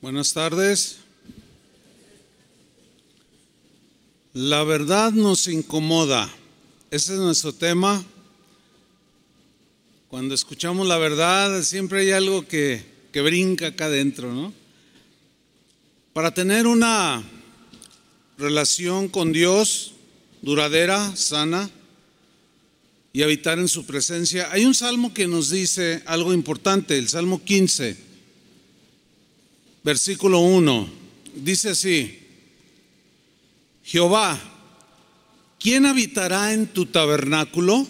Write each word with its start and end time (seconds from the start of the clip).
Buenas 0.00 0.32
tardes. 0.32 0.98
La 4.32 4.62
verdad 4.62 5.10
nos 5.10 5.48
incomoda. 5.48 6.32
Ese 6.92 7.14
es 7.14 7.18
nuestro 7.18 7.52
tema. 7.52 8.04
Cuando 10.06 10.36
escuchamos 10.36 10.86
la 10.86 10.98
verdad, 10.98 11.64
siempre 11.64 12.02
hay 12.02 12.12
algo 12.12 12.46
que, 12.46 12.84
que 13.10 13.22
brinca 13.22 13.66
acá 13.66 13.86
adentro, 13.86 14.32
¿no? 14.32 14.54
Para 16.12 16.32
tener 16.32 16.68
una 16.68 17.24
relación 18.38 19.08
con 19.08 19.32
Dios 19.32 19.94
duradera, 20.42 21.16
sana 21.16 21.68
y 23.12 23.22
habitar 23.22 23.58
en 23.58 23.66
su 23.66 23.84
presencia, 23.84 24.48
hay 24.52 24.64
un 24.64 24.76
salmo 24.76 25.12
que 25.12 25.26
nos 25.26 25.50
dice 25.50 26.04
algo 26.06 26.32
importante, 26.32 26.96
el 26.96 27.08
Salmo 27.08 27.42
15, 27.42 28.07
versículo 29.88 30.40
1. 30.40 30.86
Dice 31.36 31.70
así, 31.70 32.18
Jehová, 33.82 34.38
¿quién 35.58 35.86
habitará 35.86 36.52
en 36.52 36.66
tu 36.66 36.84
tabernáculo? 36.84 37.86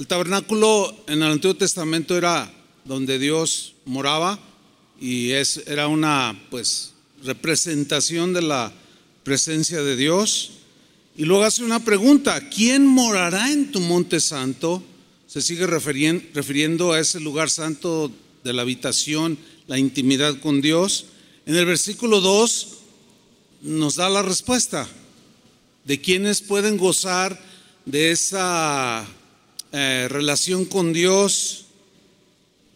El 0.00 0.08
tabernáculo 0.08 1.04
en 1.06 1.22
el 1.22 1.30
Antiguo 1.30 1.54
Testamento 1.54 2.18
era 2.18 2.52
donde 2.84 3.20
Dios 3.20 3.74
moraba 3.84 4.36
y 5.00 5.30
es, 5.30 5.62
era 5.68 5.86
una 5.86 6.36
pues 6.50 6.92
representación 7.22 8.32
de 8.32 8.42
la 8.42 8.72
presencia 9.22 9.80
de 9.80 9.94
Dios. 9.94 10.54
Y 11.16 11.24
luego 11.24 11.44
hace 11.44 11.62
una 11.62 11.84
pregunta, 11.84 12.48
¿quién 12.48 12.84
morará 12.84 13.52
en 13.52 13.70
tu 13.70 13.78
monte 13.78 14.18
santo? 14.18 14.82
Se 15.28 15.40
sigue 15.40 15.68
refiriendo 15.68 16.90
a 16.90 16.98
ese 16.98 17.20
lugar 17.20 17.48
santo 17.48 18.10
de 18.42 18.52
la 18.52 18.62
habitación, 18.62 19.38
la 19.70 19.78
intimidad 19.78 20.40
con 20.40 20.60
Dios. 20.60 21.06
En 21.46 21.54
el 21.54 21.64
versículo 21.64 22.20
2 22.20 22.68
nos 23.62 23.94
da 23.94 24.08
la 24.08 24.20
respuesta 24.20 24.88
de 25.84 26.00
quienes 26.00 26.40
pueden 26.40 26.76
gozar 26.76 27.40
de 27.86 28.10
esa 28.10 29.06
eh, 29.70 30.08
relación 30.10 30.64
con 30.64 30.92
Dios 30.92 31.66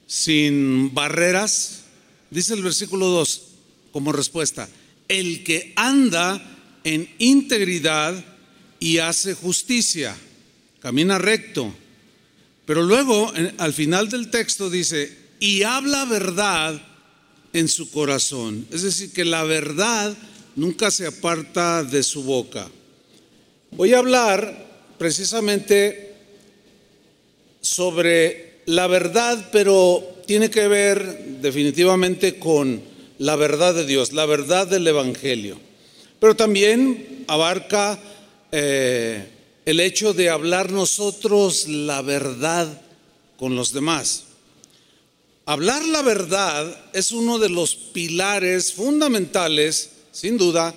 sin 0.06 0.94
barreras. 0.94 1.80
Dice 2.30 2.54
el 2.54 2.62
versículo 2.62 3.08
2 3.08 3.42
como 3.90 4.12
respuesta, 4.12 4.68
el 5.08 5.42
que 5.42 5.72
anda 5.74 6.40
en 6.84 7.12
integridad 7.18 8.24
y 8.78 8.98
hace 8.98 9.34
justicia, 9.34 10.16
camina 10.78 11.18
recto. 11.18 11.74
Pero 12.64 12.84
luego, 12.84 13.32
al 13.58 13.72
final 13.72 14.08
del 14.08 14.30
texto 14.30 14.70
dice, 14.70 15.23
y 15.44 15.62
habla 15.62 16.06
verdad 16.06 16.80
en 17.52 17.68
su 17.68 17.90
corazón. 17.90 18.66
Es 18.70 18.80
decir, 18.80 19.12
que 19.12 19.26
la 19.26 19.42
verdad 19.42 20.16
nunca 20.56 20.90
se 20.90 21.06
aparta 21.06 21.84
de 21.84 22.02
su 22.02 22.22
boca. 22.22 22.66
Voy 23.72 23.92
a 23.92 23.98
hablar 23.98 24.94
precisamente 24.96 26.14
sobre 27.60 28.62
la 28.64 28.86
verdad, 28.86 29.50
pero 29.52 30.22
tiene 30.26 30.48
que 30.48 30.66
ver 30.66 31.26
definitivamente 31.42 32.38
con 32.38 32.80
la 33.18 33.36
verdad 33.36 33.74
de 33.74 33.84
Dios, 33.84 34.14
la 34.14 34.24
verdad 34.24 34.66
del 34.66 34.86
Evangelio. 34.86 35.58
Pero 36.20 36.34
también 36.34 37.26
abarca 37.28 38.00
eh, 38.50 39.28
el 39.66 39.80
hecho 39.80 40.14
de 40.14 40.30
hablar 40.30 40.72
nosotros 40.72 41.68
la 41.68 42.00
verdad 42.00 42.80
con 43.36 43.54
los 43.56 43.74
demás. 43.74 44.24
Hablar 45.46 45.84
la 45.84 46.00
verdad 46.00 46.74
es 46.94 47.12
uno 47.12 47.38
de 47.38 47.50
los 47.50 47.74
pilares 47.74 48.72
fundamentales, 48.72 49.90
sin 50.10 50.38
duda, 50.38 50.74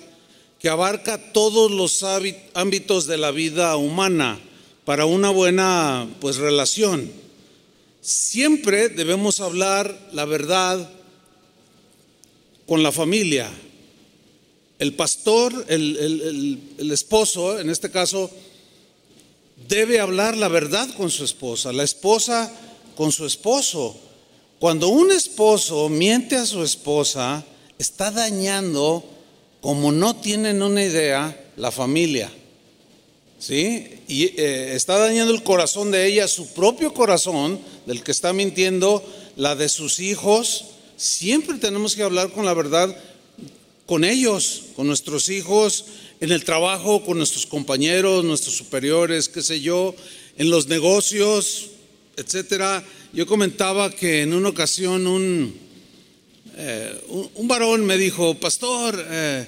que 0.58 0.68
abarca 0.68 1.32
todos 1.32 1.70
los 1.70 2.04
ámbitos 2.52 3.06
de 3.06 3.16
la 3.16 3.30
vida 3.30 3.76
humana 3.76 4.38
para 4.84 5.06
una 5.06 5.30
buena 5.30 6.06
pues 6.20 6.36
relación. 6.36 7.10
Siempre 8.02 8.90
debemos 8.90 9.40
hablar 9.40 10.10
la 10.12 10.26
verdad 10.26 10.90
con 12.66 12.82
la 12.82 12.92
familia. 12.92 13.50
El 14.78 14.94
pastor, 14.94 15.64
el, 15.68 16.60
el 16.76 16.90
esposo, 16.90 17.58
en 17.58 17.70
este 17.70 17.90
caso, 17.90 18.30
debe 19.66 19.98
hablar 19.98 20.36
la 20.36 20.48
verdad 20.48 20.88
con 20.94 21.10
su 21.10 21.24
esposa, 21.24 21.72
la 21.72 21.84
esposa 21.84 22.52
con 22.96 23.12
su 23.12 23.24
esposo. 23.24 23.98
Cuando 24.58 24.88
un 24.88 25.12
esposo 25.12 25.88
miente 25.88 26.36
a 26.36 26.46
su 26.46 26.64
esposa, 26.64 27.44
está 27.78 28.10
dañando, 28.10 29.04
como 29.60 29.92
no 29.92 30.16
tienen 30.16 30.62
una 30.62 30.82
idea, 30.82 31.38
la 31.56 31.70
familia. 31.70 32.30
¿Sí? 33.38 34.00
Y 34.08 34.24
eh, 34.40 34.74
está 34.74 34.98
dañando 34.98 35.32
el 35.32 35.44
corazón 35.44 35.92
de 35.92 36.06
ella, 36.06 36.26
su 36.26 36.48
propio 36.54 36.92
corazón, 36.92 37.60
del 37.86 38.02
que 38.02 38.10
está 38.10 38.32
mintiendo, 38.32 39.04
la 39.36 39.54
de 39.54 39.68
sus 39.68 40.00
hijos. 40.00 40.64
Siempre 40.96 41.58
tenemos 41.58 41.94
que 41.94 42.02
hablar 42.02 42.30
con 42.32 42.44
la 42.44 42.54
verdad 42.54 42.96
con 43.88 44.04
ellos, 44.04 44.64
con 44.76 44.86
nuestros 44.86 45.30
hijos, 45.30 45.86
en 46.20 46.30
el 46.30 46.44
trabajo, 46.44 47.04
con 47.06 47.16
nuestros 47.16 47.46
compañeros, 47.46 48.22
nuestros 48.22 48.54
superiores, 48.54 49.30
qué 49.30 49.40
sé 49.40 49.62
yo, 49.62 49.94
en 50.36 50.50
los 50.50 50.66
negocios, 50.66 51.68
etcétera. 52.16 52.84
Yo 53.12 53.26
comentaba 53.26 53.90
que 53.90 54.22
en 54.22 54.34
una 54.34 54.50
ocasión 54.50 55.06
un, 55.06 55.54
eh, 56.56 57.04
un, 57.34 57.48
varón 57.48 57.86
me 57.86 57.96
dijo, 57.96 58.38
pastor, 58.38 59.02
eh, 59.08 59.46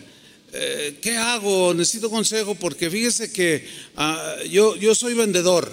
eh, 0.52 0.98
¿qué 1.02 1.16
hago? 1.18 1.74
Necesito 1.74 2.08
consejo 2.08 2.54
porque 2.54 2.88
fíjese 2.88 3.30
que 3.30 3.66
ah, 3.96 4.36
yo, 4.50 4.76
yo 4.76 4.94
soy 4.94 5.12
vendedor. 5.12 5.70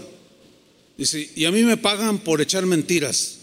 Dice, 0.98 1.32
y 1.36 1.46
a 1.46 1.52
mí 1.52 1.64
me 1.64 1.78
pagan 1.78 2.20
por 2.20 2.42
echar 2.42 2.66
mentiras. 2.66 3.38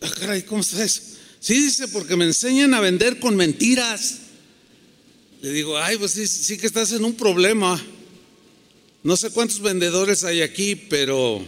Ah, 0.00 0.10
caray, 0.18 0.42
¿cómo 0.42 0.62
está 0.62 0.82
eso? 0.82 1.02
Sí, 1.38 1.54
dice, 1.54 1.86
porque 1.88 2.16
me 2.16 2.24
enseñan 2.24 2.74
a 2.74 2.80
vender 2.80 3.20
con 3.20 3.36
mentiras. 3.36 4.18
Le 5.40 5.52
digo, 5.52 5.78
ay, 5.78 5.98
pues 5.98 6.12
sí, 6.12 6.26
sí 6.26 6.58
que 6.58 6.66
estás 6.66 6.90
en 6.90 7.04
un 7.04 7.14
problema. 7.14 7.80
No 9.04 9.16
sé 9.16 9.30
cuántos 9.30 9.60
vendedores 9.60 10.24
hay 10.24 10.40
aquí, 10.42 10.74
pero 10.74 11.46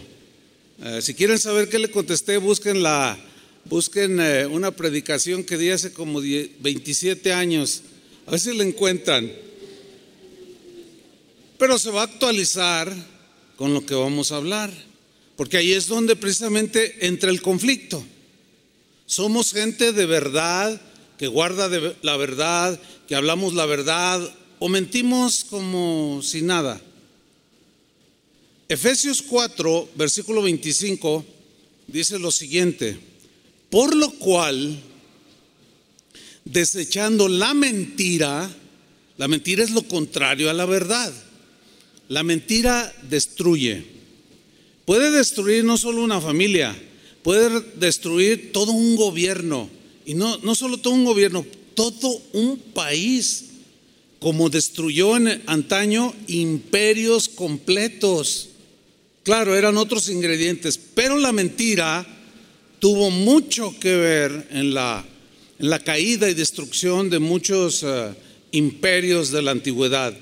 eh, 0.83 1.01
si 1.01 1.13
quieren 1.13 1.39
saber 1.39 1.69
qué 1.69 1.79
le 1.79 1.89
contesté, 1.89 2.37
busquen, 2.37 2.83
la, 2.83 3.17
busquen 3.65 4.19
eh, 4.19 4.45
una 4.45 4.71
predicación 4.71 5.43
que 5.43 5.57
di 5.57 5.71
hace 5.71 5.91
como 5.91 6.21
27 6.21 7.33
años. 7.33 7.81
A 8.27 8.31
ver 8.31 8.39
si 8.39 8.55
la 8.55 8.63
encuentran. 8.63 9.31
Pero 11.57 11.79
se 11.79 11.89
va 11.89 12.01
a 12.01 12.05
actualizar 12.05 12.93
con 13.55 13.73
lo 13.73 13.85
que 13.85 13.95
vamos 13.95 14.31
a 14.31 14.35
hablar. 14.35 14.71
Porque 15.35 15.57
ahí 15.57 15.73
es 15.73 15.87
donde 15.87 16.15
precisamente 16.15 17.07
entra 17.07 17.29
el 17.29 17.41
conflicto. 17.41 18.03
Somos 19.05 19.53
gente 19.53 19.93
de 19.93 20.05
verdad, 20.05 20.81
que 21.17 21.27
guarda 21.27 21.69
la 22.01 22.17
verdad, 22.17 22.79
que 23.07 23.15
hablamos 23.15 23.53
la 23.53 23.65
verdad, 23.65 24.21
o 24.59 24.69
mentimos 24.69 25.45
como 25.49 26.21
si 26.21 26.41
nada. 26.41 26.81
Efesios 28.69 29.21
4, 29.21 29.91
versículo 29.95 30.41
25, 30.41 31.25
dice 31.87 32.19
lo 32.19 32.31
siguiente, 32.31 32.97
por 33.69 33.95
lo 33.95 34.11
cual, 34.11 34.77
desechando 36.43 37.29
la 37.29 37.53
mentira, 37.53 38.49
la 39.17 39.27
mentira 39.27 39.63
es 39.63 39.71
lo 39.71 39.83
contrario 39.83 40.49
a 40.49 40.53
la 40.53 40.65
verdad. 40.65 41.13
La 42.09 42.23
mentira 42.23 42.93
destruye. 43.09 43.83
Puede 44.85 45.11
destruir 45.11 45.63
no 45.65 45.77
solo 45.77 46.03
una 46.03 46.21
familia, 46.21 46.75
puede 47.23 47.61
destruir 47.75 48.51
todo 48.53 48.71
un 48.71 48.95
gobierno. 48.95 49.69
Y 50.05 50.13
no, 50.13 50.37
no 50.37 50.55
solo 50.55 50.77
todo 50.77 50.93
un 50.93 51.03
gobierno, 51.03 51.45
todo 51.73 52.21
un 52.33 52.57
país, 52.57 53.45
como 54.19 54.49
destruyó 54.49 55.17
en 55.17 55.43
antaño 55.47 56.13
imperios 56.27 57.27
completos. 57.27 58.49
Claro, 59.27 59.57
eran 59.57 59.75
otros 59.75 60.07
ingredientes, 60.07 60.79
pero 60.95 61.17
la 61.17 61.33
mentira 61.33 62.07
tuvo 62.79 63.09
mucho 63.11 63.77
que 63.77 63.93
ver 63.93 64.47
en 64.51 64.73
la, 64.73 65.03
caída 65.83 66.29
y 66.29 66.33
destrucción 66.33 67.09
de 67.09 67.19
muchos 67.19 67.83
eh, 67.83 68.13
imperios 68.51 69.29
de 69.31 69.41
la 69.41 69.51
antigüedad. 69.51 70.15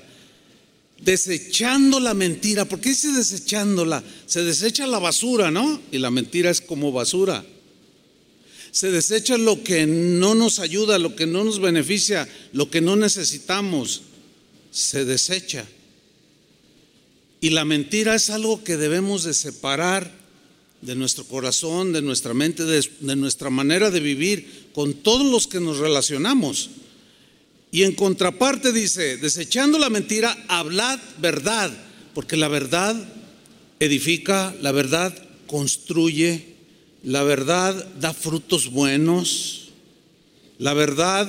Desechando 1.00 2.00
la 2.00 2.14
mentira, 2.14 2.64
¿por 2.64 2.80
qué 2.80 2.88
dice 2.88 3.12
desechándola? 3.12 4.02
Se 4.26 4.42
desecha 4.42 4.88
la 4.88 4.98
basura, 4.98 5.52
¿no? 5.52 5.80
Y 5.92 5.98
la 5.98 6.10
mentira 6.10 6.50
es 6.50 6.60
como 6.60 6.90
basura. 6.90 7.46
Se 8.72 8.90
desecha 8.90 9.38
lo 9.38 9.62
que 9.62 9.86
no 9.86 10.34
nos 10.34 10.58
ayuda, 10.58 10.98
lo 10.98 11.14
que 11.14 11.26
no 11.26 11.44
nos 11.44 11.60
beneficia, 11.60 12.28
lo 12.52 12.68
que 12.70 12.80
no 12.80 12.96
necesitamos. 12.96 14.02
Se 14.72 15.04
desecha. 15.04 15.64
Y 17.40 17.50
la 17.50 17.64
mentira 17.64 18.14
es 18.14 18.30
algo 18.30 18.64
que 18.64 18.76
debemos 18.76 19.24
de 19.24 19.34
separar 19.34 20.10
de 20.82 20.94
nuestro 20.94 21.24
corazón, 21.24 21.92
de 21.92 22.02
nuestra 22.02 22.34
mente, 22.34 22.64
de, 22.64 23.16
nuestra 23.16 23.50
manera 23.50 23.90
de 23.90 24.00
vivir 24.00 24.68
con 24.74 24.94
todos 24.94 25.26
los 25.26 25.46
que 25.46 25.60
nos 25.60 25.78
relacionamos. 25.78 26.70
Y 27.72 27.82
en 27.82 27.92
contraparte 27.92 28.72
dice, 28.72 29.16
desechando 29.16 29.78
la 29.78 29.90
mentira, 29.90 30.36
hablad 30.48 30.98
verdad, 31.20 31.76
porque 32.14 32.36
la 32.36 32.48
verdad 32.48 32.96
edifica, 33.80 34.54
la 34.62 34.72
verdad 34.72 35.14
construye, 35.46 36.54
la 37.02 37.22
verdad 37.22 37.74
da 38.00 38.14
frutos 38.14 38.70
buenos, 38.70 39.70
la 40.58 40.72
verdad 40.72 41.28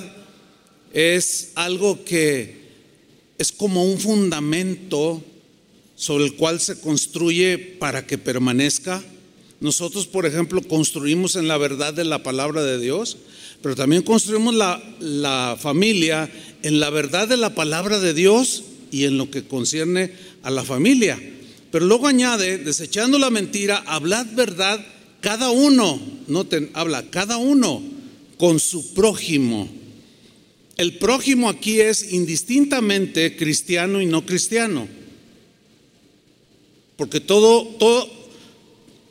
es 0.94 1.52
algo 1.56 2.06
que 2.06 2.68
es 3.38 3.52
como 3.52 3.84
un 3.84 4.00
fundamento 4.00 5.24
sobre 5.98 6.26
el 6.26 6.36
cual 6.36 6.62
se 6.62 6.80
construye 6.80 7.58
para 7.58 8.06
que 8.06 8.18
permanezca. 8.18 9.04
Nosotros, 9.60 10.06
por 10.06 10.28
ejemplo, 10.28 10.62
construimos 10.62 11.36
en 11.36 11.48
la 11.48 11.58
verdad 11.58 11.94
de 11.94 12.06
la 12.06 12.22
palabra 12.22 12.64
de 12.64 12.80
Dios, 12.80 13.18
pero 13.64 13.76
también 13.76 14.04
construimos 14.04 14.54
la, 14.54 14.82
la, 15.00 15.58
familia 15.60 16.32
en 16.62 16.80
la 16.80 16.92
verdad 16.92 17.28
de 17.28 17.38
la 17.38 17.56
palabra 17.56 18.00
de 18.00 18.14
Dios 18.14 18.64
y 18.92 19.06
en 19.06 19.18
lo 19.18 19.32
que 19.32 19.46
concierne 19.46 20.12
a 20.44 20.52
la 20.52 20.64
familia. 20.64 21.20
Pero 21.72 21.88
luego 21.88 22.08
añade, 22.08 22.60
desechando 22.60 23.18
la 23.18 23.32
mentira, 23.32 23.84
hablad 23.88 24.28
verdad 24.36 24.80
cada 25.22 25.50
uno, 25.50 26.00
noten, 26.28 26.70
habla 26.74 27.10
cada 27.10 27.38
uno 27.38 27.82
con 28.38 28.60
su 28.60 28.94
prójimo. 28.94 29.68
El 30.78 31.00
prójimo 31.00 31.50
aquí 31.50 31.82
es 31.82 32.14
indistintamente 32.14 33.36
cristiano 33.36 34.00
y 34.00 34.06
no 34.06 34.24
cristiano. 34.28 34.88
Porque 36.98 37.20
todo, 37.20 37.78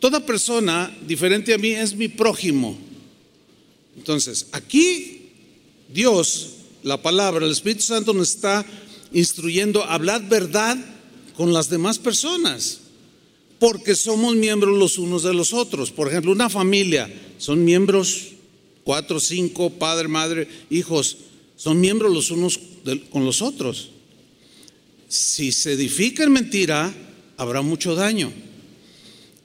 toda 0.01 0.27
persona 0.27 0.95
diferente 1.07 1.55
a 1.55 1.59
mí 1.59 1.71
es 1.71 1.95
mi 1.95 2.09
prójimo. 2.09 2.77
Entonces, 3.97 4.49
aquí 4.53 5.31
Dios, 5.89 6.51
la 6.83 7.01
palabra, 7.01 7.47
el 7.47 7.53
Espíritu 7.53 7.83
Santo 7.83 8.13
nos 8.13 8.31
está 8.31 8.67
instruyendo 9.13 9.85
a 9.85 9.95
hablar 9.95 10.29
verdad 10.29 10.77
con 11.37 11.53
las 11.53 11.71
demás 11.71 11.99
personas, 11.99 12.81
porque 13.59 13.95
somos 13.95 14.35
miembros 14.35 14.77
los 14.77 14.99
unos 14.99 15.23
de 15.23 15.33
los 15.33 15.53
otros. 15.53 15.91
Por 15.91 16.09
ejemplo, 16.09 16.33
una 16.33 16.51
familia, 16.51 17.13
son 17.39 17.65
miembros 17.65 18.33
cuatro, 18.85 19.19
cinco, 19.19 19.71
padre, 19.71 20.07
madre, 20.07 20.49
hijos, 20.71 21.17
son 21.57 21.81
miembros 21.81 22.13
los 22.13 22.31
unos 22.31 22.61
con 23.11 23.25
los 23.25 23.43
otros. 23.43 23.91
Si 25.09 25.51
se 25.53 25.73
edifica 25.73 26.23
en 26.25 26.33
mentira, 26.33 26.95
habrá 27.37 27.63
mucho 27.63 27.95
daño. 27.95 28.33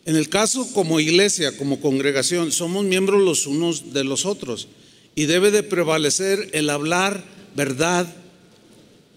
En 0.06 0.16
el 0.16 0.30
caso 0.30 0.72
como 0.74 1.00
iglesia, 1.00 1.58
como 1.58 1.80
congregación, 1.80 2.52
somos 2.52 2.86
miembros 2.86 3.22
los 3.22 3.46
unos 3.46 3.94
de 3.94 4.04
los 4.04 4.26
otros 4.26 4.68
y 5.16 5.26
debe 5.26 5.52
de 5.52 5.64
prevalecer 5.64 6.50
el 6.54 6.70
hablar 6.70 7.24
verdad 7.56 8.14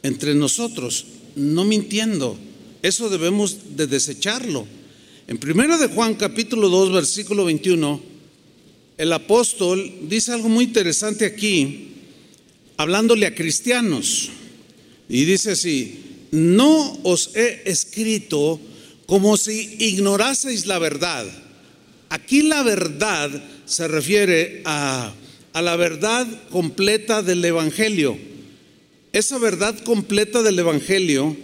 entre 0.03 0.35
nosotros, 0.35 1.07
no 1.37 1.65
mintiendo. 1.65 2.37
Eso 2.83 3.09
debemos 3.09 3.77
de 3.77 3.87
desecharlo. 3.87 4.67
En 5.27 5.39
primero 5.39 5.79
de 5.79 5.89
Juan 5.89 6.15
capítulo 6.15 6.69
2 6.69 6.93
versículo 6.93 7.47
21, 7.47 8.03
el 8.99 9.13
apóstol 9.13 9.91
dice 10.03 10.33
algo 10.33 10.51
muy 10.51 10.67
interesante 10.67 11.25
aquí, 11.25 11.89
hablándole 12.77 13.27
a 13.27 13.35
cristianos. 13.35 14.29
Y 15.09 15.25
dice 15.25 15.53
así, 15.53 16.04
no 16.35 16.99
os 17.05 17.31
he 17.37 17.63
escrito 17.65 18.61
como 19.07 19.37
si 19.37 19.77
ignoraseis 19.79 20.67
la 20.67 20.79
verdad. 20.79 21.27
Aquí 22.09 22.43
la 22.43 22.63
verdad 22.63 23.31
se 23.65 23.87
refiere 23.87 24.63
a, 24.65 25.13
a 25.53 25.63
la 25.63 25.77
verdad 25.77 26.27
completa 26.51 27.23
del 27.23 27.45
Evangelio. 27.45 28.19
Esa 29.13 29.39
verdad 29.39 29.79
completa 29.85 30.43
del 30.43 30.59
Evangelio 30.59 31.37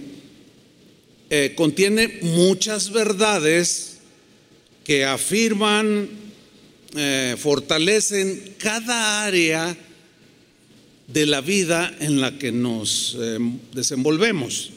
eh, 1.31 1.55
contiene 1.55 2.19
muchas 2.23 2.91
verdades 2.91 3.99
que 4.83 5.05
afirman, 5.05 6.09
eh, 6.97 7.37
fortalecen 7.39 8.57
cada 8.59 9.25
área 9.25 9.77
de 11.07 11.27
la 11.27 11.41
vida 11.41 11.95
en 12.01 12.21
la 12.21 12.37
que 12.37 12.51
nos 12.51 13.17
eh, 13.21 13.39
desenvolvemos. 13.73 14.73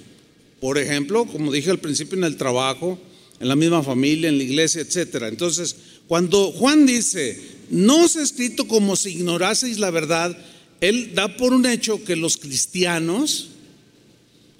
Por 0.63 0.77
ejemplo, 0.77 1.25
como 1.25 1.51
dije 1.51 1.71
al 1.71 1.79
principio, 1.79 2.17
en 2.17 2.23
el 2.23 2.37
trabajo, 2.37 2.97
en 3.41 3.49
la 3.49 3.55
misma 3.57 3.83
familia, 3.83 4.29
en 4.29 4.37
la 4.37 4.45
iglesia, 4.45 4.79
etc. 4.81 5.23
Entonces, 5.23 5.75
cuando 6.07 6.53
Juan 6.53 6.85
dice, 6.85 7.37
no 7.69 8.05
os 8.05 8.15
he 8.15 8.21
escrito 8.21 8.65
como 8.65 8.95
si 8.95 9.09
ignoraseis 9.09 9.77
la 9.77 9.91
verdad, 9.91 10.37
él 10.79 11.11
da 11.15 11.35
por 11.35 11.51
un 11.51 11.65
hecho 11.65 12.01
que 12.05 12.15
los 12.15 12.37
cristianos, 12.37 13.49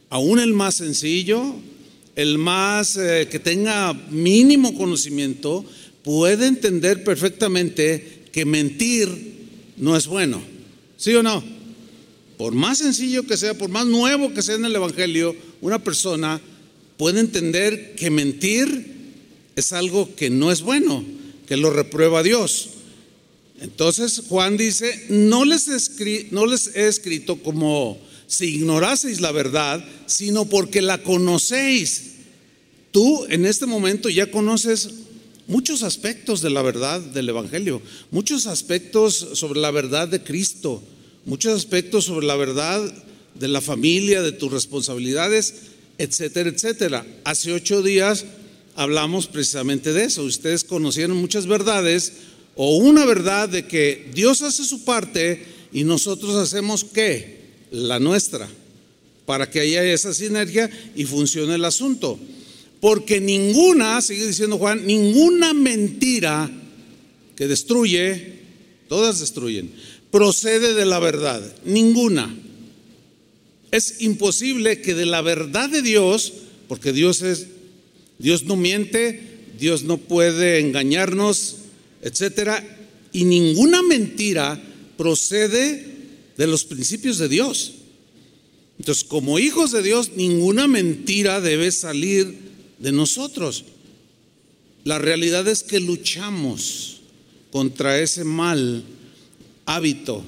aún 0.10 0.40
el 0.40 0.52
más 0.52 0.76
sencillo, 0.76 1.56
el 2.18 2.38
más 2.38 2.98
eh, 2.98 3.30
que 3.32 3.40
tenga 3.40 3.94
mínimo 4.10 4.78
conocimiento, 4.78 5.64
puede 6.04 6.48
entender 6.48 7.06
perfectamente 7.06 8.26
que 8.34 8.44
mentir 8.44 9.08
no 9.78 9.96
es 9.96 10.08
bueno. 10.08 10.42
¿Sí 10.98 11.16
o 11.16 11.24
no? 11.24 11.42
Por 12.44 12.56
más 12.56 12.80
sencillo 12.80 13.26
que 13.26 13.38
sea, 13.38 13.58
por 13.58 13.70
más 13.70 13.86
nuevo 13.86 14.34
que 14.34 14.42
sea 14.42 14.56
en 14.56 14.66
el 14.66 14.76
Evangelio, 14.76 15.34
una 15.62 15.82
persona 15.82 16.42
puede 16.98 17.22
entender 17.22 17.96
que 17.96 18.10
mentir 18.10 19.14
es 19.56 19.72
algo 19.72 20.14
que 20.14 20.30
no 20.30 20.52
es 20.52 20.62
bueno, 20.62 21.06
que 21.48 21.56
lo 21.56 21.70
reprueba 21.70 22.22
Dios. 22.22 22.72
Entonces 23.62 24.24
Juan 24.28 24.58
dice, 24.58 25.06
no 25.08 25.46
les, 25.46 25.70
no 26.32 26.46
les 26.46 26.76
he 26.76 26.90
escrito 26.90 27.42
como 27.42 27.98
si 28.28 28.56
ignoraseis 28.56 29.22
la 29.22 29.32
verdad, 29.32 29.82
sino 30.06 30.44
porque 30.44 30.82
la 30.82 31.02
conocéis. 31.02 32.16
Tú 32.92 33.26
en 33.30 33.46
este 33.46 33.68
momento 33.68 34.10
ya 34.10 34.30
conoces 34.30 34.90
muchos 35.48 35.82
aspectos 35.82 36.42
de 36.42 36.50
la 36.50 36.62
verdad 36.62 37.00
del 37.00 37.30
Evangelio, 37.30 37.82
muchos 38.12 38.48
aspectos 38.48 39.30
sobre 39.32 39.62
la 39.62 39.72
verdad 39.72 40.10
de 40.10 40.22
Cristo, 40.22 40.84
muchos 41.26 41.54
aspectos 41.54 42.06
sobre 42.06 42.28
la 42.28 42.36
verdad 42.36 42.82
de 43.36 43.48
la 43.48 43.62
familia, 43.62 44.22
de 44.22 44.32
tus 44.32 44.52
responsabilidades, 44.52 45.56
etcétera, 45.98 46.50
etcétera. 46.50 47.06
Hace 47.24 47.54
ocho 47.54 47.82
días 47.82 48.26
hablamos 48.76 49.28
precisamente 49.28 49.94
de 49.94 50.06
eso. 50.06 50.24
Ustedes 50.24 50.64
conocieron 50.64 51.18
muchas 51.18 51.48
verdades 51.48 52.14
o 52.56 52.78
una 52.78 53.06
verdad 53.06 53.50
de 53.50 53.66
que 53.66 54.10
Dios 54.14 54.42
hace 54.42 54.64
su 54.64 54.84
parte 54.84 55.44
y 55.72 55.84
nosotros 55.84 56.36
hacemos 56.36 56.84
qué? 56.84 57.42
La 57.72 58.00
nuestra, 58.00 58.48
para 59.26 59.50
que 59.50 59.60
haya 59.60 59.84
esa 59.84 60.14
sinergia 60.14 60.70
y 60.96 61.06
funcione 61.06 61.56
el 61.56 61.66
asunto. 61.66 62.20
Porque 62.80 63.20
ninguna, 63.20 64.02
sigue 64.02 64.28
diciendo 64.28 64.58
Juan, 64.58 64.86
ninguna 64.86 65.54
mentira 65.54 66.52
que 67.36 67.48
destruye, 67.48 68.42
todas 68.88 69.20
destruyen, 69.20 69.72
procede 70.14 70.76
de 70.76 70.86
la 70.86 71.00
verdad, 71.00 71.42
ninguna. 71.66 72.32
Es 73.72 73.96
imposible 74.00 74.80
que 74.80 74.94
de 74.94 75.08
la 75.08 75.24
verdad 75.24 75.72
de 75.72 75.82
Dios, 75.82 76.34
porque 76.68 76.94
Dios 76.94 77.24
es, 77.24 77.48
Dios 78.20 78.44
no 78.44 78.56
miente, 78.56 79.20
Dios 79.60 79.82
no 79.82 79.98
puede 79.98 80.60
engañarnos, 80.60 81.56
etcétera, 82.04 82.64
y 83.12 83.24
ninguna 83.24 83.82
mentira 83.82 84.62
procede 84.98 85.84
de 86.38 86.46
los 86.46 86.64
principios 86.64 87.18
de 87.18 87.30
Dios. 87.30 87.74
Entonces, 88.78 89.06
como 89.06 89.40
hijos 89.40 89.72
de 89.72 89.82
Dios, 89.82 90.12
ninguna 90.16 90.68
mentira 90.68 91.42
debe 91.42 91.72
salir 91.72 92.38
de 92.78 92.92
nosotros. 92.92 93.66
La 94.84 95.00
realidad 95.00 95.48
es 95.48 95.64
que 95.64 95.80
luchamos 95.80 97.02
contra 97.50 98.00
ese 98.00 98.24
mal 98.24 98.84
hábito, 99.66 100.24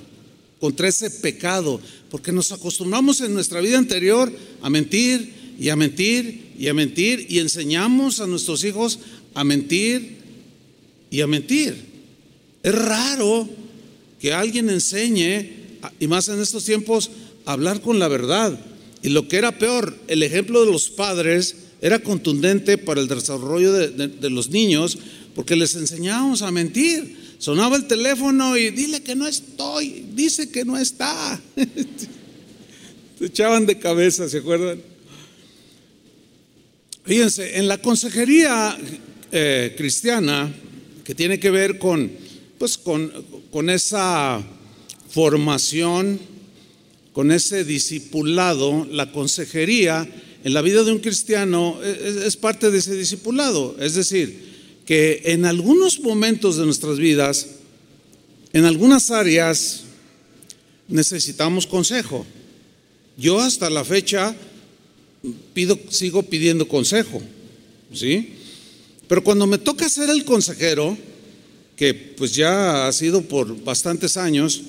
contra 0.60 0.88
ese 0.88 1.10
pecado, 1.10 1.80
porque 2.10 2.32
nos 2.32 2.52
acostumbramos 2.52 3.22
en 3.22 3.34
nuestra 3.34 3.62
vida 3.62 3.78
anterior 3.78 4.32
a 4.62 4.70
mentir 4.70 5.56
y 5.60 5.70
a 5.70 5.76
mentir 5.76 6.54
y 6.58 6.68
a 6.68 6.74
mentir 6.74 7.26
y 7.30 7.40
enseñamos 7.40 8.20
a 8.20 8.28
nuestros 8.28 8.64
hijos 8.64 9.00
a 9.36 9.44
mentir 9.44 10.18
y 11.12 11.22
a 11.22 11.28
mentir. 11.28 11.76
Es 12.64 12.74
raro 12.74 13.48
que 14.20 14.34
alguien 14.34 14.70
enseñe, 14.70 15.52
y 16.00 16.08
más 16.08 16.28
en 16.30 16.42
estos 16.42 16.64
tiempos, 16.64 17.12
a 17.46 17.52
hablar 17.52 17.82
con 17.82 18.00
la 18.00 18.08
verdad. 18.08 18.58
Y 19.04 19.10
lo 19.10 19.28
que 19.28 19.38
era 19.38 19.60
peor, 19.60 19.96
el 20.08 20.24
ejemplo 20.24 20.66
de 20.66 20.72
los 20.72 20.90
padres 20.90 21.58
era 21.82 22.00
contundente 22.00 22.80
para 22.80 23.02
el 23.02 23.08
desarrollo 23.08 23.72
de, 23.72 24.08
de 24.08 24.30
los 24.32 24.50
niños, 24.50 24.98
porque 25.36 25.56
les 25.56 25.76
enseñábamos 25.76 26.42
a 26.42 26.52
mentir. 26.52 27.25
Sonaba 27.46 27.76
el 27.76 27.86
teléfono 27.86 28.58
y 28.58 28.72
dile 28.72 29.04
que 29.04 29.16
no 29.16 29.28
estoy, 29.28 30.08
dice 30.16 30.50
que 30.50 30.66
no 30.66 30.80
está. 30.80 31.40
Se 33.20 33.26
echaban 33.28 33.68
de 33.68 33.78
cabeza, 33.78 34.28
¿se 34.28 34.40
acuerdan? 34.40 34.82
Fíjense, 37.04 37.60
en 37.60 37.68
la 37.68 37.78
consejería 37.78 38.76
eh, 39.32 39.76
cristiana, 39.78 40.52
que 41.04 41.14
tiene 41.14 41.40
que 41.40 41.52
ver 41.52 41.78
con, 41.78 42.12
pues 42.58 42.80
con, 42.80 43.14
con 43.52 43.70
esa 43.70 44.44
formación, 45.12 46.20
con 47.14 47.32
ese 47.32 47.64
discipulado, 47.64 48.88
la 48.90 49.12
consejería 49.12 50.10
en 50.44 50.52
la 50.52 50.64
vida 50.64 50.84
de 50.84 50.94
un 50.94 51.00
cristiano 51.00 51.80
es, 51.84 52.38
parte 52.38 52.72
de 52.72 52.80
ese 52.80 52.96
discipulado. 52.96 53.76
Es 53.80 53.94
decir, 53.94 54.55
que 54.86 55.22
en 55.26 55.46
algunos 55.46 56.00
momentos 56.00 56.58
de 56.58 56.66
nuestras 56.66 56.98
vidas, 56.98 57.48
en 58.54 58.66
algunas 58.66 59.12
áreas, 59.12 59.84
necesitamos 60.88 61.66
consejo. 61.66 62.26
Yo 63.18 63.40
hasta 63.40 63.70
la 63.70 63.84
fecha 63.84 64.36
sigo 65.90 66.24
pidiendo 66.24 66.68
consejo, 66.68 67.22
¿sí? 67.94 68.34
Pero 69.08 69.24
cuando 69.24 69.48
me 69.48 69.58
toca 69.58 69.90
ser 69.90 70.10
el 70.10 70.26
consejero, 70.26 70.98
que 71.76 71.94
pues 71.94 72.36
ya 72.36 72.88
ha 72.88 72.92
sido 72.92 73.22
por 73.24 73.64
bastantes 73.64 74.18
años, 74.18 74.62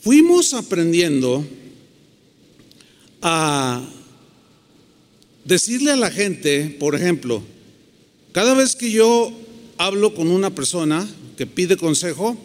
fuimos 0.00 0.54
aprendiendo 0.54 1.46
a 3.20 3.84
decirle 5.44 5.92
a 5.92 5.96
la 5.96 6.10
gente, 6.10 6.76
por 6.80 6.94
ejemplo, 6.94 7.42
cada 8.32 8.54
vez 8.54 8.74
que 8.76 8.90
yo 8.90 9.32
hablo 9.78 10.14
con 10.14 10.28
una 10.28 10.54
persona 10.54 11.08
que 11.36 11.46
pide 11.46 11.76
consejo, 11.76 12.36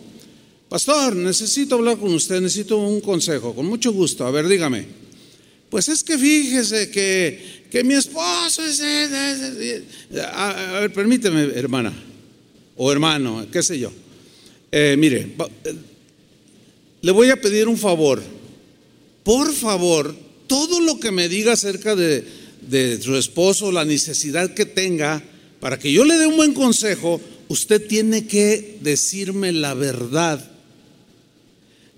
pastor, 0.70 1.16
necesito 1.16 1.76
hablar 1.76 1.98
con 1.98 2.14
usted, 2.14 2.42
necesito 2.42 2.78
un 2.78 3.02
consejo, 3.02 3.56
con 3.56 3.66
mucho 3.66 3.92
gusto, 3.92 4.26
a 4.26 4.32
ver, 4.32 4.48
dígame. 4.48 4.86
Pues 5.70 5.90
es 5.90 6.04
que 6.04 6.18
fíjese 6.18 6.90
que, 6.90 7.66
que 7.70 7.84
mi 7.84 7.94
esposo 7.94 8.64
es... 8.66 8.82
A, 10.34 10.80
ver, 10.82 10.94
permíteme, 10.94 11.44
hermana, 11.56 11.94
o 12.76 12.92
hermano, 12.92 13.46
qué 13.52 13.62
sé 13.62 13.78
yo. 13.78 13.92
Eh, 14.72 14.96
mire, 14.98 15.36
eh, 15.64 15.76
le 17.02 17.12
voy 17.12 17.30
a 17.30 17.40
pedir 17.40 17.68
un 17.68 17.78
favor. 17.78 18.22
Por 19.24 19.54
favor, 19.54 20.16
todo 20.48 20.80
lo 20.80 21.00
que 21.00 21.12
me 21.12 21.28
diga 21.28 21.54
acerca 21.54 21.96
de, 21.96 22.24
de 22.62 23.02
su 23.02 23.16
esposo, 23.16 23.72
la 23.72 23.84
necesidad 23.84 24.54
que 24.54 24.66
tenga, 24.66 25.22
para 25.60 25.80
que 25.80 25.92
yo 25.92 26.06
le 26.06 26.18
dé 26.18 26.28
un 26.28 26.38
buen 26.38 26.54
consejo, 26.54 27.20
usted 27.48 27.86
tiene 27.88 28.28
que 28.28 28.78
decirme 28.82 29.52
la 29.52 29.74
verdad. 29.74 30.52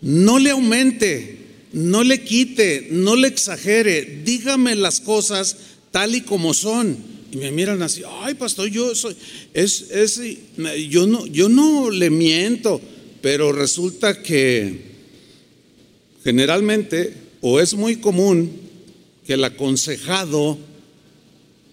No 0.01 0.39
le 0.39 0.51
aumente, 0.51 1.37
no 1.73 2.03
le 2.03 2.23
quite, 2.23 2.87
no 2.91 3.15
le 3.15 3.27
exagere, 3.27 4.21
dígame 4.23 4.75
las 4.75 5.01
cosas 5.01 5.57
tal 5.91 6.15
y 6.15 6.21
como 6.21 6.53
son. 6.53 6.97
Y 7.31 7.37
me 7.37 7.51
miran 7.51 7.81
así, 7.81 8.01
ay 8.21 8.33
pastor, 8.33 8.69
yo 8.69 8.95
soy, 8.95 9.15
es, 9.53 10.19
yo 10.89 11.05
no, 11.05 11.27
yo 11.27 11.49
no 11.49 11.91
le 11.91 12.09
miento, 12.09 12.81
pero 13.21 13.51
resulta 13.51 14.21
que 14.21 14.89
generalmente, 16.23 17.13
o 17.41 17.59
es 17.59 17.73
muy 17.73 17.97
común, 17.97 18.51
que 19.27 19.33
el 19.33 19.43
aconsejado 19.43 20.57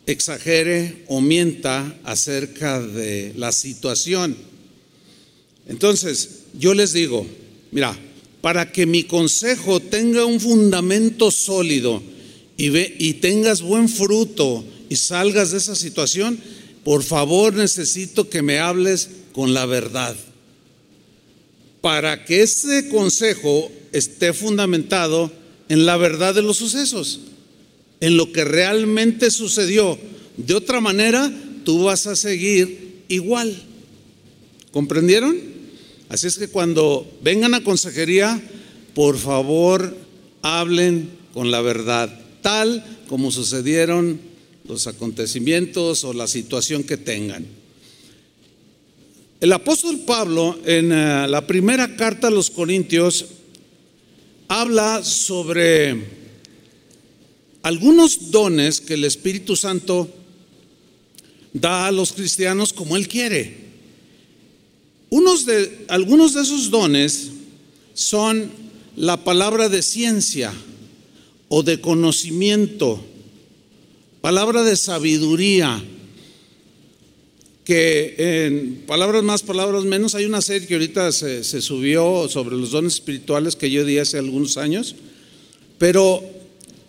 exagere 0.06 1.04
o 1.08 1.20
mienta 1.20 1.98
acerca 2.04 2.80
de 2.80 3.32
la 3.36 3.52
situación. 3.52 4.36
Entonces, 5.68 6.44
yo 6.58 6.74
les 6.74 6.92
digo, 6.92 7.26
mira, 7.72 7.98
para 8.40 8.70
que 8.70 8.86
mi 8.86 9.02
consejo 9.02 9.80
tenga 9.80 10.24
un 10.24 10.40
fundamento 10.40 11.30
sólido 11.32 12.02
y, 12.56 12.68
ve, 12.68 12.94
y 12.98 13.14
tengas 13.14 13.62
buen 13.62 13.88
fruto 13.88 14.64
y 14.88 14.96
salgas 14.96 15.50
de 15.50 15.58
esa 15.58 15.74
situación, 15.74 16.40
por 16.84 17.02
favor 17.02 17.54
necesito 17.54 18.30
que 18.30 18.42
me 18.42 18.60
hables 18.60 19.08
con 19.32 19.52
la 19.52 19.66
verdad. 19.66 20.14
Para 21.80 22.24
que 22.24 22.42
ese 22.42 22.88
consejo 22.88 23.70
esté 23.92 24.32
fundamentado 24.32 25.32
en 25.68 25.84
la 25.84 25.96
verdad 25.96 26.34
de 26.34 26.42
los 26.42 26.58
sucesos, 26.58 27.20
en 28.00 28.16
lo 28.16 28.32
que 28.32 28.44
realmente 28.44 29.30
sucedió. 29.30 29.98
De 30.36 30.54
otra 30.54 30.80
manera, 30.80 31.32
tú 31.64 31.84
vas 31.84 32.06
a 32.06 32.16
seguir 32.16 33.04
igual. 33.08 33.56
¿Comprendieron? 34.70 35.36
Así 36.08 36.26
es 36.26 36.38
que 36.38 36.48
cuando 36.48 37.10
vengan 37.22 37.54
a 37.54 37.64
consejería, 37.64 38.40
por 38.94 39.18
favor, 39.18 39.96
hablen 40.42 41.10
con 41.32 41.50
la 41.50 41.60
verdad, 41.60 42.20
tal 42.42 42.84
como 43.08 43.30
sucedieron 43.30 44.20
los 44.68 44.86
acontecimientos 44.86 46.04
o 46.04 46.12
la 46.12 46.26
situación 46.26 46.84
que 46.84 46.96
tengan. 46.96 47.46
El 49.40 49.52
apóstol 49.52 50.00
Pablo 50.06 50.58
en 50.64 50.92
eh, 50.92 51.28
la 51.28 51.46
primera 51.46 51.94
carta 51.96 52.28
a 52.28 52.30
los 52.30 52.50
Corintios 52.50 53.26
habla 54.48 55.04
sobre 55.04 56.25
algunos 57.66 58.30
dones 58.30 58.80
que 58.80 58.94
el 58.94 59.02
Espíritu 59.02 59.56
Santo 59.56 60.08
da 61.52 61.88
a 61.88 61.90
los 61.90 62.12
cristianos 62.12 62.72
como 62.72 62.96
Él 62.96 63.08
quiere. 63.08 63.56
Algunos 65.10 66.34
de 66.34 66.42
esos 66.42 66.70
dones 66.70 67.32
son 67.92 68.52
la 68.94 69.24
palabra 69.24 69.68
de 69.68 69.82
ciencia 69.82 70.54
o 71.48 71.64
de 71.64 71.80
conocimiento, 71.80 73.04
palabra 74.20 74.62
de 74.62 74.76
sabiduría, 74.76 75.82
que 77.64 78.14
en 78.46 78.84
palabras 78.86 79.24
más, 79.24 79.42
palabras 79.42 79.82
menos, 79.82 80.14
hay 80.14 80.24
una 80.24 80.40
serie 80.40 80.68
que 80.68 80.74
ahorita 80.74 81.10
se, 81.10 81.42
subió 81.42 82.28
sobre 82.28 82.54
los 82.54 82.70
dones 82.70 82.94
espirituales 82.94 83.56
que 83.56 83.72
yo 83.72 83.84
di 83.84 83.98
hace 83.98 84.18
algunos 84.18 84.56
años, 84.56 84.94
pero 85.78 86.35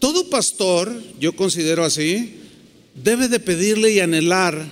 todo 0.08 0.30
pastor, 0.30 1.04
yo 1.20 1.36
considero 1.36 1.84
así, 1.84 2.36
debe 2.96 3.28
de 3.28 3.42
pedirle 3.42 3.92
y 3.92 4.00
anhelar 4.00 4.66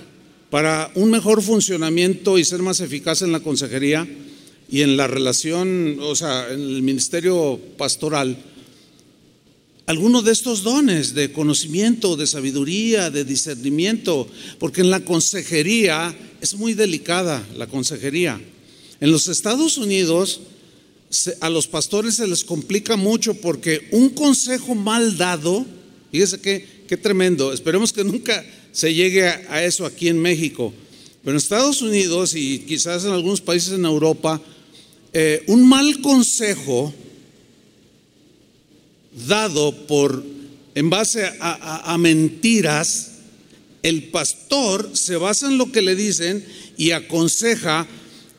para 0.48 0.90
un 0.94 1.10
mejor 1.10 1.42
funcionamiento 1.42 2.38
y 2.38 2.44
ser 2.46 2.62
más 2.62 2.80
eficaz 2.80 3.20
en 3.20 3.32
la 3.32 3.40
consejería 3.40 4.08
y 4.70 4.80
en 4.80 4.96
la 4.96 5.06
relación, 5.06 5.98
o 6.00 6.16
sea, 6.16 6.50
en 6.50 6.62
el 6.62 6.80
ministerio 6.80 7.60
pastoral, 7.76 8.34
algunos 9.84 10.24
de 10.24 10.32
estos 10.32 10.62
dones 10.62 11.12
de 11.12 11.30
conocimiento, 11.32 12.16
de 12.16 12.26
sabiduría, 12.26 13.10
de 13.10 13.26
discernimiento, 13.26 14.26
porque 14.58 14.80
en 14.80 14.88
la 14.88 15.04
consejería 15.04 16.16
es 16.40 16.54
muy 16.54 16.72
delicada 16.72 17.46
la 17.58 17.66
consejería. 17.66 18.40
En 19.00 19.12
los 19.12 19.28
Estados 19.28 19.76
Unidos 19.76 20.40
a 21.40 21.50
los 21.50 21.66
pastores 21.66 22.16
se 22.16 22.26
les 22.26 22.44
complica 22.44 22.96
mucho 22.96 23.34
porque 23.34 23.88
un 23.92 24.10
consejo 24.10 24.74
mal 24.74 25.16
dado, 25.16 25.64
fíjese 26.10 26.40
qué, 26.40 26.84
qué 26.88 26.96
tremendo, 26.96 27.52
esperemos 27.52 27.92
que 27.92 28.04
nunca 28.04 28.44
se 28.72 28.92
llegue 28.92 29.26
a, 29.26 29.64
eso 29.64 29.86
aquí 29.86 30.08
en 30.08 30.20
México. 30.20 30.72
Pero 31.22 31.32
en 31.32 31.38
Estados 31.38 31.82
Unidos 31.82 32.34
y 32.34 32.60
quizás 32.60 33.04
en 33.04 33.12
algunos 33.12 33.40
países 33.40 33.72
en 33.72 33.84
Europa, 33.84 34.40
eh, 35.12 35.44
un 35.46 35.66
mal 35.68 36.00
consejo 36.02 36.92
dado 39.26 39.86
por 39.86 40.22
en 40.74 40.90
base 40.90 41.24
a, 41.40 41.96
mentiras, 41.98 43.12
el 43.82 44.10
pastor 44.10 44.90
se 44.92 45.16
basa 45.16 45.46
en 45.46 45.56
lo 45.56 45.72
que 45.72 45.80
le 45.80 45.96
dicen 45.96 46.44
y 46.76 46.90
aconseja, 46.90 47.86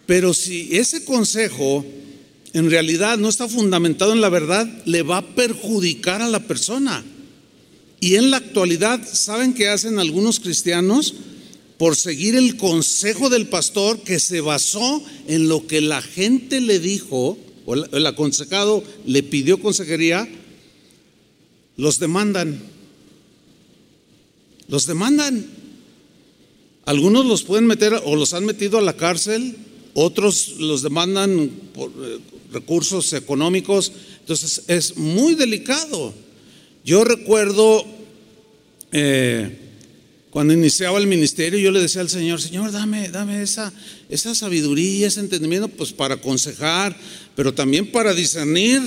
pero 0.06 0.36
si 0.36 0.70
ese 0.78 1.04
consejo 1.04 1.84
en 2.58 2.72
realidad 2.72 3.18
no 3.18 3.30
está 3.30 3.48
fundamentado 3.48 4.14
en 4.14 4.22
la 4.22 4.30
verdad, 4.30 4.68
le 4.86 5.04
va 5.04 5.18
a 5.18 5.36
perjudicar 5.36 6.22
a 6.22 6.30
la 6.30 6.40
persona. 6.40 7.04
Y 8.00 8.16
en 8.16 8.32
la 8.32 8.38
actualidad, 8.38 9.02
¿saben 9.12 9.54
qué 9.54 9.70
hacen 9.70 10.00
algunos 10.00 10.40
cristianos? 10.40 11.16
Por 11.78 11.96
seguir 11.96 12.36
el 12.36 12.58
consejo 12.58 13.30
del 13.30 13.48
pastor 13.48 14.00
que 14.00 14.20
se 14.20 14.42
basó 14.42 15.04
en 15.28 15.48
lo 15.50 15.68
que 15.68 15.82
la 15.82 16.02
gente 16.02 16.60
le 16.62 16.80
dijo, 16.80 17.38
o 17.66 17.76
el 17.76 18.06
aconsejado 18.06 18.84
le 19.06 19.24
pidió 19.24 19.60
consejería, 19.60 20.28
los 21.76 22.00
demandan. 22.00 22.60
Los 24.68 24.86
demandan. 24.86 25.46
Algunos 26.86 27.26
los 27.26 27.44
pueden 27.44 27.68
meter 27.68 28.02
o 28.06 28.16
los 28.16 28.34
han 28.34 28.46
metido 28.46 28.78
a 28.78 28.82
la 28.82 28.96
cárcel, 28.96 29.58
otros 30.00 30.58
los 30.60 30.84
demandan 30.84 31.50
por 31.74 31.89
eh, 31.89 32.20
recursos 32.51 33.13
económicos. 33.13 33.92
Entonces 34.20 34.62
es 34.68 34.96
muy 34.96 35.34
delicado. 35.34 36.13
Yo 36.86 37.04
recuerdo 37.04 37.84
eh, 38.92 39.58
cuando 40.30 40.54
iniciaba 40.54 41.00
el 41.00 41.08
ministerio, 41.08 41.58
yo 41.58 41.72
le 41.72 41.82
decía 41.82 42.01
al 42.01 42.10
Señor, 42.10 42.39
Señor, 42.39 42.72
dame, 42.72 43.10
dame 43.10 43.42
esa, 43.42 43.74
esa 44.08 44.36
sabiduría, 44.36 45.08
ese 45.08 45.20
entendimiento, 45.20 45.68
pues 45.68 45.94
para 45.94 46.13
aconsejar, 46.13 46.96
pero 47.36 47.56
también 47.56 47.92
para 47.92 48.13
discernir 48.13 48.82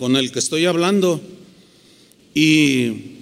con 0.00 0.16
el 0.16 0.32
que 0.32 0.40
estoy 0.40 0.66
hablando. 0.66 1.22
Y 2.34 3.15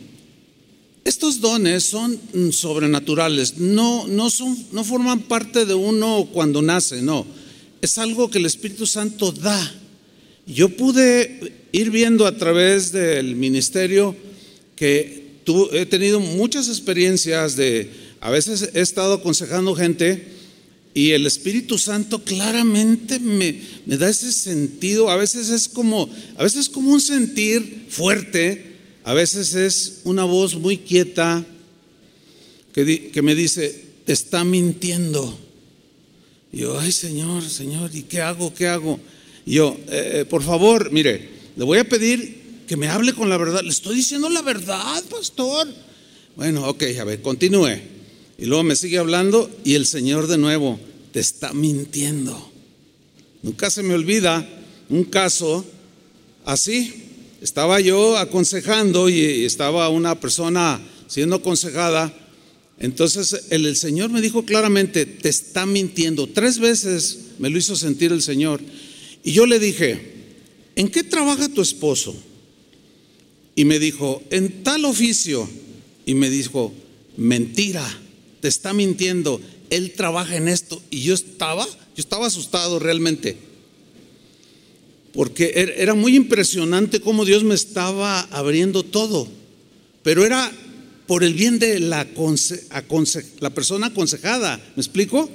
estos 1.05 1.41
dones 1.41 1.85
son 1.85 2.19
sobrenaturales, 2.51 3.59
no, 3.59 4.09
no, 4.09 4.31
son, 4.31 4.57
no 4.73 4.85
forman 4.85 5.21
parte 5.21 5.67
de 5.67 5.75
uno 5.75 6.29
cuando 6.33 6.63
nace, 6.63 7.03
no. 7.03 7.27
Es 7.83 7.99
algo 7.99 8.31
que 8.31 8.39
el 8.39 8.47
Espíritu 8.47 8.87
Santo 8.87 9.31
da 9.31 9.75
Yo 10.47 10.71
pude 10.71 11.67
ir 11.73 11.91
viendo 11.91 12.27
a 12.27 12.37
través 12.37 12.93
del 12.93 13.37
ministerio 13.37 14.17
que 14.77 15.25
he 15.73 15.87
tenido 15.87 16.21
muchas 16.21 16.69
experiencias 16.69 17.57
de, 17.57 17.91
a 18.21 18.31
veces 18.31 18.71
he 18.73 18.81
estado 18.81 19.15
aconsejando 19.15 19.75
gente 19.75 20.27
y 20.95 21.11
el 21.11 21.27
Espíritu 21.27 21.77
Santo 21.77 22.23
claramente 22.25 23.19
me, 23.19 23.61
me 23.85 23.97
da 23.99 24.09
ese 24.09 24.33
sentido, 24.33 25.11
a 25.11 25.17
veces 25.17 25.51
es 25.51 25.69
como, 25.69 26.09
a 26.37 26.45
veces 26.45 26.61
es 26.61 26.69
como 26.69 26.93
un 26.93 27.01
sentir 27.01 27.87
fuerte, 27.91 28.74
a 29.05 29.13
veces 29.13 29.55
es 29.55 30.01
una 30.05 30.25
voz 30.25 30.57
muy 30.57 30.79
quieta 30.79 31.45
que, 32.73 33.21
me 33.23 33.35
dice, 33.35 33.85
te 34.05 34.13
está 34.15 34.45
mintiendo. 34.45 35.39
Y 36.51 36.61
yo, 36.61 36.79
ay 36.81 36.91
Señor, 36.91 37.43
Señor, 37.49 37.91
¿y 37.95 38.03
qué 38.03 38.23
hago? 38.23 38.53
¿Qué 38.55 38.67
hago? 38.67 38.99
Y 39.45 39.55
yo, 39.55 39.77
eh, 39.89 40.21
eh, 40.21 40.25
por 40.25 40.43
favor, 40.43 40.91
mire, 40.91 41.29
le 41.55 41.65
voy 41.65 41.79
a 41.79 41.89
pedir 41.89 42.65
que 42.67 42.79
me 42.79 42.89
hable 42.89 43.13
con 43.13 43.29
la 43.29 43.37
verdad. 43.37 43.63
Le 43.63 43.69
estoy 43.69 43.95
diciendo 43.95 44.31
la 44.31 44.41
verdad, 44.41 45.05
pastor. 45.11 45.69
Bueno, 46.35 46.67
ok, 46.69 46.83
a 46.99 47.05
ver, 47.05 47.21
continúe. 47.21 47.79
Y 48.39 48.47
luego 48.47 48.65
me 48.65 48.75
sigue 48.75 48.99
hablando 48.99 49.51
y 49.65 49.75
el 49.75 49.87
Señor 49.87 50.27
de 50.27 50.39
nuevo 50.39 50.81
te 51.13 51.21
está 51.21 51.53
mintiendo. 51.53 52.51
Nunca 53.43 53.71
se 53.71 53.83
me 53.83 53.95
olvida 53.95 54.49
un 54.89 55.05
caso 55.05 55.65
así. 56.47 57.04
Estaba 57.45 57.79
yo 57.79 58.17
aconsejando 58.17 59.11
y 59.11 59.45
estaba 59.45 59.91
una 59.91 60.19
persona 60.19 60.81
siendo 61.09 61.37
aconsejada. 61.37 62.11
Entonces 62.79 63.39
el, 63.51 63.67
el 63.67 63.77
Señor 63.77 64.09
me 64.09 64.23
dijo 64.23 64.47
claramente, 64.47 65.05
te 65.05 65.29
está 65.29 65.67
mintiendo. 65.67 66.27
Tres 66.27 66.59
veces 66.59 67.19
me 67.39 67.51
lo 67.51 67.59
hizo 67.59 67.77
sentir 67.77 68.13
el 68.13 68.23
Señor. 68.23 68.63
Y 69.23 69.33
yo 69.33 69.45
le 69.45 69.59
dije, 69.59 70.15
¿en 70.75 70.89
qué 70.89 71.03
trabaja 71.03 71.51
tu 71.51 71.61
esposo? 71.61 72.17
Y 73.55 73.67
me 73.67 73.79
dijo, 73.79 74.23
en 74.31 74.63
tal 74.63 74.87
oficio. 74.87 75.47
Y 76.07 76.15
me 76.15 76.31
dijo, 76.31 76.73
mentira, 77.19 77.87
te 78.41 78.49
está 78.49 78.73
mintiendo, 78.73 79.39
él 79.69 79.93
trabaja 79.93 80.37
en 80.37 80.49
esto. 80.49 80.83
Y 80.91 81.03
yo 81.03 81.13
estaba, 81.13 81.67
yo 81.67 81.99
estaba 81.99 82.27
asustado 82.27 82.79
realmente. 82.79 83.37
Porque 85.15 85.53
er, 85.55 85.75
era 85.79 85.95
muy 85.95 86.17
impresionante 86.17 87.01
cómo 87.01 87.25
Dios 87.25 87.45
me 87.45 87.55
estaba 87.55 88.21
abriendo 88.23 88.83
todo. 88.83 89.29
Pero 90.03 90.27
era 90.27 90.53
por 91.07 91.25
el 91.25 91.35
bien 91.35 91.59
de 91.59 91.81
la, 91.81 92.07
la 93.41 93.51
persona 93.55 93.87
aconsejada. 93.87 94.57
¿Me 94.77 94.83
explico? 94.83 95.31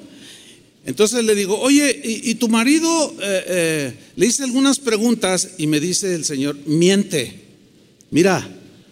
Entonces 0.85 1.23
le 1.23 1.35
digo, 1.35 1.59
oye, 1.59 2.01
¿y, 2.03 2.35
tu 2.35 2.49
marido? 2.49 3.15
Eh, 3.21 3.43
eh, 3.47 3.93
le 4.15 4.25
hice 4.25 4.43
algunas 4.43 4.79
preguntas 4.79 5.51
y 5.57 5.67
me 5.67 5.79
dice 5.79 6.15
el 6.15 6.25
Señor, 6.25 6.57
miente. 6.65 7.45
Mira, 8.11 8.49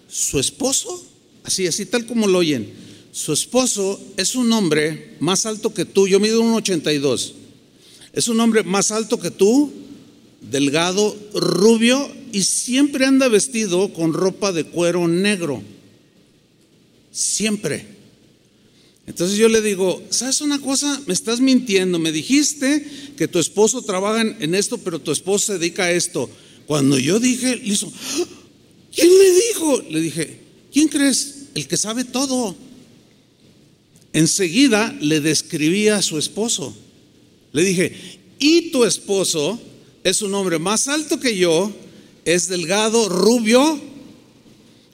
su 0.07 0.39
esposo, 0.39 1.05
así, 1.43 1.65
así 1.65 1.85
tal 1.85 2.05
como 2.05 2.27
lo 2.27 2.39
oyen, 2.39 2.71
su 3.11 3.33
esposo 3.33 3.99
es 4.15 4.35
un 4.35 4.51
hombre 4.53 5.15
más 5.19 5.45
alto 5.45 5.73
que 5.73 5.85
tú, 5.85 6.07
yo 6.07 6.19
mido 6.19 6.41
un 6.41 6.53
82, 6.53 7.33
es 8.13 8.27
un 8.27 8.39
hombre 8.39 8.63
más 8.63 8.91
alto 8.91 9.19
que 9.19 9.31
tú, 9.31 9.73
delgado, 10.49 11.15
rubio 11.33 12.09
y 12.31 12.43
siempre 12.43 13.05
anda 13.05 13.27
vestido 13.27 13.93
con 13.93 14.13
ropa 14.13 14.51
de 14.51 14.65
cuero 14.65 15.07
negro. 15.07 15.61
Siempre. 17.11 17.85
Entonces 19.07 19.37
yo 19.37 19.47
le 19.47 19.61
digo, 19.61 20.03
¿sabes 20.09 20.41
una 20.41 20.59
cosa? 20.59 21.01
Me 21.07 21.13
estás 21.13 21.39
mintiendo. 21.39 21.97
Me 21.97 22.11
dijiste 22.11 22.85
que 23.15 23.27
tu 23.27 23.39
esposo 23.39 23.81
trabaja 23.81 24.21
en 24.21 24.53
esto, 24.53 24.77
pero 24.77 24.99
tu 24.99 25.11
esposo 25.11 25.47
se 25.47 25.59
dedica 25.59 25.85
a 25.85 25.91
esto. 25.91 26.29
Cuando 26.67 26.99
yo 26.99 27.19
dije, 27.19 27.55
le 27.55 27.65
hizo, 27.65 27.91
¿quién 28.93 29.09
le 29.09 29.33
dijo? 29.47 29.81
Le 29.89 30.01
dije, 30.01 30.39
¿quién 30.71 30.89
crees? 30.89 31.45
El 31.55 31.67
que 31.67 31.77
sabe 31.77 32.03
todo. 32.03 32.55
Enseguida 34.11 34.95
le 34.99 35.21
describí 35.21 35.87
a 35.87 36.01
su 36.01 36.17
esposo. 36.17 36.75
Le 37.53 37.63
dije, 37.63 37.93
y 38.39 38.71
tu 38.71 38.83
esposo 38.83 39.59
es 40.09 40.21
un 40.21 40.33
hombre 40.33 40.57
más 40.57 40.87
alto 40.87 41.19
que 41.19 41.37
yo, 41.37 41.69
es 42.23 42.47
delgado, 42.47 43.09
rubio 43.09 43.79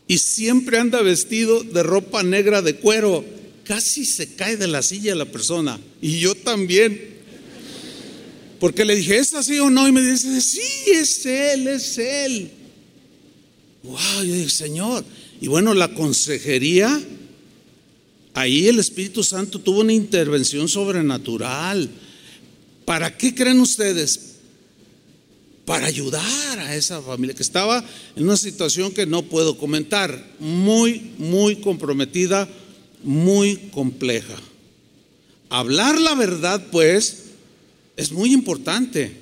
y 0.07 0.17
siempre 0.17 0.79
anda 0.79 1.01
vestido 1.03 1.63
de 1.63 1.83
ropa 1.83 2.23
negra 2.23 2.63
de 2.63 2.77
cuero 2.77 3.23
casi 3.63 4.05
se 4.05 4.35
cae 4.35 4.57
de 4.57 4.67
la 4.67 4.81
silla 4.81 5.15
la 5.15 5.25
persona. 5.25 5.79
Y 6.01 6.19
yo 6.19 6.35
también. 6.35 7.13
Porque 8.59 8.85
le 8.85 8.95
dije, 8.95 9.17
¿es 9.17 9.33
así 9.33 9.59
o 9.59 9.69
no? 9.69 9.87
Y 9.87 9.91
me 9.91 10.01
dice, 10.01 10.39
sí, 10.41 10.91
es 10.91 11.25
él, 11.25 11.67
es 11.67 11.97
él. 11.97 12.49
Wow, 13.83 14.23
yo 14.23 14.33
dije, 14.33 14.49
Señor. 14.49 15.05
Y 15.41 15.47
bueno, 15.47 15.73
la 15.73 15.93
consejería, 15.93 17.01
ahí 18.33 18.67
el 18.67 18.79
Espíritu 18.79 19.23
Santo 19.23 19.59
tuvo 19.59 19.81
una 19.81 19.91
intervención 19.93 20.69
sobrenatural. 20.69 21.89
¿Para 22.85 23.17
qué 23.17 23.35
creen 23.35 23.59
ustedes? 23.59 24.32
Para 25.65 25.87
ayudar 25.87 26.59
a 26.59 26.75
esa 26.75 27.01
familia 27.01 27.35
que 27.35 27.43
estaba 27.43 27.83
en 28.15 28.23
una 28.23 28.37
situación 28.37 28.91
que 28.91 29.05
no 29.05 29.23
puedo 29.23 29.57
comentar, 29.57 30.33
muy, 30.39 31.13
muy 31.17 31.57
comprometida 31.57 32.49
muy 33.03 33.57
compleja. 33.71 34.35
Hablar 35.49 35.99
la 35.99 36.15
verdad, 36.15 36.65
pues, 36.71 37.25
es 37.97 38.11
muy 38.11 38.33
importante, 38.33 39.15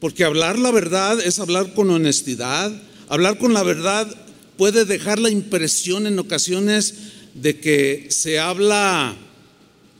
porque 0.00 0.24
hablar 0.24 0.58
la 0.58 0.70
verdad 0.70 1.18
es 1.20 1.38
hablar 1.38 1.72
con 1.72 1.90
honestidad, 1.90 2.70
hablar 3.08 3.38
con 3.38 3.54
la 3.54 3.62
verdad 3.62 4.14
puede 4.58 4.84
dejar 4.84 5.18
la 5.18 5.30
impresión 5.30 6.06
en 6.06 6.18
ocasiones 6.18 6.94
de 7.34 7.58
que 7.60 8.08
se 8.10 8.38
habla, 8.38 9.16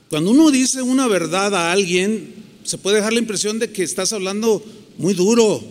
cuando 0.09 0.31
uno 0.31 0.51
dice 0.51 0.81
una 0.81 1.07
verdad 1.07 1.55
a 1.55 1.71
alguien, 1.71 2.35
se 2.63 2.77
puede 2.77 2.97
dejar 2.97 3.13
la 3.13 3.19
impresión 3.19 3.57
de 3.57 3.71
que 3.71 3.81
estás 3.81 4.13
hablando 4.13 4.63
muy 4.97 5.13
duro, 5.13 5.63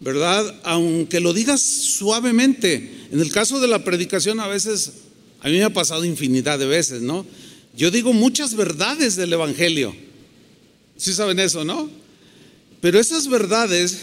¿verdad? 0.00 0.60
Aunque 0.64 1.20
lo 1.20 1.32
digas 1.32 1.60
suavemente. 1.60 3.06
En 3.12 3.20
el 3.20 3.30
caso 3.30 3.60
de 3.60 3.68
la 3.68 3.84
predicación 3.84 4.40
a 4.40 4.48
veces 4.48 4.92
a 5.40 5.48
mí 5.48 5.56
me 5.56 5.64
ha 5.64 5.72
pasado 5.72 6.04
infinidad 6.04 6.58
de 6.58 6.66
veces, 6.66 7.02
¿no? 7.02 7.26
Yo 7.76 7.90
digo 7.90 8.12
muchas 8.12 8.54
verdades 8.54 9.16
del 9.16 9.32
Evangelio. 9.32 9.94
¿Sí 10.96 11.12
saben 11.14 11.38
eso, 11.38 11.64
no? 11.64 11.88
Pero 12.80 12.98
esas 12.98 13.28
verdades, 13.28 14.00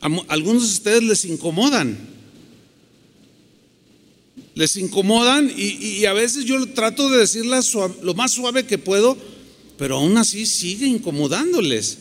a 0.00 0.08
algunos 0.28 0.62
de 0.62 0.74
ustedes 0.74 1.02
les 1.02 1.24
incomodan. 1.24 1.98
Les 4.54 4.76
incomodan 4.76 5.52
y, 5.54 6.06
a 6.06 6.14
veces 6.14 6.46
yo 6.46 6.66
trato 6.70 7.10
de 7.10 7.18
decirlas 7.18 7.74
lo 7.74 8.14
más 8.14 8.32
suave 8.32 8.64
que 8.64 8.78
puedo, 8.78 9.18
pero 9.76 9.96
aún 9.96 10.16
así 10.16 10.46
sigue 10.46 10.86
incomodándoles. 10.86 11.98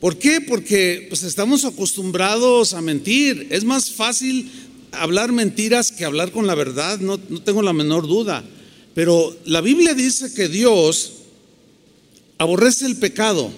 ¿Por 0.00 0.16
qué? 0.16 0.40
Porque 0.40 1.06
pues 1.08 1.24
estamos 1.24 1.64
acostumbrados 1.64 2.72
a 2.72 2.80
mentir. 2.80 3.48
Es 3.50 3.64
más 3.64 3.90
fácil 3.90 4.50
hablar 4.92 5.32
mentiras 5.32 5.90
que 5.90 6.04
hablar 6.04 6.30
con 6.30 6.46
la 6.46 6.54
verdad, 6.54 7.00
no, 7.00 7.18
tengo 7.18 7.62
la 7.62 7.72
menor 7.72 8.06
duda. 8.06 8.44
Pero 8.94 9.36
la 9.44 9.60
Biblia 9.60 9.94
dice 9.94 10.32
que 10.32 10.48
Dios 10.48 11.14
aborrece 12.38 12.86
el 12.86 12.96
pecado. 12.96 13.50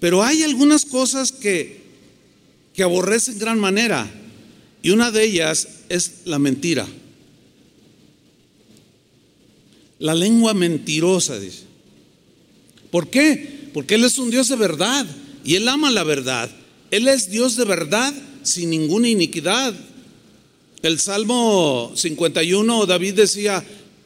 Pero 0.00 0.22
hay 0.22 0.42
algunas 0.42 0.86
cosas 0.86 1.30
que, 1.30 1.82
que 2.74 2.82
aborrece 2.82 3.32
en 3.32 3.38
gran 3.38 3.58
manera. 3.58 4.10
Y 4.82 4.90
una 4.90 5.10
de 5.10 5.24
ellas 5.24 5.68
es 5.90 6.22
la 6.24 6.38
mentira. 6.38 6.86
La 9.98 10.14
lengua 10.14 10.54
mentirosa, 10.54 11.38
dice. 11.38 11.64
¿Por 12.90 13.08
qué? 13.08 13.59
Porque 13.72 13.94
Él 13.94 14.04
es 14.04 14.18
un 14.18 14.30
Dios 14.30 14.48
de 14.48 14.56
verdad 14.56 15.06
y 15.44 15.54
Él 15.54 15.68
ama 15.68 15.90
la 15.90 16.04
verdad. 16.04 16.50
Él 16.90 17.08
es 17.08 17.30
Dios 17.30 17.56
de 17.56 17.64
verdad 17.64 18.12
sin 18.42 18.70
ninguna 18.70 19.08
iniquidad. 19.08 19.74
El 20.82 20.98
Salmo 20.98 21.92
51, 21.94 22.86
David 22.86 23.14
decía, 23.14 23.64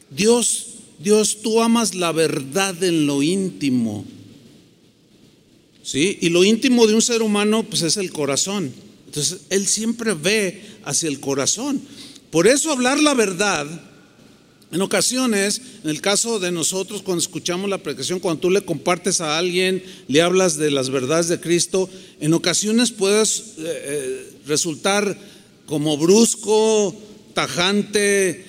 Dios, 0.09 0.67
Dios, 0.99 1.41
tú 1.41 1.61
amas 1.61 1.95
la 1.95 2.11
verdad 2.11 2.81
en 2.83 3.05
lo 3.05 3.23
íntimo. 3.23 4.05
¿Sí? 5.83 6.17
Y 6.21 6.29
lo 6.29 6.43
íntimo 6.43 6.87
de 6.87 6.95
un 6.95 7.01
ser 7.01 7.21
humano, 7.21 7.63
pues 7.63 7.83
es 7.83 7.97
el 7.97 8.11
corazón. 8.11 8.73
Entonces, 9.05 9.41
Él 9.49 9.67
siempre 9.67 10.13
ve 10.13 10.61
hacia 10.83 11.07
el 11.07 11.19
corazón. 11.19 11.81
Por 12.31 12.47
eso 12.47 12.71
hablar 12.71 12.99
la 12.99 13.13
verdad, 13.13 13.67
en 14.71 14.81
ocasiones, 14.81 15.61
en 15.83 15.89
el 15.89 16.01
caso 16.01 16.39
de 16.39 16.51
nosotros, 16.51 17.01
cuando 17.01 17.21
escuchamos 17.21 17.69
la 17.69 17.77
predicación, 17.77 18.19
cuando 18.19 18.41
tú 18.41 18.49
le 18.49 18.65
compartes 18.65 19.21
a 19.21 19.37
alguien, 19.37 19.83
le 20.07 20.21
hablas 20.21 20.57
de 20.57 20.71
las 20.71 20.89
verdades 20.89 21.27
de 21.27 21.39
Cristo, 21.39 21.89
en 22.19 22.33
ocasiones 22.33 22.91
puedes 22.91 23.39
eh, 23.39 23.63
eh, 23.65 24.31
resultar 24.47 25.17
como 25.65 25.97
brusco, 25.97 26.95
tajante. 27.33 28.43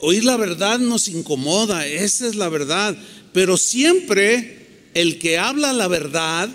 Oír 0.00 0.24
la 0.24 0.36
verdad 0.36 0.78
nos 0.78 1.08
incomoda, 1.08 1.86
esa 1.86 2.26
es 2.26 2.36
la 2.36 2.48
verdad. 2.48 2.96
Pero 3.32 3.56
siempre 3.56 4.90
el 4.94 5.18
que 5.18 5.38
habla 5.38 5.72
la 5.72 5.88
verdad 5.88 6.48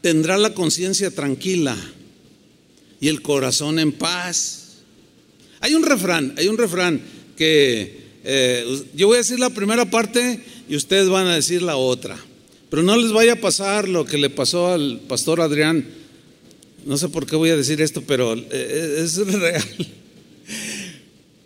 tendrá 0.00 0.38
la 0.38 0.54
conciencia 0.54 1.10
tranquila 1.10 1.76
y 3.00 3.08
el 3.08 3.22
corazón 3.22 3.78
en 3.78 3.92
paz. 3.92 4.78
Hay 5.60 5.74
un 5.74 5.82
refrán, 5.82 6.34
hay 6.36 6.48
un 6.48 6.58
refrán 6.58 7.00
que 7.36 8.03
eh, 8.24 8.84
yo 8.94 9.06
voy 9.06 9.16
a 9.16 9.18
decir 9.18 9.38
la 9.38 9.50
primera 9.50 9.90
parte 9.90 10.40
y 10.68 10.76
ustedes 10.76 11.08
van 11.08 11.26
a 11.26 11.34
decir 11.34 11.62
la 11.62 11.76
otra. 11.76 12.18
Pero 12.70 12.82
no 12.82 12.96
les 12.96 13.12
vaya 13.12 13.34
a 13.34 13.40
pasar 13.40 13.88
lo 13.88 14.04
que 14.04 14.18
le 14.18 14.30
pasó 14.30 14.72
al 14.72 15.00
pastor 15.06 15.40
Adrián. 15.40 15.86
No 16.86 16.96
sé 16.96 17.08
por 17.08 17.26
qué 17.26 17.36
voy 17.36 17.50
a 17.50 17.56
decir 17.56 17.80
esto, 17.80 18.02
pero 18.06 18.34
eh, 18.34 19.00
es 19.04 19.16
real. 19.26 19.64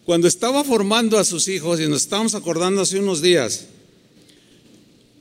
Cuando 0.04 0.26
estaba 0.26 0.64
formando 0.64 1.18
a 1.18 1.24
sus 1.24 1.48
hijos 1.48 1.80
y 1.80 1.88
nos 1.88 2.02
estábamos 2.02 2.34
acordando 2.34 2.80
hace 2.80 2.98
unos 2.98 3.20
días, 3.20 3.66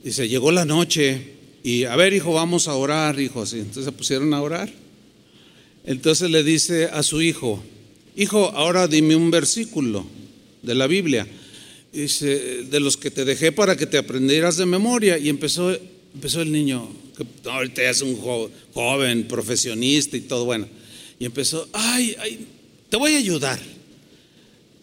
dice, 0.02 0.28
llegó 0.28 0.50
la 0.50 0.64
noche 0.64 1.34
y 1.62 1.84
a 1.84 1.94
ver, 1.96 2.14
hijo, 2.14 2.32
vamos 2.32 2.68
a 2.68 2.74
orar, 2.74 3.20
hijos. 3.20 3.52
Y 3.52 3.58
entonces 3.58 3.84
se 3.84 3.92
pusieron 3.92 4.32
a 4.32 4.40
orar. 4.40 4.72
Entonces 5.84 6.30
le 6.30 6.42
dice 6.42 6.86
a 6.86 7.02
su 7.02 7.20
hijo, 7.20 7.62
hijo, 8.16 8.50
ahora 8.54 8.88
dime 8.88 9.16
un 9.16 9.30
versículo 9.30 10.06
de 10.62 10.74
la 10.74 10.86
Biblia. 10.86 11.26
Dice, 11.92 12.64
de 12.64 12.80
los 12.80 12.96
que 12.96 13.10
te 13.10 13.24
dejé 13.24 13.50
para 13.50 13.76
que 13.76 13.86
te 13.86 13.98
aprendieras 13.98 14.56
de 14.56 14.66
memoria. 14.66 15.18
Y 15.18 15.28
empezó, 15.28 15.76
empezó 16.14 16.42
el 16.42 16.52
niño, 16.52 16.88
que 17.16 17.26
ahorita 17.48 17.82
es 17.82 18.02
un 18.02 18.16
joven, 18.72 19.26
profesionista 19.26 20.16
y 20.16 20.20
todo, 20.20 20.44
bueno. 20.44 20.68
Y 21.18 21.24
empezó, 21.24 21.68
ay, 21.72 22.14
ay, 22.20 22.46
te 22.88 22.96
voy 22.96 23.14
a 23.14 23.18
ayudar. 23.18 23.58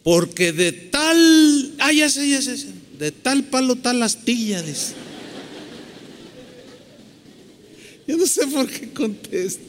Porque 0.03 0.51
de 0.51 0.71
tal, 0.71 1.73
ay, 1.79 1.97
ya 1.97 2.09
sé, 2.09 2.29
ya 2.29 2.41
sé, 2.41 2.57
de 2.99 3.11
tal 3.11 3.45
palo 3.45 3.75
tal 3.75 4.03
astilla, 4.03 4.61
dice. 4.61 4.93
Yo 8.07 8.17
no 8.17 8.25
sé 8.25 8.45
por 8.47 8.69
qué 8.69 8.91
contesta. 8.91 9.63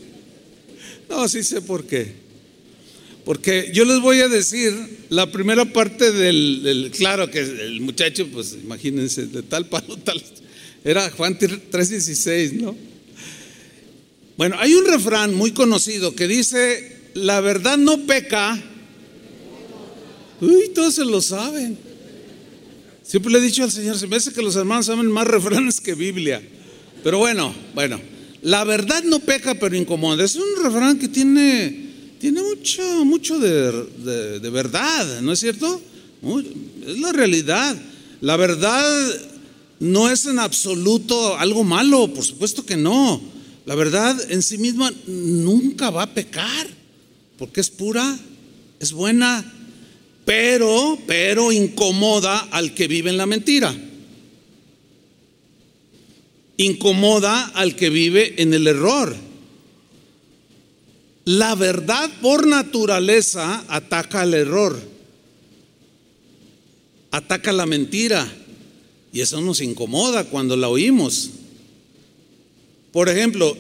No, 1.09 1.29
sí 1.29 1.43
sé 1.43 1.63
por 1.63 1.87
qué. 1.87 2.26
Porque 3.27 3.71
yo 3.75 3.85
les 3.85 3.99
voy 4.01 4.21
a 4.21 4.29
decir 4.29 4.73
la 5.09 5.33
primera 5.33 5.65
parte 5.65 6.13
del, 6.13 6.93
claro 6.97 7.29
que 7.29 7.41
el 7.41 7.81
muchacho, 7.81 8.29
pues 8.29 8.57
imagínense, 8.63 9.27
de 9.27 9.43
tal 9.43 9.67
palo, 9.67 9.97
tal. 10.05 10.23
Era 10.85 11.11
Juan 11.11 11.37
3:16, 11.37 12.53
¿no? 12.53 12.77
Bueno, 14.37 14.55
hay 14.61 14.75
un 14.75 14.87
refrán 14.87 15.35
muy 15.35 15.51
conocido 15.51 16.15
que 16.15 16.29
dice, 16.29 16.99
la 17.15 17.41
verdad 17.41 17.77
no 17.77 17.99
peca. 18.07 18.63
Uy, 20.41 20.71
todos 20.73 20.95
se 20.95 21.05
lo 21.05 21.21
saben. 21.21 21.77
Siempre 23.03 23.33
le 23.33 23.39
he 23.39 23.43
dicho 23.43 23.65
al 23.65 23.73
Señor, 23.73 23.99
se 23.99 24.07
me 24.07 24.15
hace 24.15 24.33
que 24.33 24.41
los 24.41 24.55
hermanos 24.55 24.87
saben 24.87 25.11
más 25.11 25.27
refranes 25.27 25.81
que 25.81 25.95
Biblia. 25.95 26.41
Pero 27.03 27.19
bueno, 27.19 27.53
bueno, 27.75 28.01
la 28.43 28.63
verdad 28.63 29.03
no 29.03 29.19
peca, 29.19 29.57
pero 29.57 29.75
incomoda. 29.75 30.25
Es 30.25 30.37
un 30.37 30.63
refrán 30.63 30.97
que 30.97 31.09
tiene 31.09 31.86
tiene 32.19 32.43
mucho, 32.43 33.05
mucho 33.05 33.39
de, 33.39 34.51
verdad, 34.51 35.21
¿no 35.21 35.33
es 35.33 35.41
cierto? 35.41 35.81
es 36.87 36.99
la 36.99 37.13
realidad. 37.13 37.77
La 38.21 38.37
verdad 38.37 38.85
no 39.81 40.09
es 40.09 40.27
en 40.27 40.39
absoluto 40.39 41.37
algo 41.37 41.65
malo, 41.65 42.13
por 42.13 42.25
supuesto 42.25 42.65
que 42.65 42.77
no. 42.77 43.21
La 43.67 43.75
verdad 43.75 44.17
en 44.31 44.43
sí 44.43 44.59
misma 44.59 44.93
nunca 45.07 45.91
va 45.91 46.03
a 46.03 46.15
pecar, 46.15 46.67
porque 47.37 47.61
es 47.61 47.71
pura, 47.71 48.19
es 48.81 48.93
buena, 48.93 49.45
pero, 50.25 50.99
pero 51.07 51.53
incomoda 51.53 52.39
al 52.51 52.75
que 52.75 52.89
vive 52.89 53.11
en 53.11 53.17
la 53.17 53.27
mentira. 53.27 53.75
Incomoda 56.57 57.45
al 57.55 57.77
que 57.77 57.91
vive 57.91 58.41
en 58.41 58.55
el 58.55 58.67
error. 58.67 59.26
La 61.27 61.57
verdad 61.57 62.09
por 62.23 62.47
naturaleza 62.47 63.65
ataca 63.67 64.21
al 64.21 64.33
error, 64.33 64.81
ataca 67.11 67.53
la 67.53 67.67
mentira 67.67 68.33
y 69.13 69.21
eso 69.21 69.41
nos 69.41 69.61
incomoda 69.61 70.23
cuando 70.23 70.57
la 70.57 70.69
oímos. 70.69 71.31
Por 72.93 73.09
ejemplo, 73.09 73.59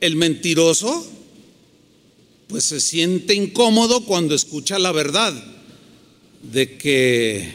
el 0.00 0.16
mentiroso 0.16 1.06
pues 2.48 2.64
se 2.64 2.80
siente 2.80 3.32
incómodo 3.32 4.04
cuando 4.04 4.34
escucha 4.34 4.78
la 4.78 4.92
verdad 4.92 5.32
de 6.42 6.76
que 6.76 7.50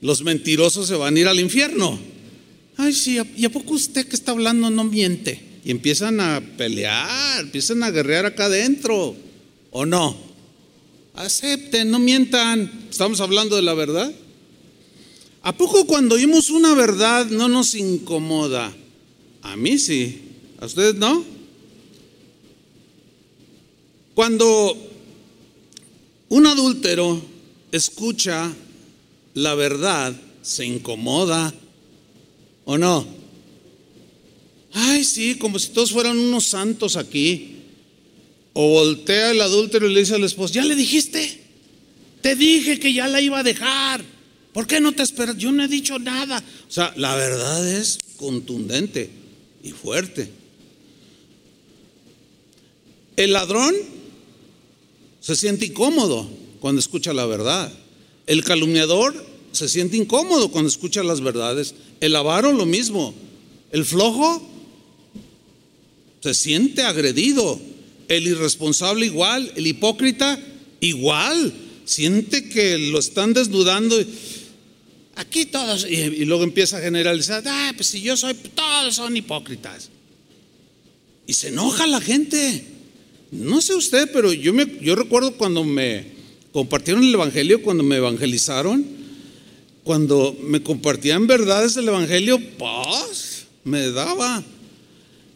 los 0.00 0.22
mentirosos 0.22 0.88
se 0.88 0.94
van 0.94 1.14
a 1.14 1.20
ir 1.20 1.28
al 1.28 1.40
infierno. 1.40 1.98
Ay, 2.78 2.94
sí, 2.94 3.18
¿y 3.36 3.44
a 3.44 3.50
poco 3.52 3.74
usted 3.74 4.08
que 4.08 4.16
está 4.16 4.32
hablando 4.32 4.70
no 4.70 4.84
miente? 4.84 5.47
Y 5.68 5.70
empiezan 5.70 6.18
a 6.18 6.40
pelear, 6.56 7.40
empiezan 7.40 7.82
a 7.82 7.90
guerrear 7.90 8.24
acá 8.24 8.46
adentro, 8.46 9.14
¿o 9.70 9.84
no? 9.84 10.16
Acepten, 11.12 11.90
no 11.90 11.98
mientan, 11.98 12.86
estamos 12.88 13.20
hablando 13.20 13.54
de 13.54 13.60
la 13.60 13.74
verdad. 13.74 14.10
¿A 15.42 15.54
poco 15.54 15.86
cuando 15.86 16.14
oímos 16.14 16.48
una 16.48 16.72
verdad 16.72 17.26
no 17.26 17.48
nos 17.48 17.74
incomoda? 17.74 18.74
A 19.42 19.56
mí 19.56 19.76
sí, 19.76 20.22
a 20.58 20.64
ustedes 20.64 20.94
no. 20.94 21.22
Cuando 24.14 24.74
un 26.30 26.46
adúltero 26.46 27.20
escucha 27.72 28.50
la 29.34 29.54
verdad, 29.54 30.18
se 30.40 30.64
incomoda 30.64 31.52
o 32.64 32.78
no. 32.78 33.17
Ay, 34.72 35.04
sí, 35.04 35.36
como 35.36 35.58
si 35.58 35.68
todos 35.68 35.92
fueran 35.92 36.18
unos 36.18 36.44
santos 36.46 36.96
aquí. 36.96 37.56
O 38.52 38.68
voltea 38.70 39.30
el 39.30 39.40
adúltero 39.40 39.88
y 39.88 39.94
le 39.94 40.00
dice 40.00 40.14
al 40.14 40.24
esposo, 40.24 40.54
¿ya 40.54 40.64
le 40.64 40.74
dijiste? 40.74 41.40
Te 42.20 42.34
dije 42.34 42.78
que 42.78 42.92
ya 42.92 43.06
la 43.06 43.20
iba 43.20 43.38
a 43.38 43.42
dejar. 43.42 44.04
¿Por 44.52 44.66
qué 44.66 44.80
no 44.80 44.92
te 44.92 45.02
esperas? 45.02 45.36
Yo 45.36 45.52
no 45.52 45.62
he 45.62 45.68
dicho 45.68 45.98
nada. 45.98 46.42
O 46.68 46.72
sea, 46.72 46.92
la 46.96 47.14
verdad 47.14 47.68
es 47.68 47.98
contundente 48.16 49.10
y 49.62 49.70
fuerte. 49.70 50.30
El 53.16 53.32
ladrón 53.32 53.74
se 55.20 55.36
siente 55.36 55.66
incómodo 55.66 56.28
cuando 56.60 56.80
escucha 56.80 57.12
la 57.12 57.26
verdad. 57.26 57.72
El 58.26 58.44
calumniador 58.44 59.24
se 59.52 59.68
siente 59.68 59.96
incómodo 59.96 60.50
cuando 60.50 60.68
escucha 60.68 61.02
las 61.02 61.20
verdades. 61.20 61.74
El 62.00 62.14
avaro 62.16 62.52
lo 62.52 62.66
mismo. 62.66 63.14
El 63.70 63.84
flojo 63.84 64.42
se 66.22 66.34
siente 66.34 66.82
agredido. 66.82 67.60
El 68.08 68.26
irresponsable 68.26 69.04
igual, 69.04 69.52
el 69.56 69.66
hipócrita 69.66 70.38
igual, 70.80 71.52
siente 71.84 72.48
que 72.48 72.78
lo 72.78 72.98
están 72.98 73.34
desnudando. 73.34 73.96
Aquí 75.16 75.46
todos, 75.46 75.86
y, 75.88 76.24
luego 76.24 76.44
empieza 76.44 76.78
a 76.78 76.80
generalizar, 76.80 77.42
ah, 77.46 77.72
pues 77.76 77.88
si 77.88 78.00
yo 78.00 78.16
soy, 78.16 78.34
todos 78.54 78.94
son 78.94 79.16
hipócritas. 79.16 79.90
Y 81.26 81.34
se 81.34 81.48
enoja 81.48 81.86
la 81.86 82.00
gente. 82.00 82.64
No 83.30 83.60
sé 83.60 83.74
usted, 83.74 84.10
pero 84.10 84.32
yo, 84.32 84.54
me, 84.54 84.78
yo 84.80 84.94
recuerdo 84.94 85.32
cuando 85.32 85.64
me 85.64 86.06
compartieron 86.52 87.04
el 87.04 87.12
Evangelio, 87.12 87.62
cuando 87.62 87.82
me 87.82 87.96
evangelizaron, 87.96 88.86
cuando 89.84 90.34
me 90.42 90.62
compartían 90.62 91.26
verdades 91.26 91.74
del 91.74 91.88
Evangelio, 91.88 92.40
pues 92.56 93.46
me 93.64 93.90
daba 93.90 94.42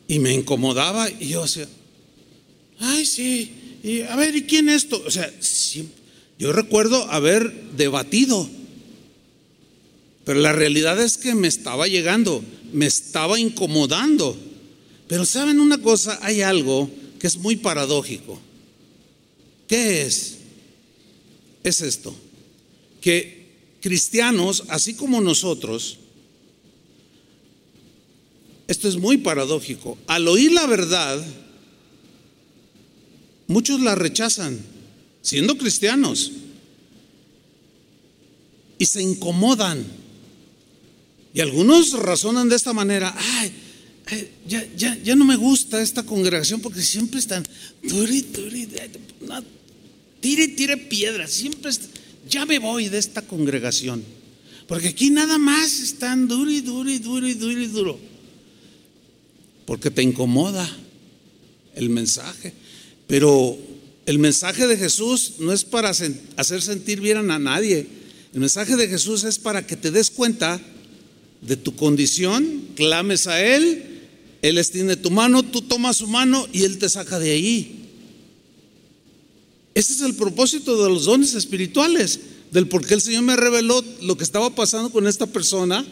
y 0.09 0.19
me 0.19 0.33
incomodaba 0.33 1.09
y 1.11 1.29
yo 1.29 1.43
decía, 1.43 1.69
ay, 2.79 3.07
sí, 3.07 3.53
y 3.83 4.03
a 4.03 4.17
ver, 4.17 4.37
¿y 4.37 4.43
quién 4.43 4.69
esto? 4.69 5.03
O 5.07 5.11
sea, 5.11 5.33
yo 6.39 6.53
recuerdo 6.53 7.11
haber 7.11 7.53
debatido, 7.77 8.49
pero 10.25 10.41
la 10.41 10.53
realidad 10.53 11.01
es 11.01 11.17
que 11.17 11.35
me 11.35 11.49
estaba 11.49 11.89
llegando, 11.89 12.45
me 12.73 12.87
estaba 12.87 13.39
incomodando. 13.41 14.37
Pero 15.09 15.25
saben 15.25 15.61
una 15.61 15.79
cosa, 15.83 16.19
hay 16.23 16.43
algo 16.43 16.89
que 17.19 17.27
es 17.27 17.37
muy 17.37 17.57
paradójico. 17.57 18.41
¿Qué 19.67 20.03
es? 20.03 20.39
Es 21.65 21.81
esto, 21.81 22.15
que 23.01 23.47
cristianos, 23.81 24.65
así 24.69 24.95
como 24.95 25.21
nosotros, 25.21 25.99
esto 28.73 28.89
es 28.89 28.97
muy 28.97 29.19
paradójico. 29.19 29.99
Al 30.07 30.27
oír 30.27 30.51
la 30.51 30.67
verdad, 30.67 31.23
muchos 33.47 33.81
la 33.83 33.95
rechazan, 33.95 34.59
siendo 35.21 35.59
cristianos, 35.59 36.33
y 38.79 38.87
se 38.87 39.03
incomodan. 39.03 39.85
Y 41.35 41.41
algunos 41.41 41.93
razonan 41.93 42.49
de 42.49 42.57
esta 42.57 42.73
manera, 42.73 43.15
ay, 43.15 43.53
ya, 44.49 44.67
ya, 44.75 44.99
ya, 45.03 45.17
no 45.17 45.27
me 45.27 45.37
gusta 45.37 45.83
esta 45.83 46.03
congregación 46.03 46.61
porque 46.61 46.81
siempre 46.81 47.21
están, 47.21 47.45
tire, 50.21 50.49
tire 50.49 50.77
piedras, 50.79 51.31
siempre, 51.31 51.71
ya 52.27 52.47
me 52.47 52.59
voy 52.59 52.89
de 52.89 52.97
esta 52.99 53.21
congregación. 53.21 54.03
Porque 54.67 54.89
aquí 54.89 55.11
nada 55.11 55.37
más 55.37 55.81
están 55.81 56.27
duro 56.27 56.51
y 56.51 56.63
duro 56.63 56.91
y 56.91 56.99
duro 56.99 57.29
y 57.29 57.35
duro 57.35 57.61
y 57.61 57.67
duro 57.67 58.12
porque 59.67 59.91
te 59.91 60.03
incomoda. 60.03 60.69
el 61.75 61.89
mensaje. 61.89 62.53
Pero 63.07 63.57
el 64.05 64.19
mensaje 64.19 64.67
de 64.67 64.77
Jesús 64.77 65.35
no 65.39 65.53
es 65.53 65.65
para 65.65 65.91
hacer 65.91 66.63
sentir 66.63 67.01
bien 67.01 67.31
a 67.31 67.39
nadie. 67.39 67.87
El 68.35 68.41
mensaje 68.41 68.77
de 68.77 68.89
Jesús 68.89 69.25
es 69.25 69.39
para 69.39 69.67
que 69.67 69.77
te 69.77 69.91
des 69.91 70.11
cuenta 70.11 70.61
de 71.41 71.57
tu 71.57 71.75
condición, 71.75 72.69
clames 72.77 73.27
a 73.27 73.45
Él, 73.45 74.01
Él 74.43 74.59
extiende 74.59 74.97
tu 74.97 75.11
mano, 75.11 75.43
tú 75.43 75.63
tomas 75.63 75.99
su 75.99 76.07
mano 76.07 76.47
y 76.53 76.63
Él 76.65 76.79
te 76.79 76.89
saca 76.89 77.19
de 77.19 77.33
ahí. 77.33 77.83
Ese 79.75 79.93
es 79.95 80.01
el 80.03 80.15
propósito 80.15 80.83
de 80.83 80.91
los 80.91 81.05
dones 81.05 81.35
espirituales, 81.35 82.21
del 82.51 82.69
por 82.69 82.87
qué 82.87 82.95
el 82.95 83.01
Señor 83.01 83.23
me 83.23 83.37
reveló 83.37 83.85
lo 84.03 84.17
que 84.17 84.25
estaba 84.25 84.55
pasando 84.55 84.91
con 84.91 85.07
esta 85.07 85.27
persona 85.27 85.85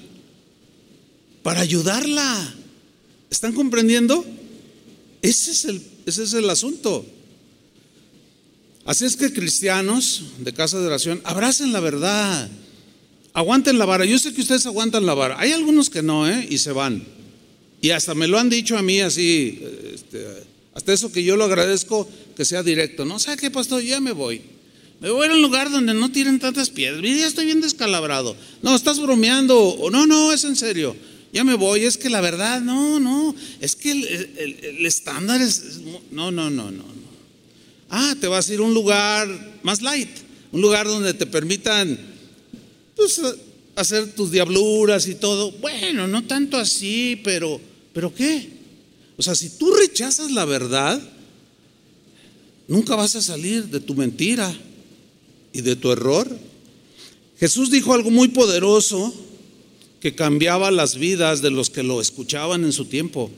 para 1.42 1.60
ayudarla. 1.60 2.54
¿Están 3.30 3.52
comprendiendo? 3.52 4.24
Ese 5.22 5.52
es 5.52 5.64
el, 5.64 5.82
ese 6.06 6.24
es 6.24 6.34
el 6.34 6.50
asunto. 6.50 7.06
Así 8.84 9.04
es 9.04 9.16
que 9.16 9.32
cristianos 9.32 10.24
de 10.38 10.52
casa 10.52 10.80
de 10.80 10.86
oración, 10.86 11.20
abracen 11.24 11.72
la 11.72 11.80
verdad, 11.80 12.50
aguanten 13.32 13.78
la 13.78 13.84
vara. 13.84 14.04
Yo 14.04 14.18
sé 14.18 14.34
que 14.34 14.40
ustedes 14.40 14.66
aguantan 14.66 15.06
la 15.06 15.14
vara. 15.14 15.38
Hay 15.38 15.52
algunos 15.52 15.90
que 15.90 16.02
no, 16.02 16.28
¿eh? 16.28 16.46
Y 16.50 16.58
se 16.58 16.72
van. 16.72 17.04
Y 17.80 17.90
hasta 17.90 18.14
me 18.14 18.26
lo 18.26 18.38
han 18.38 18.50
dicho 18.50 18.76
a 18.76 18.82
mí 18.82 19.00
así, 19.00 19.62
este, 19.94 20.26
hasta 20.74 20.92
eso 20.92 21.12
que 21.12 21.22
yo 21.22 21.36
lo 21.36 21.44
agradezco 21.44 22.08
que 22.36 22.44
sea 22.44 22.62
directo. 22.62 23.04
No, 23.04 23.18
¿sabe 23.18 23.36
qué, 23.36 23.50
pastor? 23.50 23.82
Ya 23.82 24.00
me 24.00 24.12
voy. 24.12 24.42
Me 25.00 25.10
voy 25.10 25.28
a 25.28 25.32
un 25.32 25.40
lugar 25.40 25.70
donde 25.70 25.94
no 25.94 26.10
tienen 26.12 26.38
tantas 26.38 26.68
piedras. 26.68 27.02
Ya 27.02 27.26
estoy 27.26 27.46
bien 27.46 27.60
descalabrado. 27.60 28.36
No, 28.62 28.74
estás 28.74 29.00
bromeando. 29.00 29.88
No, 29.90 30.06
no, 30.06 30.32
es 30.32 30.44
en 30.44 30.56
serio. 30.56 30.94
Ya 31.32 31.44
me 31.44 31.54
voy. 31.54 31.84
Es 31.84 31.96
que 31.96 32.10
la 32.10 32.20
verdad, 32.20 32.60
no, 32.60 32.98
no. 32.98 33.34
Es 33.60 33.76
que 33.76 33.92
el, 33.92 34.86
estándar 34.86 35.40
es. 35.40 35.80
No, 36.10 36.30
no, 36.30 36.50
no, 36.50 36.70
no. 36.70 36.84
Ah, 37.88 38.14
te 38.20 38.26
vas 38.26 38.48
a 38.48 38.54
ir 38.54 38.60
a 38.60 38.62
un 38.62 38.74
lugar 38.74 39.60
más 39.62 39.82
light. 39.82 40.10
Un 40.52 40.60
lugar 40.60 40.86
donde 40.86 41.14
te 41.14 41.26
permitan 41.26 41.98
pues, 42.96 43.20
hacer 43.76 44.12
tus 44.12 44.30
diabluras 44.30 45.06
y 45.06 45.14
todo. 45.14 45.52
Bueno, 45.52 46.06
no 46.06 46.24
tanto 46.24 46.56
así, 46.56 47.20
pero, 47.22 47.60
¿pero 47.92 48.14
qué? 48.14 48.48
O 49.16 49.22
sea, 49.22 49.34
si 49.34 49.50
tú 49.50 49.72
rechazas 49.74 50.30
la 50.30 50.44
verdad, 50.44 51.00
nunca 52.68 52.96
vas 52.96 53.16
a 53.16 53.22
salir 53.22 53.66
de 53.66 53.80
tu 53.80 53.94
mentira 53.94 54.52
y 55.52 55.60
de 55.60 55.76
tu 55.76 55.92
error. 55.92 56.28
Jesús 57.38 57.70
dijo 57.70 57.94
algo 57.94 58.10
muy 58.10 58.28
poderoso 58.28 59.12
que 60.00 60.14
cambiaba 60.14 60.70
las 60.70 60.96
vidas 60.96 61.42
de 61.42 61.50
los 61.50 61.70
que 61.70 61.82
lo 61.82 62.00
escuchaban 62.00 62.64
en 62.64 62.72
su 62.72 62.86
tiempo. 62.86 63.30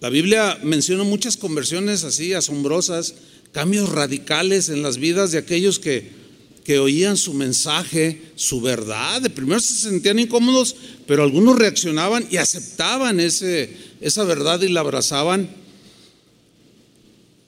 La 0.00 0.10
Biblia 0.10 0.58
menciona 0.62 1.02
muchas 1.02 1.36
conversiones 1.36 2.04
así 2.04 2.34
asombrosas, 2.34 3.14
cambios 3.52 3.88
radicales 3.88 4.68
en 4.68 4.82
las 4.82 4.98
vidas 4.98 5.32
de 5.32 5.38
aquellos 5.38 5.78
que, 5.78 6.10
que 6.64 6.78
oían 6.78 7.16
su 7.16 7.32
mensaje, 7.32 8.22
su 8.36 8.60
verdad. 8.60 9.22
De 9.22 9.30
primero 9.30 9.58
se 9.58 9.74
sentían 9.74 10.18
incómodos, 10.18 10.76
pero 11.06 11.22
algunos 11.22 11.58
reaccionaban 11.58 12.28
y 12.30 12.36
aceptaban 12.36 13.18
ese, 13.18 13.74
esa 14.00 14.24
verdad 14.24 14.60
y 14.60 14.68
la 14.68 14.80
abrazaban. 14.80 15.48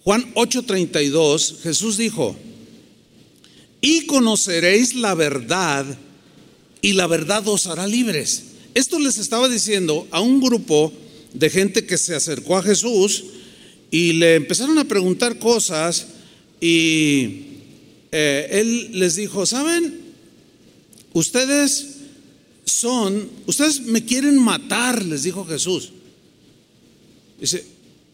Juan 0.03 0.33
8:32, 0.35 1.61
Jesús 1.61 1.99
dijo, 1.99 2.35
y 3.83 4.07
conoceréis 4.07 4.95
la 4.95 5.15
verdad 5.15 5.85
y 6.83 6.93
la 6.95 7.07
verdad 7.07 7.47
os 7.49 7.67
hará 7.67 7.87
libres. 7.87 8.45
Esto 8.75 8.99
les 8.99 9.19
estaba 9.19 9.49
diciendo 9.49 10.07
a 10.11 10.21
un 10.21 10.41
grupo 10.41 10.93
de 11.33 11.51
gente 11.51 11.85
que 11.87 11.99
se 11.99 12.15
acercó 12.15 12.57
a 12.57 12.63
Jesús 12.63 13.25
y 13.91 14.13
le 14.15 14.37
empezaron 14.37 14.79
a 14.79 14.85
preguntar 14.85 15.39
cosas 15.39 16.07
y 16.61 17.47
eh, 18.13 18.49
él 18.51 18.91
les 18.99 19.17
dijo, 19.17 19.47
¿saben? 19.47 20.01
Ustedes 21.13 21.87
son, 22.65 23.29
ustedes 23.47 23.81
me 23.81 24.05
quieren 24.05 24.39
matar, 24.39 25.05
les 25.05 25.25
dijo 25.25 25.45
Jesús. 25.45 25.91
Dice, 27.41 27.65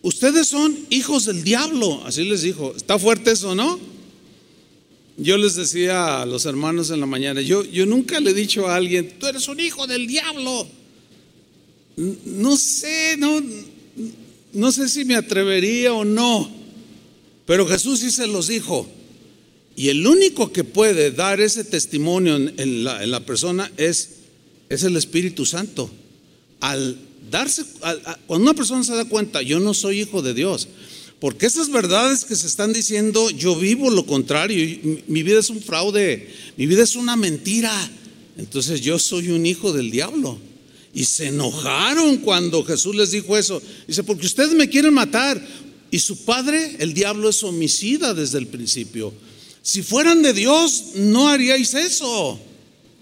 ustedes 0.02 0.46
son 0.46 0.76
hijos 0.90 1.26
del 1.26 1.42
diablo, 1.42 2.02
así 2.07 2.24
les 2.24 2.42
dijo. 2.42 2.74
¿Está 2.76 2.98
fuerte 2.98 3.33
eso, 3.33 3.55
no? 3.55 3.79
Yo 5.18 5.38
les 5.38 5.55
decía 5.55 6.22
a 6.22 6.26
los 6.26 6.44
hermanos 6.44 6.90
en 6.90 7.00
la 7.00 7.07
mañana, 7.07 7.40
yo, 7.40 7.64
yo 7.64 7.87
nunca 7.87 8.20
le 8.20 8.31
he 8.31 8.35
dicho 8.35 8.68
a 8.68 8.76
alguien, 8.76 9.18
tú 9.18 9.26
eres 9.26 9.48
un 9.48 9.61
hijo 9.61 9.87
del 9.87 10.07
diablo. 10.07 10.68
No 11.96 12.57
sé, 12.57 13.16
no, 13.16 13.42
no 14.52 14.72
sé 14.72 14.88
si 14.88 15.07
me 15.07 15.16
atrevería 15.16 15.94
o 15.94 16.05
no, 16.05 16.50
pero 17.46 17.66
Jesús 17.66 18.00
sí 18.00 18.11
se 18.11 18.26
los 18.26 18.48
dijo. 18.48 18.87
Y 19.74 19.88
el 19.88 20.07
único 20.07 20.52
que 20.52 20.64
puede 20.64 21.11
dar 21.11 21.40
ese 21.40 21.64
testimonio 21.64 22.37
en, 22.37 22.85
la, 22.85 23.02
en 23.02 23.11
la, 23.11 23.20
persona 23.20 23.70
es, 23.76 24.11
es 24.68 24.83
el 24.85 24.96
Espíritu 24.96 25.46
Santo. 25.46 25.90
Al 26.61 26.98
darse, 27.31 27.64
cuando 28.26 28.44
una 28.44 28.55
persona 28.55 28.85
se 28.85 28.94
da 28.94 29.05
cuenta, 29.07 29.42
yo 29.42 29.61
no 29.61 29.74
soy 29.74 30.00
hijo 30.00 30.22
de 30.22 30.35
Dios, 30.35 30.68
porque 31.20 31.46
esas 31.46 31.70
verdades 31.70 32.24
que 32.24 32.37
se 32.37 32.46
están 32.46 32.72
diciendo, 32.72 33.31
yo 33.31 33.57
vivo 33.57 33.90
lo 33.90 34.05
contrario, 34.05 34.79
mi 35.07 35.22
vida 35.22 35.40
es 35.40 35.48
un 35.48 35.62
fraude, 35.62 36.29
mi 36.57 36.66
vida 36.66 36.83
es 36.83 36.94
una 36.94 37.16
mentira, 37.16 37.72
entonces 38.37 38.83
yo 38.83 38.98
soy 38.98 39.31
un 39.31 39.46
hijo 39.46 39.72
del 39.72 39.90
diablo. 39.90 40.38
Y 40.92 41.05
se 41.05 41.26
enojaron 41.26 42.18
cuando 42.18 42.64
Jesús 42.64 42.96
les 42.96 43.11
dijo 43.11 43.37
eso. 43.37 43.61
Dice, 43.87 44.02
porque 44.02 44.26
ustedes 44.26 44.55
me 44.55 44.68
quieren 44.70 44.94
matar. 44.94 45.46
Y 45.90 45.98
su 45.98 46.24
padre, 46.24 46.76
el 46.79 46.94
diablo, 46.94 47.29
es 47.29 47.42
homicida 47.42 48.14
desde 48.14 48.38
el 48.38 48.46
principio. 48.46 49.12
Si 49.61 49.83
fueran 49.83 50.22
de 50.22 50.33
Dios, 50.33 50.92
no 50.94 51.29
haríais 51.29 51.74
eso. 51.74 52.40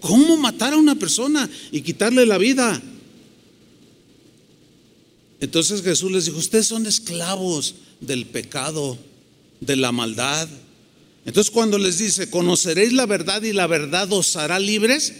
¿Cómo 0.01 0.35
matar 0.35 0.73
a 0.73 0.77
una 0.77 0.95
persona 0.95 1.49
y 1.71 1.81
quitarle 1.81 2.25
la 2.25 2.37
vida? 2.37 2.81
Entonces 5.39 5.81
Jesús 5.81 6.11
les 6.11 6.25
dijo, 6.25 6.37
ustedes 6.37 6.67
son 6.67 6.85
esclavos 6.85 7.75
del 8.01 8.25
pecado, 8.25 8.97
de 9.61 9.75
la 9.75 9.91
maldad. 9.91 10.47
Entonces 11.25 11.51
cuando 11.51 11.77
les 11.77 11.97
dice, 11.97 12.29
conoceréis 12.29 12.93
la 12.93 13.05
verdad 13.05 13.41
y 13.41 13.53
la 13.53 13.67
verdad 13.67 14.11
os 14.13 14.35
hará 14.35 14.59
libres, 14.59 15.13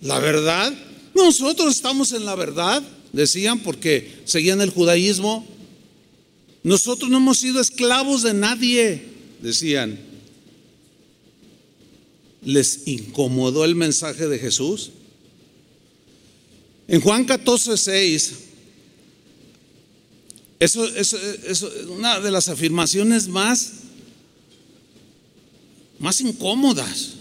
la 0.00 0.18
verdad, 0.18 0.72
nosotros 1.14 1.76
estamos 1.76 2.12
en 2.12 2.24
la 2.24 2.34
verdad, 2.34 2.82
decían, 3.12 3.60
porque 3.60 4.20
seguían 4.24 4.60
el 4.60 4.70
judaísmo. 4.70 5.46
Nosotros 6.62 7.10
no 7.10 7.18
hemos 7.18 7.38
sido 7.38 7.60
esclavos 7.60 8.22
de 8.22 8.34
nadie, 8.34 9.02
decían. 9.40 9.98
¿Les 12.42 12.86
incomodó 12.86 13.64
el 13.66 13.74
mensaje 13.74 14.26
de 14.26 14.38
Jesús? 14.38 14.90
En 16.88 17.00
Juan 17.00 17.24
14, 17.24 17.76
6 17.76 18.32
eso, 20.60 20.86
es 20.86 21.62
una 21.88 22.20
de 22.20 22.30
las 22.30 22.48
afirmaciones 22.48 23.26
más, 23.28 23.72
más 25.98 26.20
incómodas 26.20 27.14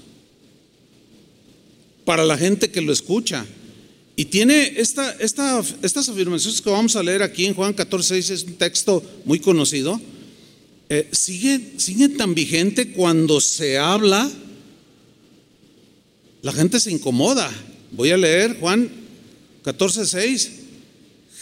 para 2.03 2.25
la 2.25 2.37
gente 2.37 2.69
que 2.69 2.81
lo 2.81 2.91
escucha. 2.91 3.45
Y 4.17 4.25
tiene 4.25 4.73
esta, 4.75 5.11
esta, 5.13 5.63
estas 5.81 6.09
afirmaciones 6.09 6.59
que 6.59 6.69
vamos 6.69 6.97
a 6.97 7.03
leer 7.03 7.23
aquí 7.23 7.45
en 7.45 7.53
Juan 7.53 7.71
14, 7.71 8.17
es 8.17 8.43
un 8.43 8.55
texto 8.55 9.01
muy 9.23 9.39
conocido. 9.39 10.01
Eh, 10.89 11.07
sigue, 11.13 11.75
sigue 11.77 12.09
tan 12.09 12.35
vigente 12.35 12.91
cuando 12.91 13.39
se 13.39 13.77
habla, 13.77 14.29
la 16.41 16.51
gente 16.51 16.81
se 16.81 16.91
incomoda. 16.91 17.49
Voy 17.91 18.11
a 18.11 18.17
leer 18.17 18.59
Juan 18.59 18.89
14, 19.63 20.05
6. 20.05 20.51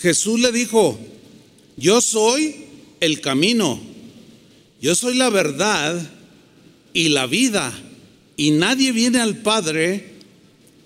Jesús 0.01 0.39
le 0.39 0.51
dijo, 0.51 0.99
yo 1.77 2.01
soy 2.01 2.55
el 2.99 3.21
camino, 3.21 3.79
yo 4.81 4.95
soy 4.95 5.15
la 5.15 5.29
verdad 5.29 6.11
y 6.93 7.09
la 7.09 7.27
vida, 7.27 7.71
y 8.35 8.51
nadie 8.51 8.91
viene 8.91 9.19
al 9.19 9.37
Padre 9.37 10.17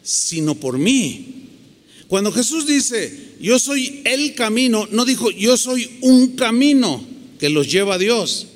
sino 0.04 0.56
por 0.56 0.78
mí. 0.78 1.26
Cuando 2.08 2.32
Jesús 2.32 2.68
dice, 2.68 3.36
yo 3.40 3.58
soy 3.58 4.02
el 4.04 4.36
camino, 4.36 4.88
no 4.92 5.06
dijo, 5.06 5.32
yo 5.32 5.56
soy 5.56 5.90
un 6.02 6.36
camino 6.36 7.04
que 7.40 7.50
los 7.50 7.72
lleva 7.72 7.96
a 7.96 7.98
Dios. 7.98 8.48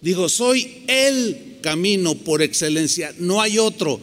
Dijo, 0.00 0.28
soy 0.28 0.84
el 0.86 1.58
camino 1.60 2.14
por 2.14 2.40
excelencia, 2.40 3.12
no 3.18 3.42
hay 3.42 3.58
otro. 3.58 4.00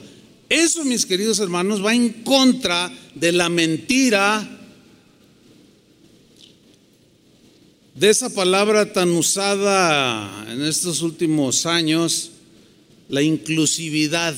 Eso, 0.50 0.84
mis 0.84 1.06
queridos 1.06 1.40
hermanos, 1.40 1.84
va 1.84 1.96
en 1.96 2.10
contra 2.24 2.92
de 3.16 3.32
la 3.32 3.48
mentira 3.48 4.65
de 7.96 8.10
esa 8.10 8.30
palabra 8.30 8.94
tan 8.94 9.10
usada 9.12 10.46
en 10.52 10.62
estos 10.62 11.02
últimos 11.02 11.66
años, 11.66 12.32
la 13.10 13.22
inclusividad, 13.22 14.36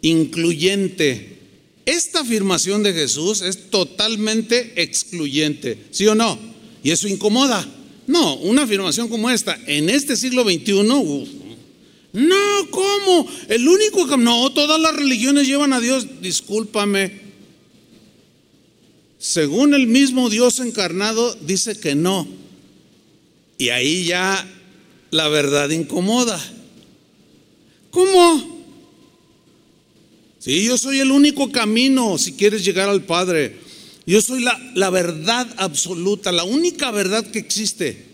incluyente. 0.00 1.38
Esta 1.84 2.20
afirmación 2.20 2.82
de 2.82 2.92
Jesús 2.92 3.42
es 3.42 3.70
totalmente 3.70 4.72
excluyente, 4.82 5.78
¿sí 5.90 6.06
o 6.06 6.14
no? 6.14 6.52
y 6.82 6.90
eso 6.90 7.08
incomoda. 7.08 7.66
No, 8.06 8.34
una 8.36 8.62
afirmación 8.62 9.08
como 9.08 9.30
esta, 9.30 9.58
en 9.66 9.88
este 9.88 10.16
siglo 10.16 10.42
XXI, 10.42 10.82
no, 12.14 12.70
¿cómo? 12.70 13.26
El 13.48 13.66
único 13.66 14.06
que... 14.06 14.18
No, 14.18 14.52
todas 14.52 14.78
las 14.78 14.94
religiones 14.94 15.46
llevan 15.46 15.72
a 15.72 15.80
Dios, 15.80 16.20
discúlpame. 16.20 17.31
Según 19.22 19.72
el 19.72 19.86
mismo 19.86 20.28
Dios 20.30 20.58
encarnado, 20.58 21.36
dice 21.36 21.78
que 21.78 21.94
no. 21.94 22.26
Y 23.56 23.68
ahí 23.68 24.04
ya 24.04 24.44
la 25.12 25.28
verdad 25.28 25.70
incomoda. 25.70 26.42
¿Cómo? 27.92 28.64
Sí, 30.40 30.64
yo 30.64 30.76
soy 30.76 30.98
el 30.98 31.12
único 31.12 31.52
camino 31.52 32.18
si 32.18 32.32
quieres 32.32 32.64
llegar 32.64 32.88
al 32.88 33.04
Padre. 33.04 33.60
Yo 34.06 34.20
soy 34.20 34.42
la, 34.42 34.60
la, 34.74 34.90
verdad 34.90 35.46
absoluta, 35.56 36.32
la 36.32 36.42
única 36.42 36.90
verdad 36.90 37.24
que 37.24 37.38
existe. 37.38 38.04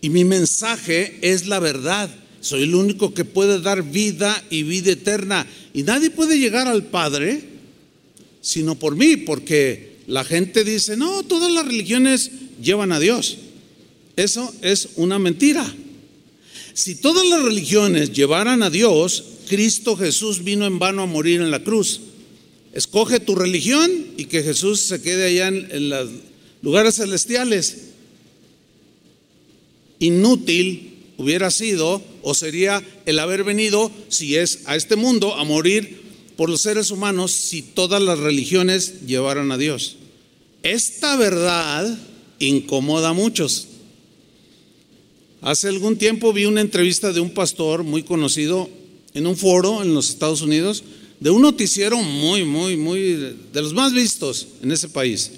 Y 0.00 0.10
mi 0.10 0.24
mensaje 0.24 1.20
es 1.22 1.46
la 1.46 1.60
verdad. 1.60 2.10
Soy 2.40 2.64
el 2.64 2.74
único 2.74 3.14
que 3.14 3.24
puede 3.24 3.60
dar 3.60 3.84
vida 3.84 4.42
y 4.50 4.64
vida 4.64 4.90
eterna. 4.90 5.46
Y 5.72 5.84
nadie 5.84 6.10
puede 6.10 6.40
llegar 6.40 6.66
al 6.66 6.82
Padre 6.82 7.53
sino 8.44 8.78
por 8.78 8.94
mí, 8.94 9.16
porque 9.16 9.96
la 10.06 10.22
gente 10.22 10.64
dice, 10.64 10.98
no, 10.98 11.22
todas 11.22 11.50
las 11.50 11.64
religiones 11.64 12.30
llevan 12.62 12.92
a 12.92 13.00
Dios. 13.00 13.38
Eso 14.16 14.54
es 14.60 14.90
una 14.96 15.18
mentira. 15.18 15.66
Si 16.74 16.96
todas 16.96 17.26
las 17.26 17.42
religiones 17.42 18.12
llevaran 18.12 18.62
a 18.62 18.68
Dios, 18.68 19.24
Cristo 19.48 19.96
Jesús 19.96 20.44
vino 20.44 20.66
en 20.66 20.78
vano 20.78 21.02
a 21.02 21.06
morir 21.06 21.40
en 21.40 21.50
la 21.50 21.64
cruz. 21.64 22.02
Escoge 22.74 23.18
tu 23.18 23.34
religión 23.34 23.90
y 24.18 24.26
que 24.26 24.42
Jesús 24.42 24.80
se 24.80 25.00
quede 25.00 25.24
allá 25.24 25.48
en, 25.48 25.88
los 25.88 26.10
lugares 26.60 26.96
celestiales. 26.96 27.78
Inútil 30.00 30.98
hubiera 31.16 31.50
sido 31.50 32.02
o 32.20 32.34
sería 32.34 32.82
el 33.06 33.18
haber 33.20 33.42
venido, 33.42 33.90
si 34.08 34.36
es 34.36 34.60
a 34.66 34.76
este 34.76 34.96
mundo, 34.96 35.34
a 35.34 35.44
morir 35.44 36.03
por 36.36 36.50
los 36.50 36.62
seres 36.62 36.90
humanos 36.90 37.32
si 37.32 37.62
todas 37.62 38.02
las 38.02 38.18
religiones 38.18 39.06
llevaran 39.06 39.52
a 39.52 39.58
Dios. 39.58 39.96
Esta 40.62 41.16
verdad 41.16 41.98
incomoda 42.38 43.10
a 43.10 43.12
muchos. 43.12 43.68
Hace 45.40 45.68
algún 45.68 45.96
tiempo 45.96 46.32
vi 46.32 46.46
una 46.46 46.62
entrevista 46.62 47.12
de 47.12 47.20
un 47.20 47.30
pastor 47.30 47.84
muy 47.84 48.02
conocido 48.02 48.70
en 49.12 49.26
un 49.26 49.36
foro 49.36 49.82
en 49.82 49.94
los 49.94 50.08
Estados 50.10 50.42
Unidos 50.42 50.82
de 51.20 51.30
un 51.30 51.42
noticiero 51.42 51.96
muy, 51.98 52.44
muy, 52.44 52.76
muy, 52.76 53.00
de 53.52 53.62
los 53.62 53.72
más 53.72 53.92
vistos 53.92 54.48
en 54.62 54.72
ese 54.72 54.88
país. 54.88 55.30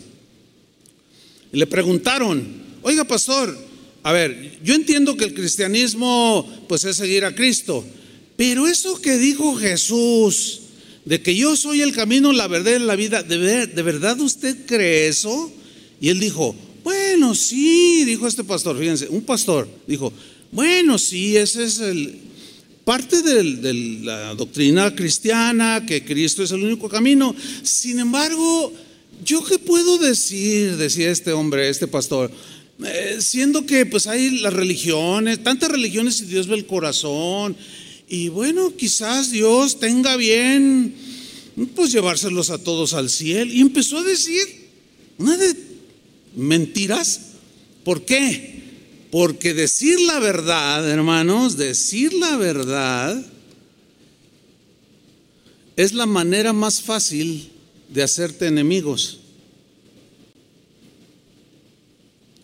Y 1.53 1.59
le 1.59 1.67
preguntaron, 1.67 2.45
oiga 2.83 3.05
pastor, 3.05 3.57
a 4.03 4.13
ver, 4.13 4.59
yo 4.63 4.75
entiendo 4.75 5.17
que 5.17 5.25
el 5.25 5.35
cristianismo 5.35 6.49
pues 6.69 6.85
es 6.85 6.97
seguir 6.97 7.25
a 7.25 7.35
Cristo, 7.35 7.85
pero 8.37 8.67
eso 8.67 9.01
que 9.01 9.17
dijo 9.17 9.57
Jesús, 9.57 10.61
de 11.07 11.23
que 11.23 11.35
yo 11.35 11.57
soy 11.57 11.81
el 11.81 11.93
camino, 11.93 12.33
la 12.33 12.49
verdad 12.49 12.77
y 12.77 12.81
la 12.81 12.97
vida, 12.97 13.23
¿de, 13.23 13.67
¿de 13.67 13.83
verdad 13.83 14.21
usted 14.21 14.67
cree 14.67 15.09
eso? 15.09 15.51
Y 16.01 16.11
él 16.11 16.21
dijo, 16.21 16.55
bueno, 16.85 17.35
sí, 17.35 18.05
dijo 18.05 18.27
este 18.27 18.45
pastor, 18.45 18.79
fíjense, 18.79 19.09
un 19.09 19.23
pastor 19.23 19.67
dijo, 19.87 20.13
bueno, 20.53 20.99
sí, 20.99 21.37
ese 21.37 21.65
es 21.65 21.79
el, 21.79 22.21
parte 22.87 23.21
de 23.23 23.75
la 24.05 24.37
doctrina 24.37 24.95
cristiana, 24.95 25.85
que 25.85 26.05
Cristo 26.05 26.45
es 26.45 26.53
el 26.53 26.63
único 26.63 26.89
camino. 26.89 27.35
Sin 27.65 27.99
embargo, 27.99 28.73
¿yo 29.25 29.45
qué 29.45 29.59
puedo 29.59 29.99
decir? 29.99 30.77
Decía 30.77 31.11
este 31.11 31.33
hombre, 31.33 31.69
este 31.69 31.89
pastor. 31.89 32.31
Eh, 32.85 33.17
siendo 33.19 33.67
que 33.67 33.87
pues 33.87 34.07
hay 34.07 34.39
las 34.39 34.53
religiones, 34.53 35.43
tantas 35.43 35.69
religiones 35.69 36.21
y 36.21 36.27
Dios 36.27 36.47
ve 36.47 36.55
el 36.55 36.67
corazón. 36.67 37.57
Y 38.09 38.29
bueno, 38.29 38.75
quizás 38.77 39.31
Dios 39.31 39.81
tenga 39.81 40.17
bien, 40.17 40.95
pues 41.75 41.93
llevárselos 41.93 42.51
a 42.51 42.59
todos 42.59 42.95
al 42.95 43.11
cielo. 43.11 43.53
Y 43.53 43.61
empezó 43.61 43.99
a 43.99 44.03
decir 44.05 44.47
una 45.19 45.37
de 45.37 45.57
mentiras. 46.37 47.21
¿Por 47.85 48.05
qué? 48.05 48.63
Porque 49.11 49.55
decir 49.55 50.01
la 50.01 50.21
verdad, 50.21 50.89
hermanos, 50.89 51.57
decir 51.57 52.13
la 52.13 52.37
verdad 52.37 53.25
es 55.77 55.93
la 55.93 56.07
manera 56.07 56.53
más 56.53 56.83
fácil 56.83 57.51
de 57.89 58.03
hacerte 58.03 58.47
enemigos. 58.47 59.21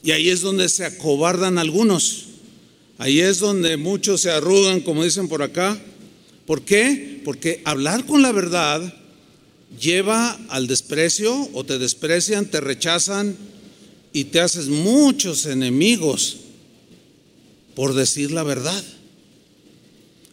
Y 0.02 0.10
ahí 0.10 0.28
es 0.28 0.40
donde 0.40 0.68
se 0.68 0.84
acobardan 0.84 1.58
algunos. 1.58 2.31
Ahí 3.02 3.18
es 3.18 3.40
donde 3.40 3.76
muchos 3.76 4.20
se 4.20 4.30
arrugan, 4.30 4.80
como 4.80 5.02
dicen 5.02 5.26
por 5.26 5.42
acá. 5.42 5.76
¿Por 6.46 6.62
qué? 6.62 7.20
Porque 7.24 7.60
hablar 7.64 8.06
con 8.06 8.22
la 8.22 8.30
verdad 8.30 8.94
lleva 9.76 10.38
al 10.48 10.68
desprecio 10.68 11.50
o 11.52 11.64
te 11.64 11.80
desprecian, 11.80 12.46
te 12.46 12.60
rechazan 12.60 13.36
y 14.12 14.22
te 14.26 14.38
haces 14.38 14.68
muchos 14.68 15.46
enemigos 15.46 16.36
por 17.74 17.92
decir 17.92 18.30
la 18.30 18.44
verdad. 18.44 18.84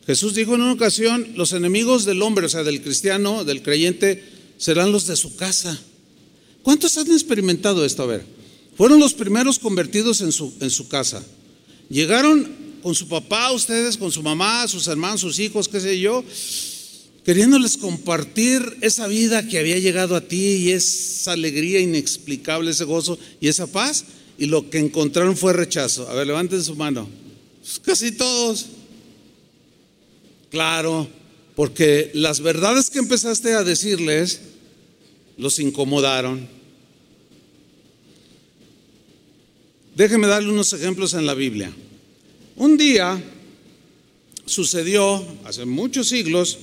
Jesús 0.06 0.36
dijo 0.36 0.54
en 0.54 0.62
una 0.62 0.74
ocasión, 0.74 1.28
los 1.36 1.54
enemigos 1.54 2.06
del 2.06 2.22
hombre, 2.22 2.46
o 2.46 2.50
sea, 2.50 2.62
del 2.62 2.84
cristiano, 2.84 3.46
del 3.46 3.64
creyente, 3.64 4.24
serán 4.60 4.92
los 4.92 5.08
de 5.08 5.16
su 5.16 5.36
casa. 5.36 5.76
¿Cuántos 6.62 6.96
han 7.00 7.12
experimentado 7.12 7.84
esto? 7.84 8.04
A 8.04 8.06
ver, 8.06 8.24
fueron 8.78 9.00
los 9.00 9.16
primeros 9.16 9.58
convertidos 9.58 10.22
en 10.22 10.32
su, 10.32 10.54
en 10.60 10.70
su 10.70 10.88
casa. 10.88 11.24
Llegaron 11.90 12.59
con 12.82 12.96
su 12.96 13.08
papá, 13.08 13.52
ustedes, 13.52 13.98
con 13.98 14.12
su 14.12 14.22
mamá, 14.24 14.68
sus 14.68 14.88
hermanos, 14.88 15.22
sus 15.22 15.40
hijos, 15.40 15.68
qué 15.68 15.80
sé 15.80 16.00
yo, 16.00 16.24
queriéndoles 17.24 17.78
compartir 17.78 18.78
esa 18.82 19.08
vida 19.08 19.48
que 19.48 19.60
había 19.60 19.78
llegado 19.78 20.16
a 20.16 20.22
ti 20.22 20.56
y 20.58 20.72
esa 20.72 21.34
alegría 21.34 21.80
inexplicable, 21.80 22.72
ese 22.72 22.86
gozo 22.86 23.20
y 23.40 23.48
esa 23.48 23.68
paz, 23.68 24.06
y 24.38 24.46
lo 24.46 24.70
que 24.70 24.80
encontraron 24.80 25.36
fue 25.36 25.54
rechazo. 25.54 26.10
A 26.10 26.14
ver, 26.14 26.28
levanten 26.28 26.64
su 26.64 26.76
mano. 26.76 27.08
Pues 27.62 27.80
casi 27.80 28.12
todos. 28.12 28.68
Claro, 30.50 31.08
porque 31.56 32.10
las 32.14 32.40
verdades 32.40 32.90
que 32.90 33.00
empezaste 33.00 33.54
a 33.54 33.64
decirles 33.64 34.42
los 35.38 35.60
incomodaron. 35.60 36.48
Déjeme 39.96 40.28
darle 40.28 40.50
unos 40.50 40.72
ejemplos 40.74 41.14
en 41.14 41.26
la 41.26 41.34
Biblia. 41.34 41.74
Un 42.60 42.76
día 42.76 43.24
sucedió, 44.46 45.26
hace 45.46 45.64
muchos 45.64 46.10
siglos, 46.10 46.58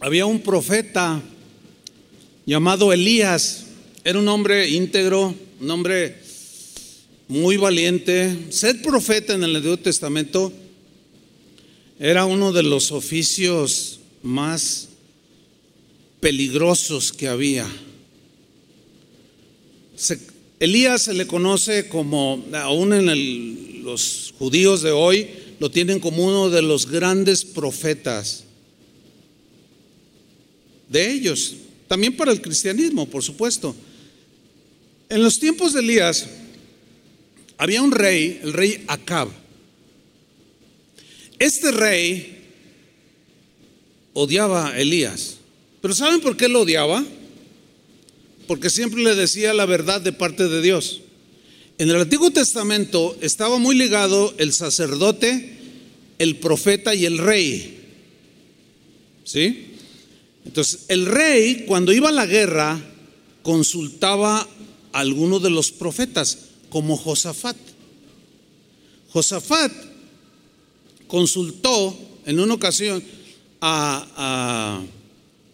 había 0.00 0.26
un 0.26 0.40
profeta 0.40 1.22
llamado 2.46 2.92
Elías. 2.92 3.66
Era 4.02 4.18
un 4.18 4.26
hombre 4.26 4.68
íntegro, 4.68 5.32
un 5.60 5.70
hombre 5.70 6.16
muy 7.28 7.58
valiente. 7.58 8.36
Ser 8.50 8.82
profeta 8.82 9.34
en 9.34 9.44
el 9.44 9.54
Antiguo 9.54 9.76
Testamento 9.76 10.52
era 12.00 12.24
uno 12.24 12.50
de 12.50 12.64
los 12.64 12.90
oficios 12.90 14.00
más 14.24 14.88
peligrosos 16.18 17.12
que 17.12 17.28
había. 17.28 17.68
Elías 20.58 21.02
se 21.02 21.14
le 21.14 21.28
conoce 21.28 21.88
como, 21.88 22.44
aún 22.52 22.92
en 22.92 23.10
los 23.86 24.34
judíos 24.36 24.82
de 24.82 24.90
hoy, 24.90 25.28
lo 25.60 25.70
tienen 25.70 26.00
como 26.00 26.24
uno 26.24 26.50
de 26.50 26.60
los 26.60 26.90
grandes 26.90 27.44
profetas 27.44 28.42
de 30.88 31.12
ellos, 31.12 31.54
también 31.86 32.16
para 32.16 32.32
el 32.32 32.42
cristianismo, 32.42 33.08
por 33.08 33.22
supuesto. 33.22 33.76
En 35.08 35.22
los 35.22 35.38
tiempos 35.38 35.72
de 35.72 35.80
Elías, 35.80 36.26
había 37.58 37.80
un 37.80 37.92
rey, 37.92 38.40
el 38.42 38.52
rey 38.52 38.84
Acab. 38.88 39.28
Este 41.38 41.70
rey 41.70 42.44
odiaba 44.14 44.70
a 44.70 44.80
Elías. 44.80 45.36
Pero 45.80 45.94
¿saben 45.94 46.20
por 46.20 46.36
qué 46.36 46.48
lo 46.48 46.62
odiaba? 46.62 47.04
Porque 48.48 48.68
siempre 48.68 49.02
le 49.02 49.14
decía 49.14 49.54
la 49.54 49.64
verdad 49.64 50.00
de 50.00 50.12
parte 50.12 50.48
de 50.48 50.60
Dios. 50.60 51.02
En 51.78 51.90
el 51.90 51.96
Antiguo 51.96 52.30
Testamento 52.30 53.16
estaba 53.20 53.58
muy 53.58 53.76
ligado 53.76 54.34
el 54.38 54.52
sacerdote, 54.52 55.58
el 56.18 56.36
profeta 56.36 56.94
y 56.94 57.04
el 57.04 57.18
rey. 57.18 57.80
¿Sí? 59.24 59.74
Entonces, 60.46 60.86
el 60.88 61.06
rey, 61.06 61.64
cuando 61.66 61.92
iba 61.92 62.08
a 62.08 62.12
la 62.12 62.24
guerra, 62.24 62.80
consultaba 63.42 64.48
a 64.92 64.98
alguno 64.98 65.38
de 65.38 65.50
los 65.50 65.70
profetas 65.70 66.38
como 66.70 66.96
Josafat. 66.96 67.56
Josafat 69.10 69.72
consultó 71.06 71.96
en 72.24 72.40
una 72.40 72.54
ocasión 72.54 73.02
a, 73.60 74.82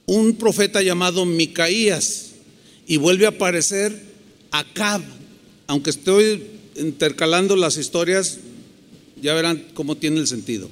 un 0.07 0.35
profeta 0.35 0.83
llamado 0.83 1.25
Micaías 1.25 2.33
y 2.87 2.97
vuelve 2.97 3.27
a 3.27 3.31
aparecer 3.31 4.05
Acab, 4.51 5.03
aunque 5.67 5.91
estoy 5.91 6.43
intercalando 6.77 7.57
las 7.57 7.77
historias, 7.77 8.39
ya 9.21 9.35
verán 9.35 9.65
cómo 9.75 9.97
tiene 9.97 10.21
el 10.21 10.27
sentido. 10.27 10.69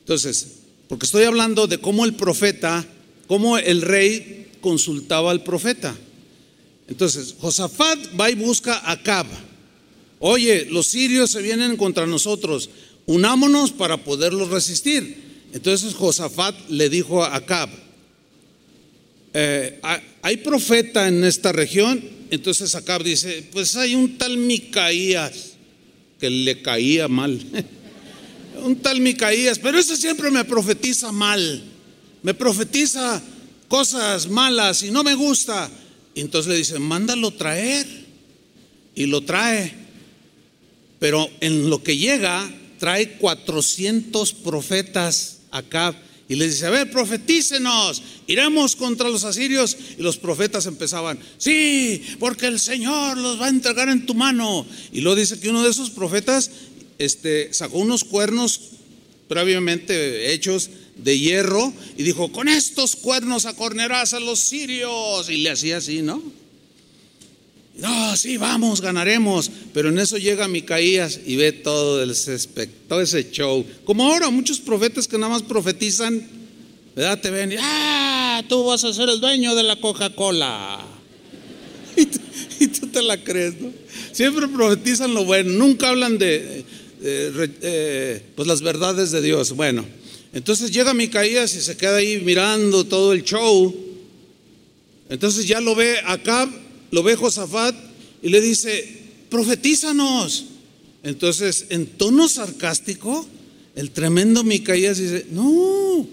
Entonces, 0.00 0.46
porque 0.88 1.06
estoy 1.06 1.24
hablando 1.24 1.66
de 1.66 1.78
cómo 1.78 2.04
el 2.04 2.14
profeta, 2.14 2.86
cómo 3.26 3.58
el 3.58 3.82
rey 3.82 4.48
consultaba 4.60 5.30
al 5.30 5.42
profeta. 5.42 5.96
Entonces, 6.88 7.34
Josafat 7.38 7.98
va 8.18 8.30
y 8.30 8.34
busca 8.34 8.78
a 8.78 8.92
Acab. 8.92 9.26
Oye, 10.18 10.66
los 10.70 10.86
sirios 10.86 11.30
se 11.30 11.42
vienen 11.42 11.76
contra 11.76 12.06
nosotros, 12.06 12.70
unámonos 13.06 13.72
para 13.72 14.04
poderlos 14.04 14.50
resistir. 14.50 15.32
Entonces 15.52 15.94
Josafat 15.94 16.54
le 16.70 16.88
dijo 16.88 17.22
a 17.22 17.36
Acab, 17.36 17.68
eh, 19.34 19.80
¿hay 20.22 20.36
profeta 20.38 21.08
en 21.08 21.24
esta 21.24 21.52
región? 21.52 22.02
Entonces 22.30 22.74
Acab 22.74 23.02
dice, 23.02 23.46
pues 23.52 23.76
hay 23.76 23.94
un 23.94 24.16
tal 24.18 24.36
Micaías 24.36 25.52
que 26.18 26.30
le 26.30 26.62
caía 26.62 27.08
mal. 27.08 27.40
un 28.64 28.76
tal 28.76 29.00
Micaías, 29.00 29.58
pero 29.58 29.78
ese 29.78 29.96
siempre 29.96 30.30
me 30.30 30.44
profetiza 30.44 31.12
mal. 31.12 31.62
Me 32.22 32.34
profetiza 32.34 33.22
cosas 33.68 34.28
malas 34.28 34.82
y 34.82 34.90
no 34.90 35.02
me 35.02 35.14
gusta. 35.14 35.70
entonces 36.14 36.50
le 36.50 36.58
dice, 36.58 36.78
mándalo 36.78 37.32
traer. 37.32 37.86
Y 38.94 39.06
lo 39.06 39.22
trae. 39.22 39.72
Pero 40.98 41.28
en 41.40 41.70
lo 41.70 41.82
que 41.82 41.96
llega, 41.96 42.48
trae 42.78 43.18
400 43.18 44.32
profetas 44.34 45.38
acá 45.50 45.94
y 46.32 46.34
les 46.34 46.52
dice, 46.52 46.64
a 46.64 46.70
ver, 46.70 46.90
profetícenos, 46.90 48.02
iremos 48.26 48.74
contra 48.74 49.10
los 49.10 49.24
asirios. 49.24 49.76
Y 49.98 50.02
los 50.02 50.16
profetas 50.16 50.64
empezaban, 50.64 51.18
sí, 51.36 52.02
porque 52.18 52.46
el 52.46 52.58
Señor 52.58 53.18
los 53.18 53.38
va 53.38 53.46
a 53.46 53.50
entregar 53.50 53.90
en 53.90 54.06
tu 54.06 54.14
mano. 54.14 54.64
Y 54.94 55.02
luego 55.02 55.16
dice 55.16 55.38
que 55.38 55.50
uno 55.50 55.62
de 55.62 55.68
esos 55.68 55.90
profetas 55.90 56.50
este, 56.98 57.52
sacó 57.52 57.76
unos 57.76 58.04
cuernos 58.04 58.60
previamente 59.28 60.32
hechos 60.32 60.70
de 60.96 61.18
hierro 61.18 61.70
y 61.98 62.02
dijo, 62.02 62.32
con 62.32 62.48
estos 62.48 62.96
cuernos 62.96 63.44
acornerás 63.44 64.14
a 64.14 64.20
los 64.20 64.38
sirios. 64.38 65.28
Y 65.28 65.36
le 65.36 65.50
hacía 65.50 65.76
así, 65.76 66.00
¿no? 66.00 66.22
No, 67.76 68.16
sí, 68.16 68.36
vamos, 68.36 68.80
ganaremos. 68.80 69.50
Pero 69.72 69.88
en 69.88 69.98
eso 69.98 70.18
llega 70.18 70.48
Micaías 70.48 71.20
y 71.26 71.36
ve 71.36 71.52
todo, 71.52 72.02
ese, 72.02 72.38
todo 72.88 73.00
ese 73.00 73.30
show. 73.30 73.64
Como 73.84 74.04
ahora, 74.04 74.30
muchos 74.30 74.60
profetas 74.60 75.08
que 75.08 75.18
nada 75.18 75.32
más 75.32 75.42
profetizan, 75.42 76.22
¿verdad? 76.94 77.20
Te 77.20 77.30
ven 77.30 77.52
y, 77.52 77.56
ah, 77.58 78.42
tú 78.48 78.64
vas 78.64 78.84
a 78.84 78.92
ser 78.92 79.08
el 79.08 79.20
dueño 79.20 79.54
de 79.54 79.62
la 79.62 79.76
Coca-Cola. 79.76 80.80
Y, 82.60 82.68
tú 82.68 82.86
te 82.86 83.02
la 83.02 83.16
crees, 83.22 83.60
¿no? 83.60 83.72
Siempre 84.12 84.46
profetizan 84.46 85.12
lo 85.14 85.24
bueno, 85.24 85.50
nunca 85.50 85.88
hablan 85.88 86.16
de 86.16 86.64
eh, 87.02 88.22
pues 88.36 88.46
las 88.46 88.62
verdades 88.62 89.10
de 89.10 89.20
Dios. 89.20 89.50
Bueno, 89.56 89.84
entonces 90.32 90.70
llega 90.70 90.94
Micaías 90.94 91.56
y 91.56 91.60
se 91.60 91.76
queda 91.76 91.96
ahí 91.96 92.22
mirando 92.24 92.84
todo 92.84 93.12
el 93.12 93.24
show. 93.24 93.74
Entonces 95.08 95.46
ya 95.48 95.60
lo 95.60 95.74
ve 95.74 95.98
acá 96.04 96.48
lo 96.92 97.02
ve 97.02 97.16
Josafat 97.16 97.74
y 98.22 98.28
le 98.28 98.40
dice, 98.40 99.02
profetízanos. 99.28 100.44
Entonces, 101.02 101.66
en 101.70 101.86
tono 101.86 102.28
sarcástico, 102.28 103.26
el 103.74 103.90
tremendo 103.90 104.44
Micaías 104.44 104.98
dice, 104.98 105.26
no, 105.30 106.06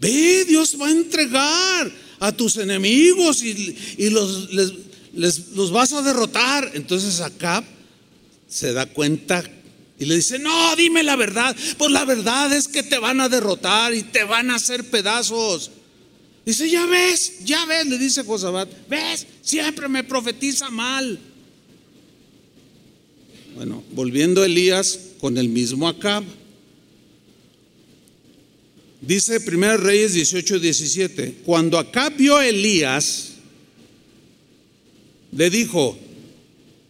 ve, 0.00 0.44
Dios 0.44 0.76
va 0.78 0.88
a 0.88 0.90
entregar 0.90 1.92
a 2.18 2.32
tus 2.32 2.56
enemigos 2.56 3.42
y, 3.42 4.10
los, 4.10 4.50
los 5.14 5.70
vas 5.70 5.92
a 5.92 6.02
derrotar. 6.02 6.72
Entonces 6.74 7.20
Acab 7.20 7.64
se 8.48 8.72
da 8.72 8.86
cuenta 8.86 9.44
y 10.00 10.04
le 10.04 10.16
dice, 10.16 10.40
no, 10.40 10.74
dime 10.74 11.04
la 11.04 11.14
verdad. 11.14 11.56
Pues 11.78 11.92
la 11.92 12.04
verdad 12.04 12.52
es 12.52 12.66
que 12.66 12.82
te 12.82 12.98
van 12.98 13.20
a 13.20 13.28
derrotar 13.28 13.94
y 13.94 14.02
te 14.02 14.24
van 14.24 14.50
a 14.50 14.56
hacer 14.56 14.84
pedazos. 14.90 15.70
Dice, 16.48 16.70
ya 16.70 16.86
ves, 16.86 17.44
ya 17.44 17.66
ves, 17.66 17.86
le 17.88 17.98
dice 17.98 18.24
Josabat, 18.24 18.70
ves, 18.88 19.26
siempre 19.42 19.86
me 19.86 20.02
profetiza 20.02 20.70
mal. 20.70 21.18
Bueno, 23.54 23.84
volviendo 23.90 24.42
Elías 24.42 24.98
con 25.20 25.36
el 25.36 25.50
mismo 25.50 25.86
Acab. 25.86 26.24
Dice 29.02 29.40
1 29.46 29.76
Reyes 29.76 30.14
18, 30.14 30.58
17, 30.58 31.42
cuando 31.44 31.78
Acab 31.78 32.16
vio 32.16 32.38
a 32.38 32.48
Elías, 32.48 33.32
le 35.32 35.50
dijo, 35.50 35.98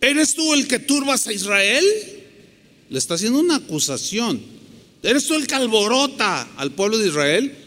¿eres 0.01 0.35
tú 0.35 0.55
el 0.55 0.69
que 0.69 0.79
turbas 0.79 1.27
a 1.27 1.33
Israel? 1.33 1.85
Le 2.91 2.97
está 2.97 3.15
haciendo 3.15 3.41
una 3.41 3.57
acusación. 3.57 4.41
¿Eres 5.03 5.27
tú 5.27 5.35
el 5.35 5.49
que 5.49 5.57
alborota 5.57 6.49
al 6.57 6.71
pueblo 6.71 6.97
de 6.99 7.09
Israel? 7.09 7.58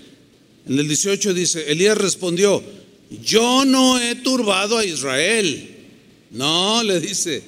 En 0.67 0.79
el 0.79 0.87
18 0.87 1.33
dice, 1.33 1.71
Elías 1.71 1.97
respondió, 1.97 2.63
yo 3.23 3.65
no 3.65 3.99
he 3.99 4.15
turbado 4.15 4.77
a 4.77 4.85
Israel. 4.85 5.69
No, 6.31 6.81
le 6.83 6.99
dice, 6.99 7.43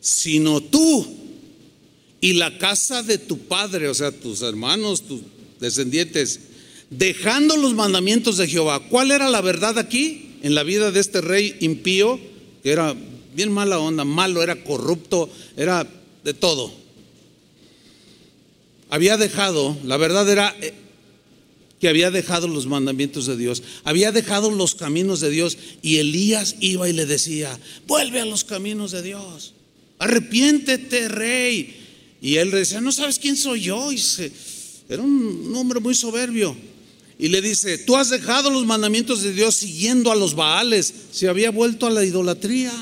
sino 0.00 0.60
tú 0.60 1.06
y 2.20 2.34
la 2.34 2.58
casa 2.58 3.02
de 3.02 3.18
tu 3.18 3.38
padre, 3.38 3.88
o 3.88 3.94
sea, 3.94 4.10
tus 4.12 4.42
hermanos, 4.42 5.06
tus 5.06 5.20
descendientes, 5.60 6.40
dejando 6.90 7.56
los 7.56 7.74
mandamientos 7.74 8.36
de 8.36 8.48
Jehová. 8.48 8.80
¿Cuál 8.88 9.10
era 9.10 9.30
la 9.30 9.40
verdad 9.40 9.78
aquí 9.78 10.36
en 10.42 10.54
la 10.54 10.62
vida 10.62 10.90
de 10.90 11.00
este 11.00 11.20
rey 11.20 11.56
impío? 11.60 12.20
Que 12.62 12.72
era 12.72 12.94
bien 13.34 13.52
mala 13.52 13.78
onda, 13.78 14.04
malo, 14.04 14.42
era 14.42 14.62
corrupto, 14.64 15.30
era 15.56 15.86
de 16.22 16.34
todo. 16.34 16.72
Había 18.90 19.16
dejado, 19.16 19.76
la 19.84 19.96
verdad 19.96 20.28
era 20.28 20.54
eh, 20.60 20.72
que 21.84 21.90
había 21.90 22.10
dejado 22.10 22.48
los 22.48 22.64
mandamientos 22.64 23.26
de 23.26 23.36
Dios, 23.36 23.62
había 23.84 24.10
dejado 24.10 24.50
los 24.50 24.74
caminos 24.74 25.20
de 25.20 25.28
Dios 25.28 25.58
y 25.82 25.98
Elías 25.98 26.56
iba 26.60 26.88
y 26.88 26.94
le 26.94 27.04
decía, 27.04 27.60
vuelve 27.86 28.20
a 28.20 28.24
los 28.24 28.42
caminos 28.42 28.90
de 28.92 29.02
Dios, 29.02 29.52
arrepiéntete 29.98 31.08
rey. 31.08 31.76
Y 32.22 32.36
él 32.36 32.50
decía, 32.52 32.80
no 32.80 32.90
sabes 32.90 33.18
quién 33.18 33.36
soy 33.36 33.60
yo. 33.60 33.92
Y 33.92 34.00
era 34.88 35.02
un 35.02 35.52
hombre 35.54 35.78
muy 35.78 35.94
soberbio. 35.94 36.56
Y 37.18 37.28
le 37.28 37.42
dice, 37.42 37.76
tú 37.76 37.96
has 37.96 38.08
dejado 38.08 38.48
los 38.48 38.64
mandamientos 38.64 39.20
de 39.20 39.34
Dios 39.34 39.54
siguiendo 39.54 40.10
a 40.10 40.16
los 40.16 40.34
Baales, 40.34 40.90
se 41.12 41.28
había 41.28 41.50
vuelto 41.50 41.86
a 41.86 41.90
la 41.90 42.02
idolatría. 42.02 42.72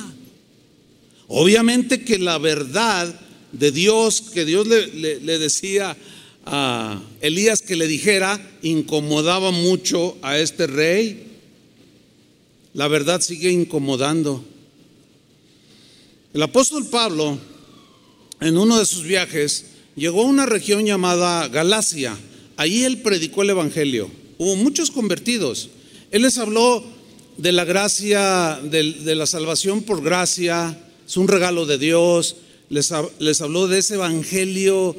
Obviamente 1.26 2.05
que 2.05 2.20
la 2.20 2.38
verdad 2.38 3.12
de 3.50 3.72
Dios, 3.72 4.20
que 4.32 4.44
Dios 4.44 4.68
le, 4.68 5.18
le 5.18 5.38
decía 5.40 5.96
a 6.45 7.01
Elías 7.20 7.62
que 7.62 7.76
le 7.76 7.86
dijera 7.86 8.40
incomodaba 8.62 9.51
mucho 9.51 10.16
a 10.22 10.38
este 10.38 10.66
rey. 10.66 11.28
La 12.74 12.88
verdad 12.88 13.20
sigue 13.20 13.51
incomodando. 13.51 14.45
El 16.32 16.43
apóstol 16.43 16.86
Pablo, 16.86 17.38
en 18.40 18.57
uno 18.57 18.78
de 18.78 18.86
sus 18.86 19.05
viajes, 19.05 19.66
llegó 19.95 20.22
a 20.22 20.26
una 20.26 20.47
región 20.47 20.86
llamada 20.86 21.49
Galacia. 21.49 22.16
Ahí 22.57 22.84
él 22.84 23.03
predicó 23.03 23.43
el 23.43 23.51
Evangelio. 23.51 24.11
Hubo 24.38 24.57
muchos 24.57 24.90
convertidos. 24.90 25.68
Él 26.11 26.22
les 26.22 26.38
habló 26.38 26.82
de 27.36 27.53
la 27.53 27.64
gracia, 27.64 28.59
de, 28.62 29.14
la 29.14 29.26
salvación 29.26 29.82
por 29.82 30.03
gracia, 30.03 30.78
es 31.07 31.16
un 31.16 31.28
regalo 31.28 31.66
de 31.66 31.78
Dios. 31.78 32.36
Les, 32.68 32.93
les 33.18 33.40
habló 33.43 33.68
de 33.68 33.78
ese 33.78 33.95
Evangelio 33.95 34.97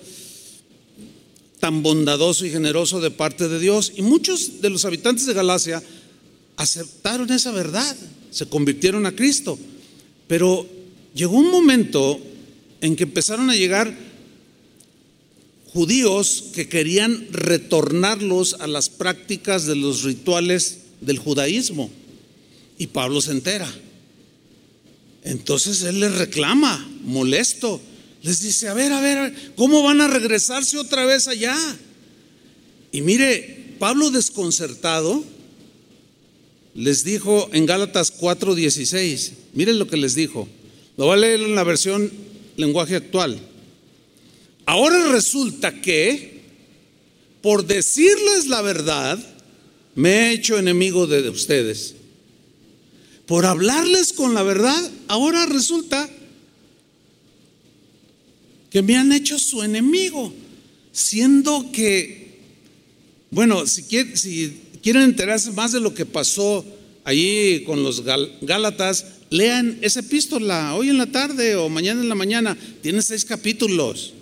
tan 1.64 1.82
bondadoso 1.82 2.46
y 2.46 2.50
generoso 2.50 3.00
de 3.00 3.10
parte 3.10 3.48
de 3.48 3.58
Dios. 3.58 3.94
Y 3.96 4.02
muchos 4.02 4.60
de 4.60 4.70
los 4.70 4.84
habitantes 4.84 5.26
de 5.26 5.34
Galacia 5.34 5.82
aceptaron 6.58 7.32
esa 7.32 7.52
verdad, 7.52 7.96
se 8.32 8.48
convirtieron 8.48 9.06
a 9.06 9.16
Cristo. 9.16 9.58
Pero 10.28 10.68
llegó 11.16 11.38
un 11.38 11.50
momento 11.50 12.20
en 12.82 12.98
que 12.98 13.04
empezaron 13.04 13.50
a 13.50 13.56
llegar 13.56 13.98
judíos 15.68 16.48
que 16.54 16.68
querían 16.68 17.28
retornarlos 17.32 18.56
a 18.60 18.68
las 18.68 18.90
prácticas 18.90 19.66
de 19.66 19.78
los 19.78 20.04
rituales 20.04 20.80
del 21.00 21.18
judaísmo. 21.18 21.90
Y 22.78 22.88
Pablo 22.88 23.22
se 23.22 23.32
entera. 23.32 23.74
Entonces 25.24 25.82
él 25.84 26.02
les 26.02 26.14
reclama, 26.18 26.86
molesto 27.06 27.80
les 28.24 28.42
dice, 28.42 28.70
a 28.70 28.74
ver, 28.74 28.92
a 28.94 29.02
ver, 29.02 29.54
¿cómo 29.58 29.84
van 29.84 30.00
a 30.00 30.08
regresarse 30.08 30.78
otra 30.78 31.06
vez 31.06 31.28
allá? 31.28 31.56
Y 32.92 33.02
mire, 33.02 33.76
Pablo 33.80 34.12
desconcertado 34.12 35.24
les 36.74 37.04
dijo 37.04 37.50
en 37.52 37.66
Gálatas 37.66 38.18
4:16, 38.18 39.32
miren 39.54 39.78
lo 39.78 39.88
que 39.88 39.98
les 39.98 40.16
dijo, 40.16 40.48
lo 40.96 41.06
voy 41.06 41.14
a 41.16 41.18
leer 41.18 41.42
en 41.42 41.56
la 41.56 41.64
versión 41.64 42.12
lenguaje 42.56 42.96
actual. 42.96 43.40
Ahora 44.66 45.12
resulta 45.12 45.82
que, 45.82 46.44
por 47.42 47.66
decirles 47.66 48.48
la 48.48 48.62
verdad, 48.62 49.20
me 49.96 50.12
he 50.12 50.34
hecho 50.34 50.58
enemigo 50.58 51.08
de 51.08 51.30
ustedes. 51.30 51.96
por 53.26 53.46
hablarles 53.46 54.12
con 54.12 54.34
la 54.34 54.44
verdad, 54.44 54.92
ahora 55.08 55.46
resulta 55.46 56.10
que 58.74 58.82
me 58.82 58.98
han 58.98 59.12
hecho 59.12 59.38
su 59.38 59.62
enemigo, 59.62 60.34
siendo 60.92 61.72
que, 61.72 62.40
bueno, 63.30 63.68
si, 63.68 63.84
quieren 64.82 65.04
enterarse 65.04 65.52
más 65.52 65.74
de 65.74 65.80
lo 65.80 65.94
que 65.94 66.08
pasó 66.08 66.66
allí 67.04 67.64
con 67.66 67.84
los 67.84 68.04
Gálatas, 68.42 69.06
lean 69.30 69.78
esa 69.82 70.00
epístola 70.00 70.74
hoy 70.74 70.90
en 70.90 70.98
la 70.98 71.06
tarde 71.06 71.56
o 71.56 71.70
mañana 71.70 72.02
en 72.02 72.10
la 72.10 72.16
mañana, 72.16 72.58
tiene 72.82 73.04
seis 73.04 73.26
capítulos. 73.26 74.16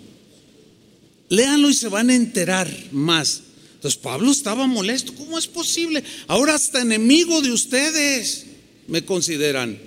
Léanlo 1.30 1.70
y 1.70 1.74
se 1.74 1.88
van 1.88 2.10
a 2.10 2.14
enterar 2.14 2.70
más. 2.92 3.44
Entonces 3.76 3.98
Pablo 3.98 4.30
estaba 4.30 4.66
molesto. 4.66 5.14
¿Cómo 5.14 5.38
es 5.38 5.46
posible? 5.46 6.04
Ahora 6.26 6.56
hasta 6.56 6.82
enemigo 6.82 7.40
de 7.40 7.52
ustedes 7.52 8.44
me 8.86 9.02
consideran. 9.02 9.78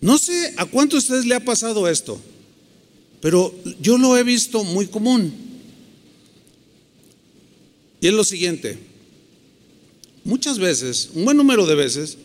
No 0.00 0.18
sé 0.18 0.54
a 0.56 0.66
cuánto 0.66 0.96
a 0.96 0.98
ustedes 0.98 1.24
le 1.24 1.36
ha 1.36 1.44
pasado 1.44 1.88
esto, 1.88 2.20
pero 3.24 3.54
yo 3.80 3.96
lo 3.96 4.18
he 4.18 4.22
visto 4.22 4.64
muy 4.64 4.86
común. 4.86 5.32
Y 7.98 8.06
es 8.06 8.12
lo 8.12 8.22
siguiente. 8.22 8.76
Muchas 10.24 10.58
veces, 10.58 11.08
un 11.14 11.24
buen 11.24 11.38
número 11.38 11.64
de 11.64 11.74
veces, 11.74 12.18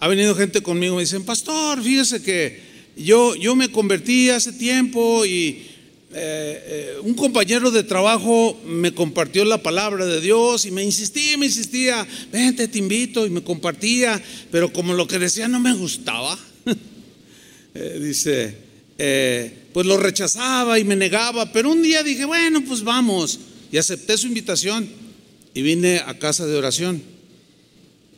ha 0.00 0.08
venido 0.08 0.34
gente 0.34 0.62
conmigo 0.62 0.94
y 0.94 0.96
me 0.96 1.02
dicen, 1.02 1.22
pastor, 1.22 1.82
fíjese 1.82 2.22
que 2.22 2.62
yo, 2.96 3.36
yo 3.36 3.54
me 3.54 3.70
convertí 3.70 4.30
hace 4.30 4.54
tiempo 4.54 5.26
y 5.26 5.66
eh, 6.14 6.14
eh, 6.14 6.94
un 7.02 7.12
compañero 7.12 7.70
de 7.70 7.82
trabajo 7.82 8.58
me 8.64 8.94
compartió 8.94 9.44
la 9.44 9.62
palabra 9.62 10.06
de 10.06 10.22
Dios 10.22 10.64
y 10.64 10.70
me 10.70 10.82
insistía, 10.82 11.36
me 11.36 11.44
insistía, 11.44 12.08
vente, 12.32 12.68
te 12.68 12.78
invito 12.78 13.26
y 13.26 13.30
me 13.30 13.42
compartía, 13.42 14.18
pero 14.50 14.72
como 14.72 14.94
lo 14.94 15.06
que 15.06 15.18
decía 15.18 15.46
no 15.46 15.60
me 15.60 15.74
gustaba, 15.74 16.38
eh, 17.74 18.00
dice, 18.00 18.56
pues 19.78 19.86
lo 19.86 19.96
rechazaba 19.96 20.80
y 20.80 20.82
me 20.82 20.96
negaba, 20.96 21.52
pero 21.52 21.70
un 21.70 21.84
día 21.84 22.02
dije, 22.02 22.24
bueno, 22.24 22.64
pues 22.64 22.82
vamos, 22.82 23.38
y 23.70 23.76
acepté 23.76 24.18
su 24.18 24.26
invitación 24.26 24.88
y 25.54 25.62
vine 25.62 26.02
a 26.04 26.18
casa 26.18 26.46
de 26.46 26.56
oración. 26.56 27.00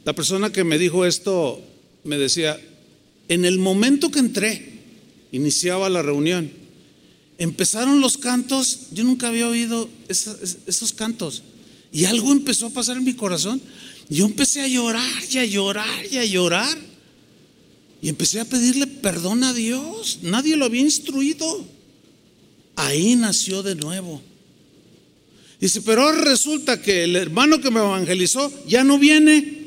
La 0.07 0.15
persona 0.15 0.51
que 0.51 0.65
me 0.65 0.79
dijo 0.79 1.05
esto 1.05 1.63
me 2.03 2.17
decía, 2.17 2.59
en 3.29 3.45
el 3.45 3.59
momento 3.59 4.11
que 4.11 4.21
entré, 4.21 4.73
iniciaba 5.33 5.91
la 5.91 6.01
reunión, 6.01 6.51
empezaron 7.37 8.01
los 8.01 8.17
cantos, 8.17 8.87
yo 8.93 9.05
nunca 9.05 9.29
había 9.29 9.47
oído 9.47 9.87
esos, 10.09 10.95
cantos. 10.95 11.43
Y 11.93 12.07
algo 12.07 12.33
empezó 12.33 12.69
a 12.69 12.71
pasar 12.71 12.97
en 12.97 13.05
mi 13.05 13.13
corazón. 13.13 13.61
Yo 14.09 14.25
empecé 14.25 14.63
a 14.63 14.67
llorar 14.67 15.23
y 15.31 15.37
a 15.37 15.45
llorar 15.45 16.07
y 16.11 16.17
a 16.17 16.25
llorar. 16.25 16.79
Y 18.03 18.09
empecé 18.09 18.41
a 18.41 18.45
pedirle 18.45 18.87
perdón 18.87 19.45
a 19.45 19.53
Dios. 19.53 20.21
Nadie 20.23 20.57
lo 20.57 20.65
había 20.65 20.81
instruido. 20.81 21.65
Ahí 22.77 23.17
nació 23.17 23.63
de 23.63 23.75
nuevo. 23.75 24.23
Dice, 25.61 25.83
pero 25.83 26.11
resulta 26.13 26.81
que 26.81 27.05
el 27.05 27.17
hermano 27.17 27.61
que 27.61 27.71
me 27.71 27.81
evangelizó 27.81 28.51
ya 28.67 28.83
no 28.83 28.99
viene. 28.99 29.61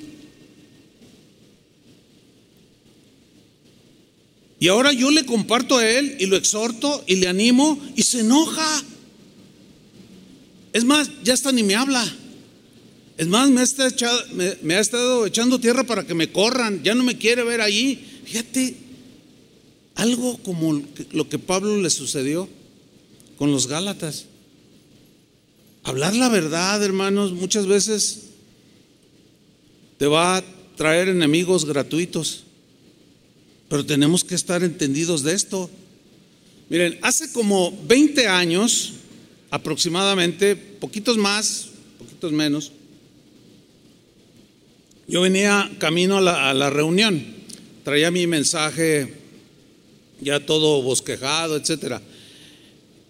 Y 4.59 4.69
ahora 4.69 4.93
yo 4.93 5.11
le 5.11 5.25
comparto 5.25 5.77
a 5.77 5.87
él 5.87 6.15
y 6.19 6.25
lo 6.25 6.37
exhorto 6.37 7.03
y 7.05 7.17
le 7.17 7.27
animo 7.27 7.79
y 7.95 8.03
se 8.03 8.21
enoja. 8.21 8.83
Es 10.71 10.85
más, 10.85 11.11
ya 11.23 11.33
hasta 11.33 11.51
ni 11.51 11.63
me 11.63 11.75
habla. 11.75 12.03
Es 13.17 13.27
más, 13.27 13.49
me 13.51 13.59
ha, 13.59 14.79
estado, 14.79 15.25
echando 15.27 15.59
tierra 15.59 15.83
para 15.83 16.07
que 16.07 16.15
me 16.15 16.31
corran. 16.31 16.81
Ya 16.81 16.95
no 16.95 17.03
me 17.03 17.17
quiere 17.17 17.43
ver 17.43 17.61
ahí. 17.61 18.12
Fíjate, 18.25 18.75
algo 19.95 20.37
como 20.39 20.81
lo 21.11 21.29
que 21.29 21.39
Pablo 21.39 21.77
le 21.77 21.89
sucedió 21.89 22.47
con 23.37 23.51
los 23.51 23.67
Gálatas. 23.67 24.25
Hablar 25.83 26.15
la 26.15 26.29
verdad, 26.29 26.83
hermanos, 26.83 27.33
muchas 27.33 27.67
veces 27.67 28.29
te 29.97 30.07
va 30.07 30.37
a 30.37 30.43
traer 30.75 31.09
enemigos 31.09 31.65
gratuitos. 31.65 32.43
Pero 33.69 33.85
tenemos 33.85 34.23
que 34.23 34.35
estar 34.35 34.63
entendidos 34.63 35.23
de 35.23 35.33
esto. 35.33 35.69
Miren, 36.69 36.99
hace 37.01 37.31
como 37.31 37.77
20 37.87 38.27
años 38.27 38.93
aproximadamente, 39.49 40.55
poquitos 40.55 41.17
más, 41.17 41.69
poquitos 41.99 42.31
menos, 42.31 42.71
yo 45.07 45.21
venía 45.21 45.69
camino 45.77 46.17
a 46.17 46.21
la, 46.21 46.49
a 46.49 46.53
la 46.53 46.69
reunión, 46.69 47.23
traía 47.83 48.11
mi 48.11 48.27
mensaje 48.27 49.13
ya 50.21 50.45
todo 50.45 50.81
bosquejado, 50.81 51.57
etcétera. 51.57 52.01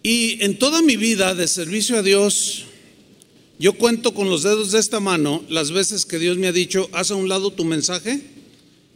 Y 0.02 0.44
en 0.44 0.58
toda 0.58 0.82
mi 0.82 0.98
vida 0.98 1.36
de 1.36 1.48
servicio 1.48 1.98
a 1.98 2.02
Dios, 2.02 2.66
yo 3.60 3.74
cuento 3.74 4.14
con 4.14 4.30
los 4.30 4.44
dedos 4.44 4.72
de 4.72 4.80
esta 4.80 5.00
mano 5.00 5.44
las 5.48 5.72
veces 5.72 6.06
que 6.06 6.20
Dios 6.20 6.38
me 6.38 6.48
ha 6.48 6.52
dicho, 6.52 6.90
haz 6.92 7.12
a 7.12 7.16
un 7.16 7.30
lado 7.30 7.52
tu 7.52 7.64
mensaje 7.64 8.22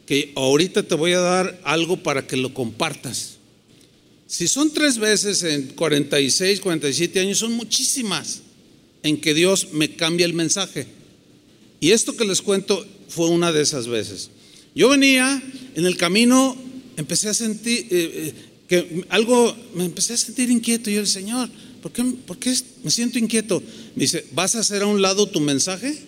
que 0.04 0.32
ahorita 0.36 0.82
te 0.82 0.94
voy 0.94 1.12
a 1.12 1.20
dar 1.20 1.60
algo 1.64 2.02
para 2.02 2.26
que 2.26 2.36
lo 2.36 2.52
compartas. 2.52 3.36
Si 4.26 4.46
son 4.48 4.72
tres 4.72 4.98
veces 4.98 5.42
en 5.42 5.68
46, 5.68 6.60
47 6.60 7.20
años, 7.20 7.38
son 7.38 7.52
muchísimas 7.52 8.40
en 9.02 9.20
que 9.20 9.32
Dios 9.32 9.68
me 9.72 9.94
cambia 9.94 10.26
el 10.26 10.34
mensaje. 10.34 10.86
Y 11.80 11.92
esto 11.92 12.16
que 12.16 12.26
les 12.26 12.42
cuento 12.42 12.84
fue 13.08 13.28
una 13.28 13.52
de 13.52 13.62
esas 13.62 13.86
veces. 13.86 14.30
Yo 14.78 14.88
venía 14.88 15.42
en 15.74 15.86
el 15.86 15.96
camino, 15.96 16.56
empecé 16.96 17.28
a 17.28 17.34
sentir 17.34 17.80
eh, 17.80 17.88
eh, 17.90 18.34
que 18.68 19.04
algo, 19.08 19.52
me 19.74 19.84
empecé 19.84 20.12
a 20.12 20.16
sentir 20.16 20.52
inquieto. 20.52 20.88
Y 20.88 20.94
yo, 20.94 21.00
el 21.00 21.08
Señor, 21.08 21.50
¿por 21.82 21.90
qué, 21.90 22.04
¿por 22.04 22.38
qué 22.38 22.54
me 22.84 22.90
siento 22.92 23.18
inquieto? 23.18 23.60
Me 23.96 24.02
dice, 24.02 24.24
¿vas 24.34 24.54
a 24.54 24.60
hacer 24.60 24.82
a 24.82 24.86
un 24.86 25.02
lado 25.02 25.26
tu 25.26 25.40
mensaje? 25.40 26.06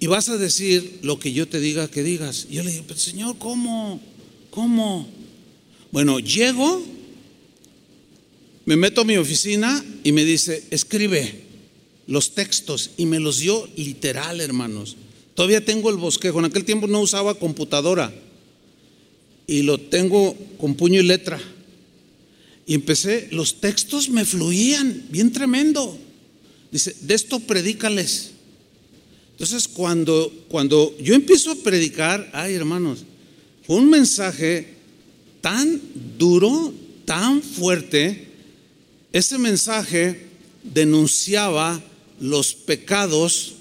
y 0.00 0.06
vas 0.06 0.28
a 0.28 0.36
decir 0.36 1.00
lo 1.02 1.18
que 1.18 1.32
yo 1.32 1.48
te 1.48 1.58
diga 1.58 1.90
que 1.90 2.04
digas. 2.04 2.46
Y 2.48 2.54
yo 2.54 2.62
le 2.62 2.70
digo, 2.70 2.84
pero 2.86 3.00
Señor, 3.00 3.36
¿cómo? 3.38 4.00
¿Cómo? 4.50 5.08
Bueno, 5.90 6.20
llego, 6.20 6.80
me 8.64 8.76
meto 8.76 9.00
a 9.00 9.04
mi 9.04 9.16
oficina 9.16 9.84
y 10.04 10.12
me 10.12 10.24
dice, 10.24 10.62
escribe 10.70 11.42
los 12.06 12.34
textos 12.34 12.90
y 12.96 13.06
me 13.06 13.18
los 13.18 13.38
dio 13.38 13.68
literal, 13.76 14.40
hermanos. 14.40 14.96
Todavía 15.38 15.64
tengo 15.64 15.88
el 15.88 15.98
bosquejo, 15.98 16.40
en 16.40 16.46
aquel 16.46 16.64
tiempo 16.64 16.88
no 16.88 17.00
usaba 17.00 17.36
computadora 17.36 18.12
y 19.46 19.62
lo 19.62 19.78
tengo 19.78 20.36
con 20.58 20.74
puño 20.74 20.98
y 20.98 21.04
letra. 21.04 21.40
Y 22.66 22.74
empecé, 22.74 23.28
los 23.30 23.60
textos 23.60 24.08
me 24.08 24.24
fluían, 24.24 25.04
bien 25.10 25.30
tremendo. 25.30 25.96
Dice, 26.72 26.92
de 27.02 27.14
esto 27.14 27.38
predícales. 27.38 28.32
Entonces, 29.30 29.68
cuando, 29.68 30.28
cuando 30.48 30.92
yo 30.98 31.14
empiezo 31.14 31.52
a 31.52 31.62
predicar, 31.62 32.28
ay 32.32 32.54
hermanos, 32.54 33.04
fue 33.64 33.76
un 33.76 33.90
mensaje 33.90 34.74
tan 35.40 35.80
duro, 36.18 36.74
tan 37.04 37.42
fuerte, 37.42 38.26
ese 39.12 39.38
mensaje 39.38 40.20
denunciaba 40.64 41.80
los 42.18 42.54
pecados. 42.54 43.54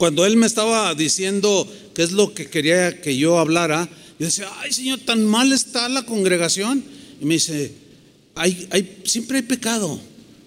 Cuando 0.00 0.24
él 0.24 0.38
me 0.38 0.46
estaba 0.46 0.94
diciendo 0.94 1.70
qué 1.94 2.02
es 2.02 2.12
lo 2.12 2.32
que 2.32 2.48
quería 2.48 3.02
que 3.02 3.18
yo 3.18 3.38
hablara, 3.38 3.86
yo 4.18 4.24
decía, 4.24 4.48
ay 4.60 4.72
Señor, 4.72 5.00
tan 5.00 5.26
mal 5.26 5.52
está 5.52 5.90
la 5.90 6.06
congregación. 6.06 6.82
Y 7.20 7.26
me 7.26 7.34
dice, 7.34 7.70
hay, 8.34 8.66
hay, 8.70 9.02
siempre 9.04 9.36
hay 9.36 9.42
pecado, 9.42 10.00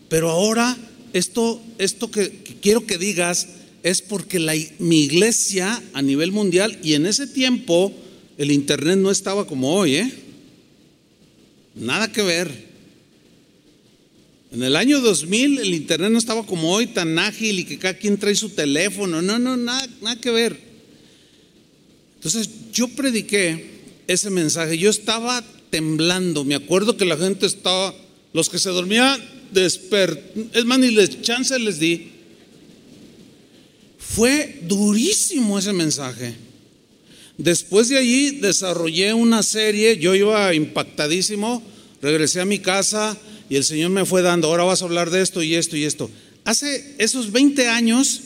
pero 0.10 0.32
ahora 0.32 0.76
esto, 1.14 1.62
esto 1.78 2.10
que 2.10 2.32
quiero 2.64 2.88
que 2.88 2.98
digas 2.98 3.48
es 3.84 4.02
porque 4.02 4.40
la, 4.40 4.56
mi 4.80 5.02
iglesia 5.02 5.84
a 5.94 6.02
nivel 6.02 6.32
mundial, 6.32 6.80
y 6.82 6.96
en 6.96 7.06
ese 7.06 7.28
tiempo 7.28 7.94
el 8.40 8.50
Internet 8.50 8.98
no 8.98 9.12
estaba 9.12 9.46
como 9.46 9.76
hoy, 9.76 9.98
¿eh? 9.98 10.12
Nada 11.76 12.12
que 12.12 12.24
ver. 12.24 12.73
En 14.54 14.62
el 14.62 14.76
año 14.76 15.02
2000 15.02 15.60
el 15.60 15.74
Internet 15.74 16.12
no 16.12 16.20
estaba 16.20 16.46
como 16.46 16.72
hoy, 16.72 16.86
tan 16.86 17.18
ágil 17.18 17.60
y 17.60 17.66
que 17.66 17.80
cada 17.80 17.96
quien 17.96 18.20
trae 18.20 18.36
su 18.36 18.50
teléfono. 18.50 19.20
No, 19.24 19.40
no, 19.40 19.58
nada, 19.58 19.88
nada 20.02 20.16
que 20.22 20.30
ver. 20.30 20.60
Entonces 22.16 22.48
yo 22.72 22.88
prediqué 22.90 23.82
ese 24.06 24.30
mensaje. 24.30 24.78
Yo 24.78 24.92
estaba 24.92 25.44
temblando. 25.72 26.46
Me 26.46 26.54
acuerdo 26.54 26.98
que 26.98 27.06
la 27.06 27.18
gente 27.18 27.48
estaba, 27.48 27.96
los 28.32 28.48
que 28.48 28.60
se 28.60 28.70
dormían, 28.70 29.20
despertados. 29.52 30.46
Es 30.54 30.66
más, 30.66 30.78
ni 30.78 30.92
les 30.92 31.22
chance 31.24 31.58
les 31.58 31.80
di 31.80 32.12
fue 33.98 34.60
durísimo 34.68 35.58
ese 35.58 35.74
mensaje. 35.74 36.36
Después 37.40 37.90
de 37.90 37.98
allí 37.98 38.32
desarrollé 38.40 39.16
una 39.16 39.42
serie, 39.42 39.98
yo 39.98 40.14
iba 40.14 40.54
impactadísimo, 40.54 41.64
regresé 42.00 42.42
a 42.42 42.46
mi 42.46 42.60
casa 42.60 43.18
y 43.54 43.56
el 43.56 43.64
Señor 43.64 43.92
me 43.92 44.04
fue 44.04 44.24
dando, 44.24 44.48
ahora 44.48 44.64
vas 44.64 44.82
a 44.82 44.86
hablar 44.86 45.12
de 45.12 45.22
esto 45.22 45.44
y 45.44 45.54
esto 45.54 45.78
y 45.78 45.84
esto. 45.84 46.10
Hace 46.44 46.96
esos 46.98 47.32
20 47.32 47.68
años, 47.68 48.22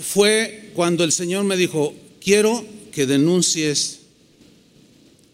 fue 0.00 0.70
cuando 0.72 1.02
el 1.02 1.10
Señor 1.10 1.42
me 1.42 1.56
dijo, 1.56 1.92
quiero 2.20 2.64
que 2.92 3.06
denuncies 3.06 4.02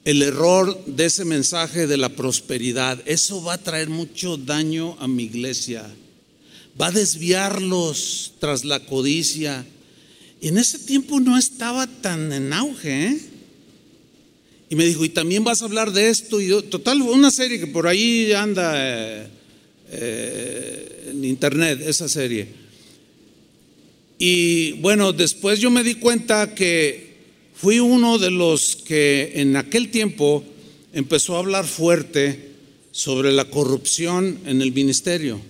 el 0.06 0.22
error 0.22 0.82
de 0.86 1.04
ese 1.04 1.26
mensaje 1.26 1.86
de 1.86 1.98
la 1.98 2.08
prosperidad. 2.08 3.02
Eso 3.04 3.42
va 3.42 3.52
a 3.52 3.62
traer 3.62 3.90
mucho 3.90 4.38
daño 4.38 4.96
a 4.98 5.06
mi 5.06 5.24
iglesia. 5.24 5.84
Va 6.80 6.86
a 6.86 6.90
desviarlos 6.90 8.32
tras 8.38 8.64
la 8.64 8.80
codicia. 8.86 9.66
Y 10.40 10.48
en 10.48 10.56
ese 10.56 10.78
tiempo 10.78 11.20
no 11.20 11.36
estaba 11.36 11.86
tan 11.86 12.32
en 12.32 12.54
auge. 12.54 13.08
¿eh? 13.08 13.31
Y 14.72 14.74
me 14.74 14.86
dijo, 14.86 15.04
y 15.04 15.10
también 15.10 15.44
vas 15.44 15.60
a 15.60 15.66
hablar 15.66 15.92
de 15.92 16.08
esto. 16.08 16.40
Y 16.40 16.48
total, 16.62 17.02
una 17.02 17.30
serie 17.30 17.60
que 17.60 17.68
por 17.68 17.86
ahí 17.86 18.32
anda 18.32 18.72
eh, 18.74 19.28
eh, 19.90 21.10
en 21.10 21.24
internet, 21.24 21.80
esa 21.86 22.08
serie. 22.08 22.48
Y 24.18 24.72
bueno, 24.80 25.12
después 25.12 25.60
yo 25.60 25.70
me 25.70 25.84
di 25.84 25.94
cuenta 25.94 26.54
que 26.54 27.12
Fui 27.62 27.78
uno 27.78 28.18
de 28.18 28.32
los 28.32 28.74
que 28.74 29.34
en 29.36 29.54
aquel 29.54 29.92
tiempo 29.92 30.42
empezó 30.92 31.36
a 31.36 31.38
hablar 31.38 31.64
fuerte 31.64 32.48
sobre 32.90 33.30
la 33.30 33.44
corrupción 33.44 34.40
en 34.46 34.60
el 34.62 34.72
ministerio, 34.72 35.40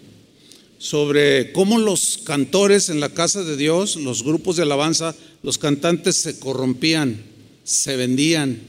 sobre 0.76 1.52
cómo 1.52 1.78
los 1.78 2.18
cantores 2.18 2.90
en 2.90 3.00
la 3.00 3.08
casa 3.08 3.42
de 3.44 3.56
Dios, 3.56 3.96
los 3.96 4.24
grupos 4.24 4.56
de 4.56 4.64
alabanza, 4.64 5.14
los 5.42 5.56
cantantes 5.56 6.18
se 6.18 6.38
corrompían, 6.38 7.22
se 7.64 7.96
vendían, 7.96 8.60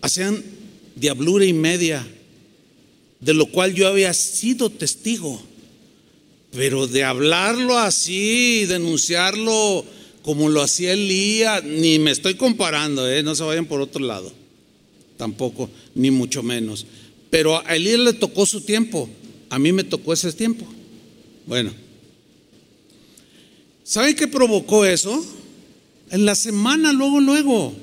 hacían 0.00 0.42
diablura 0.96 1.44
y 1.44 1.52
media, 1.52 2.06
de 3.20 3.34
lo 3.34 3.46
cual 3.46 3.74
yo 3.74 3.88
había 3.88 4.12
sido 4.14 4.70
testigo. 4.70 5.40
Pero 6.52 6.86
de 6.86 7.04
hablarlo 7.04 7.78
así, 7.78 8.64
denunciarlo 8.66 9.84
como 10.22 10.48
lo 10.48 10.62
hacía 10.62 10.92
Elías, 10.92 11.64
ni 11.64 11.98
me 11.98 12.10
estoy 12.10 12.34
comparando, 12.34 13.08
¿eh? 13.10 13.22
no 13.22 13.34
se 13.34 13.44
vayan 13.44 13.66
por 13.66 13.80
otro 13.80 14.04
lado, 14.04 14.32
tampoco, 15.16 15.70
ni 15.94 16.10
mucho 16.10 16.42
menos. 16.42 16.86
Pero 17.30 17.66
a 17.66 17.76
Elías 17.76 18.00
le 18.00 18.12
tocó 18.14 18.46
su 18.46 18.62
tiempo, 18.62 19.08
a 19.50 19.58
mí 19.58 19.72
me 19.72 19.84
tocó 19.84 20.12
ese 20.12 20.32
tiempo. 20.32 20.66
Bueno, 21.46 21.72
¿saben 23.84 24.16
qué 24.16 24.28
provocó 24.28 24.84
eso? 24.84 25.24
En 26.10 26.24
la 26.24 26.34
semana, 26.34 26.92
luego, 26.92 27.20
luego, 27.20 27.74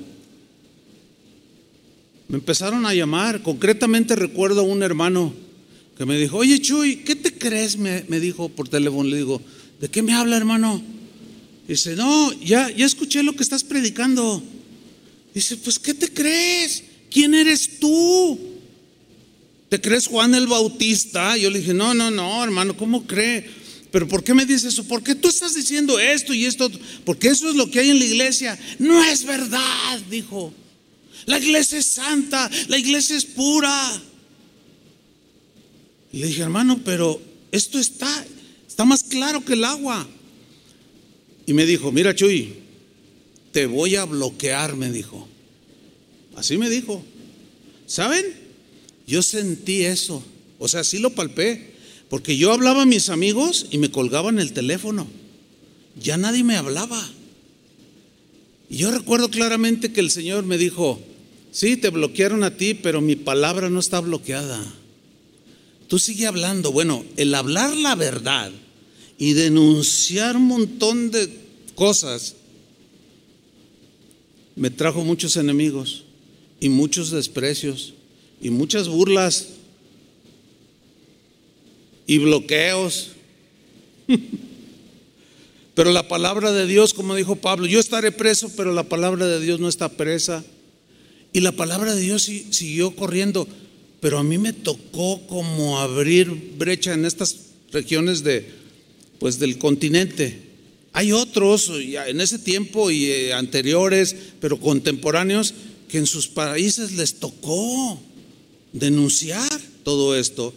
me 2.28 2.38
empezaron 2.38 2.86
a 2.86 2.94
llamar. 2.94 3.42
Concretamente 3.42 4.16
recuerdo 4.16 4.60
a 4.60 4.64
un 4.64 4.82
hermano 4.82 5.32
que 5.96 6.06
me 6.06 6.18
dijo, 6.18 6.38
oye 6.38 6.60
Chuy, 6.60 6.96
¿qué 6.96 7.16
te 7.16 7.32
crees? 7.32 7.76
Me, 7.76 8.02
dijo 8.20 8.48
por 8.48 8.68
teléfono. 8.68 9.08
Le 9.08 9.18
digo, 9.18 9.40
¿de 9.80 9.88
qué 9.88 10.02
me 10.02 10.12
habla 10.12 10.36
hermano? 10.36 10.82
Dice, 11.66 11.96
no, 11.96 12.32
ya, 12.40 12.70
ya 12.70 12.86
escuché 12.86 13.22
lo 13.22 13.34
que 13.34 13.42
estás 13.42 13.64
predicando. 13.64 14.42
Dice, 15.34 15.56
pues 15.56 15.78
¿qué 15.78 15.94
te 15.94 16.12
crees? 16.12 16.82
¿Quién 17.10 17.34
eres 17.34 17.78
tú? 17.78 18.38
¿Te 19.68 19.80
crees 19.80 20.06
Juan 20.06 20.34
el 20.34 20.46
Bautista? 20.46 21.36
Yo 21.36 21.50
le 21.50 21.58
dije, 21.58 21.74
no, 21.74 21.92
no, 21.94 22.10
no, 22.10 22.42
hermano, 22.44 22.76
¿cómo 22.76 23.06
cree? 23.06 23.44
Pero 23.90 24.06
¿por 24.06 24.22
qué 24.22 24.34
me 24.34 24.44
dices 24.44 24.64
eso? 24.74 24.84
¿Por 24.84 25.02
qué 25.02 25.14
tú 25.14 25.28
estás 25.28 25.54
diciendo 25.54 25.98
esto 25.98 26.34
y 26.34 26.44
esto? 26.44 26.70
Porque 27.04 27.28
eso 27.28 27.48
es 27.48 27.56
lo 27.56 27.70
que 27.70 27.80
hay 27.80 27.90
en 27.90 27.98
la 27.98 28.04
iglesia. 28.04 28.58
No 28.78 29.02
es 29.02 29.24
verdad, 29.24 30.00
dijo. 30.10 30.52
La 31.24 31.38
iglesia 31.38 31.78
es 31.78 31.86
santa, 31.86 32.50
la 32.68 32.78
iglesia 32.78 33.16
es 33.16 33.24
pura. 33.24 34.02
Y 36.12 36.18
le 36.18 36.26
dije, 36.26 36.42
hermano, 36.42 36.80
pero 36.84 37.20
esto 37.50 37.78
está, 37.78 38.26
está 38.68 38.84
más 38.84 39.02
claro 39.02 39.44
que 39.44 39.54
el 39.54 39.64
agua. 39.64 40.06
Y 41.46 41.52
me 41.52 41.64
dijo, 41.64 41.90
mira 41.92 42.14
Chuy, 42.14 42.54
te 43.52 43.66
voy 43.66 43.96
a 43.96 44.04
bloquear, 44.04 44.76
me 44.76 44.90
dijo. 44.90 45.26
Así 46.36 46.58
me 46.58 46.68
dijo. 46.68 47.02
¿Saben? 47.86 48.24
Yo 49.06 49.22
sentí 49.22 49.82
eso. 49.84 50.22
O 50.58 50.68
sea, 50.68 50.84
sí 50.84 50.98
lo 50.98 51.14
palpé. 51.14 51.74
Porque 52.08 52.36
yo 52.36 52.52
hablaba 52.52 52.82
a 52.82 52.86
mis 52.86 53.08
amigos 53.08 53.66
y 53.70 53.78
me 53.78 53.90
colgaban 53.90 54.38
el 54.38 54.52
teléfono. 54.52 55.06
Ya 56.00 56.16
nadie 56.16 56.44
me 56.44 56.56
hablaba. 56.56 57.02
Y 58.68 58.76
yo 58.78 58.90
recuerdo 58.90 59.30
claramente 59.30 59.92
que 59.92 60.00
el 60.00 60.10
Señor 60.10 60.44
me 60.44 60.58
dijo, 60.58 61.00
sí, 61.56 61.78
te 61.78 61.88
bloquearon 61.88 62.44
a 62.44 62.54
ti, 62.56 62.74
pero 62.74 63.00
mi 63.00 63.16
palabra 63.16 63.70
no 63.70 63.80
está 63.80 64.00
bloqueada. 64.00 64.62
Tú 65.88 65.98
sigue 65.98 66.26
hablando. 66.26 66.70
Bueno, 66.70 67.02
el 67.16 67.34
hablar 67.34 67.74
la 67.74 67.94
verdad 67.94 68.52
y 69.16 69.32
denunciar 69.32 70.36
un 70.36 70.46
montón 70.46 71.10
de 71.10 71.30
cosas, 71.74 72.36
me 74.54 74.68
trajo 74.70 75.02
muchos 75.02 75.36
enemigos 75.36 76.04
y 76.60 76.68
muchos 76.68 77.10
desprecios 77.10 77.94
y 78.42 78.50
muchas 78.50 78.88
burlas 78.88 79.48
y 82.06 82.18
bloqueos. 82.18 83.12
Pero 85.74 85.90
la 85.92 86.06
palabra 86.08 86.52
de 86.52 86.66
Dios, 86.66 86.92
como 86.92 87.14
dijo 87.14 87.36
Pablo, 87.36 87.66
yo 87.66 87.80
estaré 87.80 88.10
preso, 88.10 88.50
pero 88.56 88.72
la 88.72 88.84
palabra 88.84 89.26
de 89.26 89.40
Dios 89.40 89.60
no 89.60 89.68
está 89.68 89.90
presa. 89.90 90.42
Y 91.36 91.42
la 91.42 91.52
palabra 91.52 91.94
de 91.94 92.00
Dios 92.00 92.22
siguió 92.22 92.96
corriendo, 92.96 93.46
pero 94.00 94.16
a 94.16 94.22
mí 94.22 94.38
me 94.38 94.54
tocó 94.54 95.20
como 95.26 95.78
abrir 95.78 96.54
brecha 96.56 96.94
en 96.94 97.04
estas 97.04 97.36
regiones 97.72 98.24
de, 98.24 98.48
pues 99.18 99.38
del 99.38 99.58
continente. 99.58 100.40
Hay 100.94 101.12
otros 101.12 101.70
en 101.78 102.22
ese 102.22 102.38
tiempo 102.38 102.90
y 102.90 103.04
eh, 103.04 103.34
anteriores, 103.34 104.16
pero 104.40 104.58
contemporáneos, 104.58 105.52
que 105.90 105.98
en 105.98 106.06
sus 106.06 106.26
países 106.26 106.92
les 106.92 107.16
tocó 107.16 108.00
denunciar 108.72 109.60
todo 109.84 110.16
esto. 110.16 110.54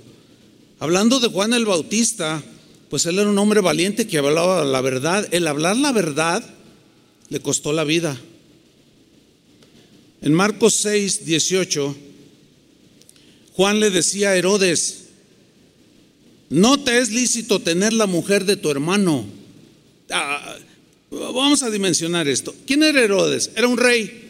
Hablando 0.79 1.19
de 1.19 1.27
Juan 1.27 1.53
el 1.53 1.65
Bautista, 1.65 2.41
pues 2.89 3.05
él 3.05 3.19
era 3.19 3.29
un 3.29 3.37
hombre 3.37 3.59
valiente 3.59 4.07
que 4.07 4.17
hablaba 4.17 4.63
la 4.63 4.79
verdad. 4.79 5.27
El 5.31 5.45
hablar 5.45 5.75
la 5.75 5.91
verdad 5.91 6.41
le 7.27 7.41
costó 7.41 7.73
la 7.73 7.83
vida. 7.83 8.17
En 10.21 10.33
Marcos 10.33 10.75
6, 10.75 11.25
18, 11.25 11.95
Juan 13.53 13.79
le 13.79 13.89
decía 13.89 14.29
a 14.29 14.35
Herodes, 14.35 15.05
no 16.49 16.79
te 16.83 16.99
es 16.99 17.11
lícito 17.11 17.59
tener 17.59 17.93
la 17.93 18.05
mujer 18.05 18.43
de 18.43 18.57
tu 18.57 18.69
hermano. 18.69 19.25
Ah, 20.09 20.57
vamos 21.09 21.63
a 21.63 21.69
dimensionar 21.69 22.27
esto. 22.27 22.53
¿Quién 22.65 22.83
era 22.83 23.01
Herodes? 23.01 23.51
Era 23.55 23.67
un 23.67 23.77
rey. 23.77 24.29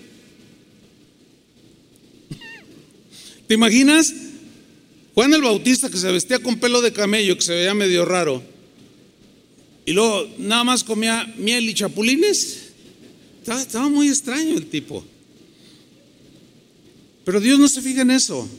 ¿Te 3.48 3.54
imaginas? 3.56 4.14
Juan 5.16 5.34
el 5.34 5.42
Bautista 5.42 5.90
que 5.90 5.98
se 5.98 6.12
vestía 6.12 6.40
con 6.40 6.60
pelo 6.60 6.82
de 6.82 6.94
camello, 6.94 7.36
que 7.36 7.42
se 7.42 7.54
veía 7.54 7.74
medio 7.74 8.06
raro. 8.06 8.44
Y 9.86 9.94
luego 9.94 10.30
nada 10.38 10.64
más 10.64 10.84
comía 10.84 11.34
miel 11.38 11.68
y 11.68 11.74
chapulines. 11.74 12.70
estaba 13.46 13.90
muy 13.90 14.08
extraño 14.08 14.56
el 14.56 14.68
tipo. 14.68 15.04
Pero 17.30 17.42
Dios 17.42 17.60
no 17.60 17.68
se 17.68 17.84
fija 17.84 18.02
en 18.02 18.10
eso. 18.10 18.50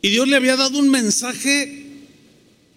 Y 0.00 0.08
Dios 0.08 0.26
le 0.26 0.36
había 0.36 0.56
dado 0.56 0.78
un 0.78 0.88
mensaje 0.88 1.84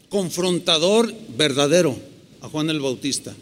confrontador 0.09 1.15
verdadero 1.37 1.97
a 2.41 2.49
Juan 2.49 2.69
el 2.69 2.81
Bautista. 2.81 3.33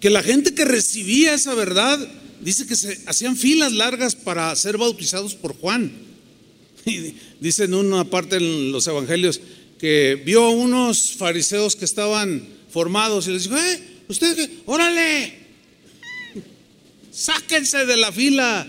Que 0.00 0.10
la 0.10 0.22
gente 0.22 0.52
que 0.54 0.66
recibía 0.66 1.32
esa 1.32 1.54
verdad, 1.54 1.98
dice 2.42 2.66
que 2.66 2.76
se 2.76 3.00
hacían 3.06 3.38
filas 3.38 3.72
largas 3.72 4.14
para 4.14 4.54
ser 4.54 4.76
bautizados 4.76 5.34
por 5.34 5.56
Juan. 5.56 5.90
Y 6.84 7.14
dice 7.40 7.64
en 7.64 7.72
una 7.72 8.04
parte 8.04 8.36
en 8.36 8.70
los 8.70 8.86
evangelios 8.86 9.40
que 9.78 10.22
vio 10.26 10.44
a 10.44 10.50
unos 10.50 11.12
fariseos 11.12 11.74
que 11.74 11.86
estaban 11.86 12.46
formados 12.68 13.28
y 13.28 13.30
les 13.30 13.44
dijo, 13.44 13.56
eh, 13.56 13.82
ustedes, 14.08 14.50
órale, 14.66 15.45
sáquense 17.16 17.86
de 17.86 17.96
la 17.96 18.12
fila 18.12 18.66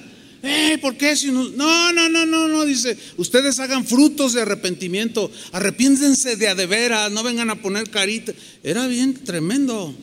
¿por 0.81 0.95
qué? 0.95 1.15
Si 1.15 1.31
no, 1.31 1.49
no, 1.49 1.91
no, 1.91 2.25
no, 2.25 2.47
no, 2.47 2.65
dice, 2.65 2.97
ustedes 3.17 3.59
hagan 3.59 3.85
frutos 3.85 4.33
de 4.33 4.41
arrepentimiento, 4.41 5.31
arrepiéntense 5.51 6.35
de 6.35 6.47
a 6.47 6.55
de 6.55 6.65
veras, 6.65 7.11
no 7.11 7.23
vengan 7.23 7.49
a 7.49 7.61
poner 7.61 7.89
carita. 7.89 8.33
Era 8.63 8.87
bien 8.87 9.13
tremendo. 9.13 9.93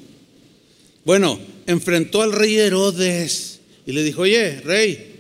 Bueno, 1.05 1.39
enfrentó 1.67 2.23
al 2.23 2.33
rey 2.33 2.57
Herodes 2.57 3.61
y 3.87 3.93
le 3.93 4.03
dijo, 4.03 4.23
oye, 4.23 4.61
rey, 4.61 5.13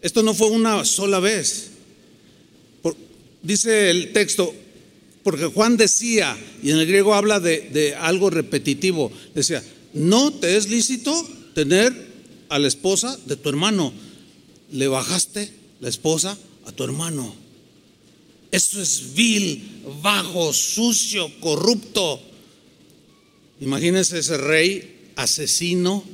esto 0.00 0.22
no 0.22 0.34
fue 0.34 0.50
una 0.50 0.84
sola 0.84 1.20
vez. 1.20 1.70
dice 3.42 3.90
el 3.90 4.12
texto, 4.12 4.54
porque 5.22 5.46
Juan 5.46 5.76
decía, 5.76 6.36
y 6.62 6.70
en 6.70 6.78
el 6.78 6.86
griego 6.86 7.14
habla 7.14 7.40
de 7.40 7.94
algo 7.98 8.30
repetitivo, 8.30 9.12
decía, 9.34 9.62
no 9.94 10.32
te 10.32 10.56
es 10.56 10.68
lícito 10.68 11.12
tener 11.54 12.11
a 12.52 12.58
la 12.58 12.68
esposa 12.68 13.18
de 13.24 13.36
tu 13.36 13.48
hermano 13.48 13.94
le 14.72 14.86
bajaste 14.86 15.50
la 15.80 15.88
esposa 15.88 16.38
a 16.66 16.72
tu 16.72 16.84
hermano. 16.84 17.34
Eso 18.50 18.82
es 18.82 19.14
vil, 19.14 19.82
bajo, 20.02 20.52
sucio, 20.52 21.30
corrupto. 21.40 22.20
Imagínense 23.60 24.18
ese 24.18 24.36
rey 24.36 25.12
asesino, 25.16 26.04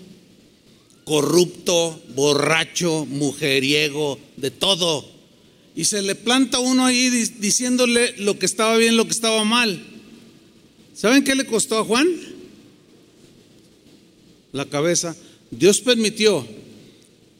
corrupto, 1.02 2.00
borracho, 2.14 3.04
mujeriego, 3.06 4.20
de 4.36 4.52
todo. 4.52 5.04
Y 5.74 5.86
se 5.86 6.02
le 6.02 6.14
planta 6.14 6.60
uno 6.60 6.86
ahí 6.86 7.10
diciéndole 7.10 8.14
lo 8.18 8.38
que 8.38 8.46
estaba 8.46 8.76
bien, 8.76 8.96
lo 8.96 9.06
que 9.06 9.12
estaba 9.12 9.42
mal. 9.42 9.84
¿Saben 10.94 11.24
qué 11.24 11.34
le 11.34 11.46
costó 11.46 11.78
a 11.78 11.84
Juan? 11.84 12.08
La 14.52 14.66
cabeza. 14.66 15.16
Dios 15.50 15.80
permitió 15.80 16.46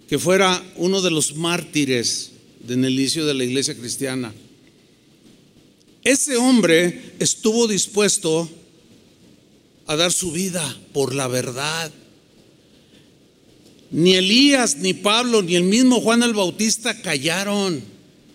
que 0.09 0.19
fuera 0.19 0.63
uno 0.77 1.03
de 1.03 1.11
los 1.11 1.37
mártires 1.37 2.33
en 2.69 2.85
el 2.85 2.95
inicio 2.95 3.27
de 3.27 3.35
la 3.35 3.45
iglesia 3.45 3.75
cristiana. 3.75 4.33
Ese 6.05 6.37
hombre 6.37 7.13
estuvo 7.19 7.67
dispuesto 7.69 8.49
a 9.87 9.97
dar 9.97 10.13
su 10.13 10.33
vida 10.33 10.77
por 10.93 11.15
la 11.15 11.29
verdad. 11.29 11.93
Ni 13.91 14.15
Elías, 14.15 14.77
ni 14.77 14.95
Pablo, 14.95 15.43
ni 15.43 15.57
el 15.57 15.65
mismo 15.65 16.01
Juan 16.01 16.23
el 16.23 16.35
Bautista 16.35 17.01
callaron. 17.01 17.83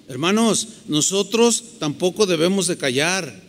Hermanos, 0.07 0.67
nosotros 0.87 1.63
tampoco 1.79 2.25
debemos 2.25 2.67
de 2.67 2.77
callar. 2.77 3.41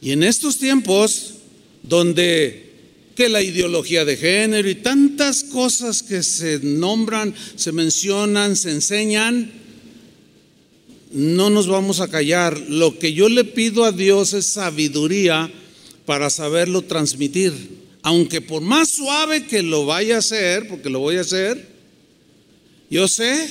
Y 0.00 0.10
en 0.10 0.22
estos 0.22 0.58
tiempos 0.58 1.34
donde 1.82 2.63
que 3.14 3.28
la 3.28 3.42
ideología 3.42 4.04
de 4.04 4.16
género 4.16 4.68
y 4.68 4.74
tantas 4.76 5.44
cosas 5.44 6.02
que 6.02 6.22
se 6.22 6.60
nombran, 6.60 7.34
se 7.56 7.72
mencionan, 7.72 8.56
se 8.56 8.70
enseñan, 8.70 9.52
no 11.12 11.48
nos 11.48 11.68
vamos 11.68 12.00
a 12.00 12.08
callar. 12.08 12.58
Lo 12.68 12.98
que 12.98 13.12
yo 13.12 13.28
le 13.28 13.44
pido 13.44 13.84
a 13.84 13.92
Dios 13.92 14.32
es 14.32 14.46
sabiduría 14.46 15.50
para 16.06 16.28
saberlo 16.28 16.82
transmitir. 16.82 17.52
Aunque 18.02 18.40
por 18.40 18.62
más 18.62 18.90
suave 18.90 19.46
que 19.46 19.62
lo 19.62 19.86
vaya 19.86 20.16
a 20.16 20.18
hacer, 20.18 20.68
porque 20.68 20.90
lo 20.90 20.98
voy 20.98 21.16
a 21.16 21.22
hacer, 21.22 21.68
yo 22.90 23.08
sé 23.08 23.48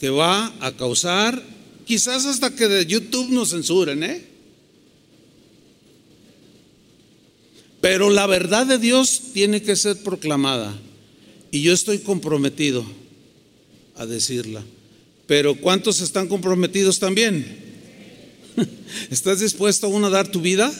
que 0.00 0.10
va 0.10 0.54
a 0.60 0.76
causar, 0.76 1.42
quizás 1.84 2.24
hasta 2.24 2.54
que 2.54 2.68
de 2.68 2.86
YouTube 2.86 3.30
nos 3.30 3.50
censuren, 3.50 4.02
¿eh? 4.02 4.35
Pero 7.80 8.10
la 8.10 8.26
verdad 8.26 8.66
de 8.66 8.78
Dios 8.78 9.20
tiene 9.32 9.62
que 9.62 9.76
ser 9.76 10.02
proclamada. 10.02 10.76
Y 11.50 11.62
yo 11.62 11.72
estoy 11.72 11.98
comprometido 11.98 12.84
a 13.96 14.06
decirla. 14.06 14.64
Pero 15.26 15.54
¿cuántos 15.56 16.00
están 16.00 16.28
comprometidos 16.28 16.98
también? 16.98 17.58
¿Estás 19.10 19.40
dispuesto 19.40 19.86
aún 19.86 20.04
a 20.04 20.10
dar 20.10 20.28
tu 20.28 20.40
vida? 20.40 20.72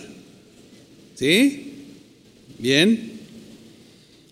¿Sí? 1.14 1.72
Bien. 2.58 3.20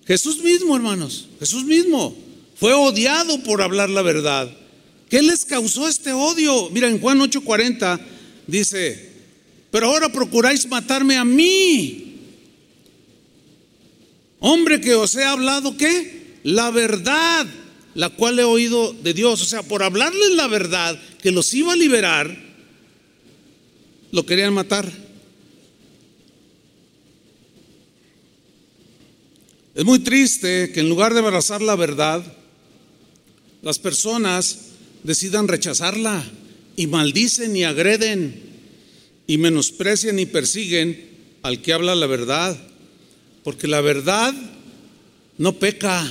Jesús 0.06 0.42
mismo, 0.42 0.76
hermanos, 0.76 1.28
Jesús 1.40 1.64
mismo 1.64 2.14
fue 2.56 2.72
odiado 2.72 3.42
por 3.42 3.62
hablar 3.62 3.90
la 3.90 4.02
verdad. 4.02 4.54
¿Qué 5.08 5.22
les 5.22 5.44
causó 5.44 5.88
este 5.88 6.12
odio? 6.12 6.70
Mira, 6.70 6.88
en 6.88 7.00
Juan 7.00 7.20
8:40 7.20 8.00
dice, 8.46 9.12
pero 9.70 9.86
ahora 9.86 10.10
procuráis 10.10 10.66
matarme 10.68 11.16
a 11.16 11.24
mí. 11.24 12.03
Hombre 14.46 14.78
que 14.78 14.94
os 14.94 15.16
he 15.16 15.24
hablado, 15.24 15.74
¿qué? 15.78 16.36
La 16.42 16.70
verdad, 16.70 17.46
la 17.94 18.10
cual 18.10 18.38
he 18.38 18.44
oído 18.44 18.92
de 18.92 19.14
Dios. 19.14 19.40
O 19.40 19.46
sea, 19.46 19.62
por 19.62 19.82
hablarles 19.82 20.32
la 20.32 20.48
verdad 20.48 21.00
que 21.22 21.30
los 21.30 21.54
iba 21.54 21.72
a 21.72 21.76
liberar, 21.76 22.36
lo 24.12 24.26
querían 24.26 24.52
matar. 24.52 24.92
Es 29.74 29.84
muy 29.86 30.00
triste 30.00 30.72
que 30.72 30.80
en 30.80 30.90
lugar 30.90 31.14
de 31.14 31.20
abrazar 31.20 31.62
la 31.62 31.74
verdad, 31.74 32.22
las 33.62 33.78
personas 33.78 34.72
decidan 35.04 35.48
rechazarla 35.48 36.22
y 36.76 36.86
maldicen 36.86 37.56
y 37.56 37.64
agreden 37.64 38.42
y 39.26 39.38
menosprecian 39.38 40.18
y 40.18 40.26
persiguen 40.26 41.38
al 41.40 41.62
que 41.62 41.72
habla 41.72 41.94
la 41.94 42.06
verdad. 42.06 42.73
Porque 43.44 43.68
la 43.68 43.80
verdad 43.80 44.34
no 45.38 45.52
peca, 45.52 46.10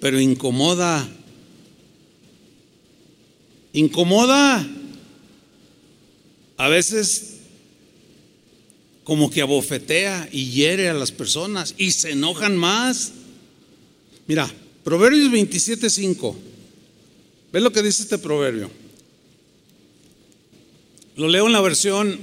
pero 0.00 0.20
incomoda. 0.20 1.08
Incomoda. 3.72 4.66
A 6.56 6.68
veces 6.68 7.30
como 9.04 9.30
que 9.30 9.42
abofetea 9.42 10.28
y 10.30 10.50
hiere 10.50 10.88
a 10.88 10.94
las 10.94 11.12
personas 11.12 11.74
y 11.78 11.92
se 11.92 12.10
enojan 12.10 12.56
más. 12.56 13.12
Mira, 14.26 14.52
Proverbios 14.84 15.30
27:5. 15.30 16.36
¿Ves 17.50 17.62
lo 17.62 17.72
que 17.72 17.82
dice 17.82 18.02
este 18.02 18.18
proverbio? 18.18 18.70
Lo 21.16 21.26
leo 21.26 21.46
en 21.46 21.52
la 21.52 21.62
versión 21.62 22.18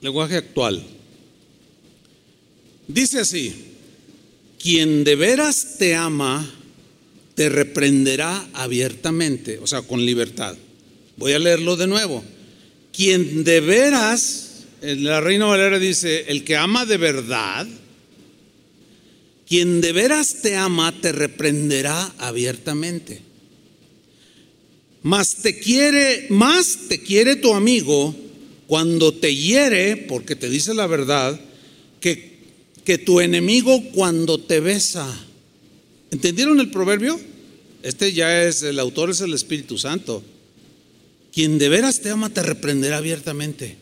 lenguaje 0.00 0.36
actual. 0.36 0.84
Dice 2.88 3.20
así: 3.20 3.54
Quien 4.60 5.04
de 5.04 5.14
veras 5.14 5.76
te 5.78 5.94
ama, 5.94 6.52
te 7.34 7.48
reprenderá 7.48 8.48
abiertamente, 8.54 9.58
o 9.58 9.66
sea, 9.66 9.82
con 9.82 10.04
libertad. 10.04 10.56
Voy 11.16 11.32
a 11.32 11.38
leerlo 11.38 11.76
de 11.76 11.86
nuevo. 11.86 12.24
Quien 12.92 13.44
de 13.44 13.60
veras 13.60 14.48
la 14.80 15.20
Reina 15.20 15.46
Valera 15.46 15.78
dice, 15.78 16.26
el 16.28 16.44
que 16.44 16.56
ama 16.56 16.86
de 16.86 16.96
verdad, 16.96 17.66
quien 19.48 19.80
de 19.80 19.92
veras 19.92 20.36
te 20.42 20.56
ama 20.56 20.92
te 21.00 21.12
reprenderá 21.12 22.14
abiertamente. 22.18 23.22
Más 25.02 25.36
te 25.36 25.58
quiere, 25.58 26.26
más 26.30 26.88
te 26.88 27.00
quiere 27.00 27.36
tu 27.36 27.54
amigo 27.54 28.14
cuando 28.66 29.14
te 29.14 29.34
hiere, 29.34 29.96
porque 29.96 30.36
te 30.36 30.50
dice 30.50 30.74
la 30.74 30.86
verdad, 30.86 31.40
que, 32.00 32.37
que 32.88 32.96
tu 32.96 33.20
enemigo 33.20 33.82
cuando 33.92 34.40
te 34.40 34.60
besa. 34.60 35.06
¿Entendieron 36.10 36.58
el 36.58 36.70
proverbio? 36.70 37.20
Este 37.82 38.14
ya 38.14 38.44
es, 38.44 38.62
el 38.62 38.78
autor 38.78 39.10
es 39.10 39.20
el 39.20 39.34
Espíritu 39.34 39.76
Santo. 39.76 40.22
Quien 41.30 41.58
de 41.58 41.68
veras 41.68 42.00
te 42.00 42.08
ama 42.08 42.30
te 42.30 42.42
reprenderá 42.42 42.96
abiertamente. 42.96 43.76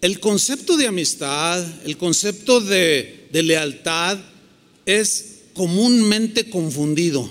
El 0.00 0.20
concepto 0.20 0.76
de 0.76 0.86
amistad, 0.86 1.66
el 1.84 1.96
concepto 1.96 2.60
de, 2.60 3.26
lealtad 3.32 4.18
es 4.86 5.40
comúnmente 5.54 6.50
confundido 6.50 7.28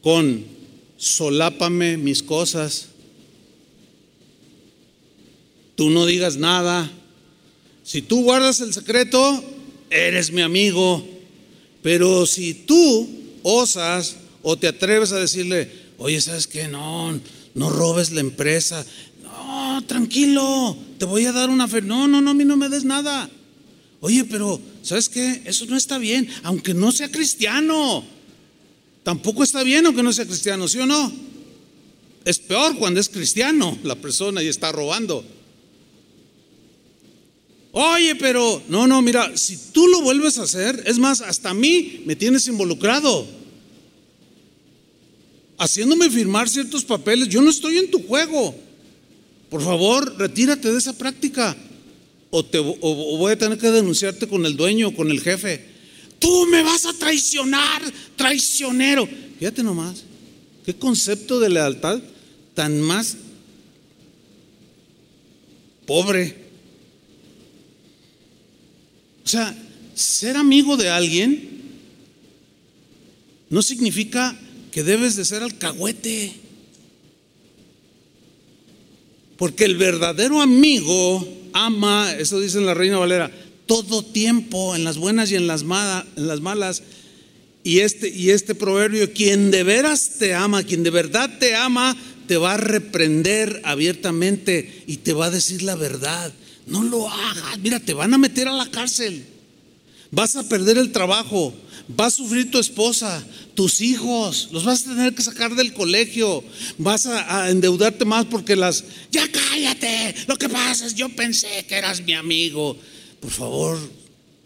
con 0.00 0.42
solápame 0.96 1.98
mis 1.98 2.22
cosas, 2.22 2.86
tú 5.76 5.90
no 5.90 6.06
digas 6.06 6.38
nada, 6.38 6.90
si 7.90 8.02
tú 8.02 8.22
guardas 8.22 8.60
el 8.60 8.72
secreto, 8.72 9.42
eres 9.90 10.30
mi 10.30 10.42
amigo, 10.42 11.04
pero 11.82 12.24
si 12.24 12.54
tú 12.54 13.08
osas 13.42 14.14
o 14.42 14.56
te 14.56 14.68
atreves 14.68 15.10
a 15.10 15.18
decirle, 15.18 15.68
oye, 15.98 16.20
¿sabes 16.20 16.46
qué? 16.46 16.68
No, 16.68 17.18
no 17.54 17.68
robes 17.68 18.12
la 18.12 18.20
empresa, 18.20 18.86
tranquilo, 19.88 20.76
te 20.98 21.04
voy 21.04 21.26
a 21.26 21.32
dar 21.32 21.50
una 21.50 21.66
fe. 21.66 21.82
No, 21.82 22.06
no, 22.06 22.20
no, 22.20 22.30
a 22.30 22.34
mí 22.34 22.44
no 22.44 22.56
me 22.56 22.68
des 22.68 22.84
nada. 22.84 23.28
Oye, 23.98 24.24
pero, 24.24 24.60
¿sabes 24.82 25.08
qué? 25.08 25.42
Eso 25.44 25.66
no 25.66 25.76
está 25.76 25.98
bien, 25.98 26.28
aunque 26.44 26.74
no 26.74 26.92
sea 26.92 27.10
cristiano. 27.10 28.04
Tampoco 29.02 29.42
está 29.42 29.64
bien 29.64 29.84
aunque 29.84 30.04
no 30.04 30.12
sea 30.12 30.26
cristiano, 30.26 30.68
¿sí 30.68 30.78
o 30.78 30.86
no? 30.86 31.12
Es 32.24 32.38
peor 32.38 32.76
cuando 32.76 33.00
es 33.00 33.08
cristiano 33.08 33.76
la 33.82 33.96
persona 33.96 34.44
y 34.44 34.46
está 34.46 34.70
robando. 34.70 35.24
Oye, 37.72 38.16
pero, 38.16 38.62
no, 38.68 38.86
no, 38.86 39.00
mira, 39.00 39.36
si 39.36 39.56
tú 39.72 39.86
lo 39.86 40.02
vuelves 40.02 40.38
a 40.38 40.42
hacer, 40.42 40.82
es 40.86 40.98
más, 40.98 41.20
hasta 41.20 41.50
a 41.50 41.54
mí 41.54 42.02
me 42.04 42.16
tienes 42.16 42.46
involucrado. 42.48 43.26
Haciéndome 45.56 46.10
firmar 46.10 46.48
ciertos 46.48 46.84
papeles, 46.84 47.28
yo 47.28 47.42
no 47.42 47.50
estoy 47.50 47.78
en 47.78 47.90
tu 47.90 48.02
juego. 48.06 48.54
Por 49.50 49.62
favor, 49.62 50.16
retírate 50.18 50.72
de 50.72 50.78
esa 50.78 50.96
práctica. 50.96 51.56
O, 52.30 52.44
te, 52.44 52.58
voy 52.58 53.32
a 53.32 53.38
tener 53.38 53.58
que 53.58 53.70
denunciarte 53.70 54.26
con 54.26 54.46
el 54.46 54.56
dueño 54.56 54.94
con 54.94 55.10
el 55.10 55.20
jefe. 55.20 55.64
Tú 56.18 56.46
me 56.46 56.62
vas 56.62 56.86
a 56.86 56.92
traicionar, 56.92 57.82
traicionero. 58.16 59.08
Fíjate 59.38 59.62
nomás, 59.62 60.04
qué 60.64 60.74
concepto 60.74 61.38
de 61.40 61.48
lealtad 61.50 62.00
tan 62.54 62.80
más 62.80 63.16
pobre. 65.86 66.49
O 69.30 69.32
sea, 69.32 69.56
ser 69.94 70.36
amigo 70.36 70.76
de 70.76 70.88
alguien 70.88 71.48
no 73.48 73.62
significa 73.62 74.36
que 74.72 74.82
debes 74.82 75.14
de 75.14 75.24
ser 75.24 75.44
alcahuete. 75.44 76.32
Porque 79.36 79.66
el 79.66 79.76
verdadero 79.76 80.40
amigo 80.40 81.24
ama, 81.52 82.12
eso 82.18 82.40
dice 82.40 82.60
la 82.60 82.74
Reina 82.74 82.98
Valera, 82.98 83.30
todo 83.66 84.04
tiempo, 84.04 84.74
en 84.74 84.82
las 84.82 84.98
buenas 84.98 85.30
y 85.30 85.36
en 85.36 85.46
las, 85.46 85.62
en 85.62 86.26
las 86.26 86.40
malas. 86.40 86.82
Y 87.62 87.78
este, 87.78 88.08
y 88.08 88.30
este 88.30 88.56
proverbio, 88.56 89.12
quien 89.12 89.52
de 89.52 89.62
veras 89.62 90.16
te 90.18 90.34
ama, 90.34 90.64
quien 90.64 90.82
de 90.82 90.90
verdad 90.90 91.38
te 91.38 91.54
ama, 91.54 91.96
te 92.26 92.36
va 92.36 92.54
a 92.54 92.56
reprender 92.56 93.60
abiertamente 93.62 94.82
y 94.88 94.96
te 94.96 95.12
va 95.12 95.26
a 95.26 95.30
decir 95.30 95.62
la 95.62 95.76
verdad. 95.76 96.32
No 96.70 96.82
lo 96.82 97.08
hagas, 97.08 97.58
mira, 97.58 97.80
te 97.80 97.92
van 97.94 98.14
a 98.14 98.18
meter 98.18 98.48
a 98.48 98.52
la 98.52 98.70
cárcel. 98.70 99.24
Vas 100.12 100.36
a 100.36 100.48
perder 100.48 100.78
el 100.78 100.90
trabajo, 100.90 101.54
va 101.98 102.06
a 102.06 102.10
sufrir 102.10 102.50
tu 102.50 102.58
esposa, 102.58 103.24
tus 103.54 103.80
hijos, 103.80 104.48
los 104.50 104.64
vas 104.64 104.82
a 104.82 104.90
tener 104.90 105.14
que 105.14 105.22
sacar 105.22 105.54
del 105.54 105.72
colegio, 105.72 106.42
vas 106.78 107.06
a, 107.06 107.44
a, 107.44 107.50
endeudarte 107.50 108.04
más 108.04 108.24
porque 108.24 108.56
las, 108.56 108.84
ya 109.12 109.30
cállate, 109.30 110.14
lo 110.26 110.36
que 110.36 110.48
pasa 110.48 110.86
es 110.86 110.94
yo 110.96 111.08
pensé 111.10 111.64
que 111.68 111.76
eras 111.76 112.02
mi 112.02 112.14
amigo. 112.14 112.76
Por 113.20 113.30
favor, 113.30 113.78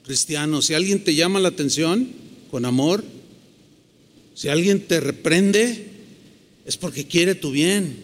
cristiano, 0.05 0.61
si 0.61 0.75
alguien 0.75 1.03
te 1.03 1.14
llama 1.14 1.41
la 1.41 1.49
atención 1.49 2.09
con 2.51 2.64
amor, 2.64 3.05
si 4.35 4.49
alguien 4.49 4.81
te 4.81 5.01
reprende, 5.01 5.91
es 6.66 6.77
porque 6.77 7.07
quiere 7.07 7.35
tu 7.35 7.51
bien. 7.51 8.03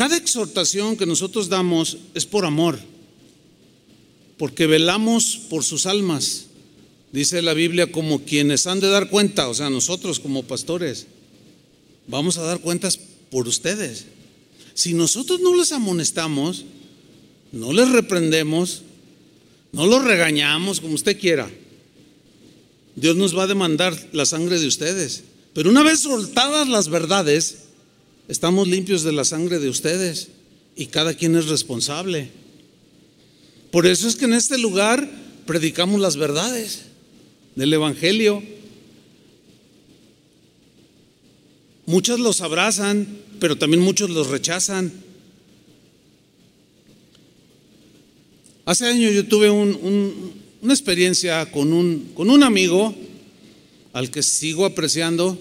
Cada 0.00 0.16
exhortación 0.16 0.96
que 0.96 1.04
nosotros 1.04 1.50
damos 1.50 1.98
es 2.14 2.24
por 2.24 2.46
amor, 2.46 2.78
porque 4.38 4.66
velamos 4.66 5.36
por 5.50 5.62
sus 5.62 5.84
almas. 5.84 6.46
Dice 7.12 7.42
la 7.42 7.52
Biblia 7.52 7.92
como 7.92 8.24
quienes 8.24 8.66
han 8.66 8.80
de 8.80 8.88
dar 8.88 9.10
cuenta, 9.10 9.50
o 9.50 9.52
sea, 9.52 9.68
nosotros 9.68 10.18
como 10.18 10.44
pastores, 10.44 11.06
vamos 12.06 12.38
a 12.38 12.44
dar 12.44 12.60
cuentas 12.60 12.98
por 13.30 13.46
ustedes. 13.46 14.06
Si 14.72 14.94
nosotros 14.94 15.40
no 15.40 15.54
les 15.54 15.70
amonestamos, 15.70 16.64
no 17.52 17.74
les 17.74 17.90
reprendemos, 17.90 18.80
no 19.72 19.86
los 19.86 20.02
regañamos 20.02 20.80
como 20.80 20.94
usted 20.94 21.20
quiera, 21.20 21.50
Dios 22.96 23.16
nos 23.16 23.36
va 23.36 23.42
a 23.42 23.48
demandar 23.48 23.94
la 24.12 24.24
sangre 24.24 24.58
de 24.58 24.66
ustedes. 24.66 25.24
Pero 25.52 25.68
una 25.68 25.82
vez 25.82 26.00
soltadas 26.00 26.68
las 26.68 26.88
verdades, 26.88 27.64
Estamos 28.30 28.68
limpios 28.68 29.02
de 29.02 29.10
la 29.10 29.24
sangre 29.24 29.58
de 29.58 29.68
ustedes 29.68 30.28
y 30.76 30.86
cada 30.86 31.14
quien 31.14 31.34
es 31.34 31.48
responsable. 31.48 32.28
Por 33.72 33.88
eso 33.88 34.06
es 34.06 34.14
que 34.14 34.26
en 34.26 34.34
este 34.34 34.56
lugar 34.56 35.10
predicamos 35.46 36.00
las 36.00 36.16
verdades 36.16 36.82
del 37.56 37.72
Evangelio. 37.72 38.40
Muchos 41.86 42.20
los 42.20 42.40
abrazan, 42.40 43.18
pero 43.40 43.58
también 43.58 43.82
muchos 43.82 44.10
los 44.10 44.28
rechazan. 44.28 44.92
Hace 48.64 48.86
años 48.86 49.12
yo 49.12 49.26
tuve 49.26 49.50
una 49.50 50.72
experiencia 50.72 51.50
con 51.50 51.72
un, 51.72 52.12
con 52.14 52.30
un 52.30 52.44
amigo 52.44 52.94
al 53.92 54.08
que 54.12 54.22
sigo 54.22 54.66
apreciando 54.66 55.36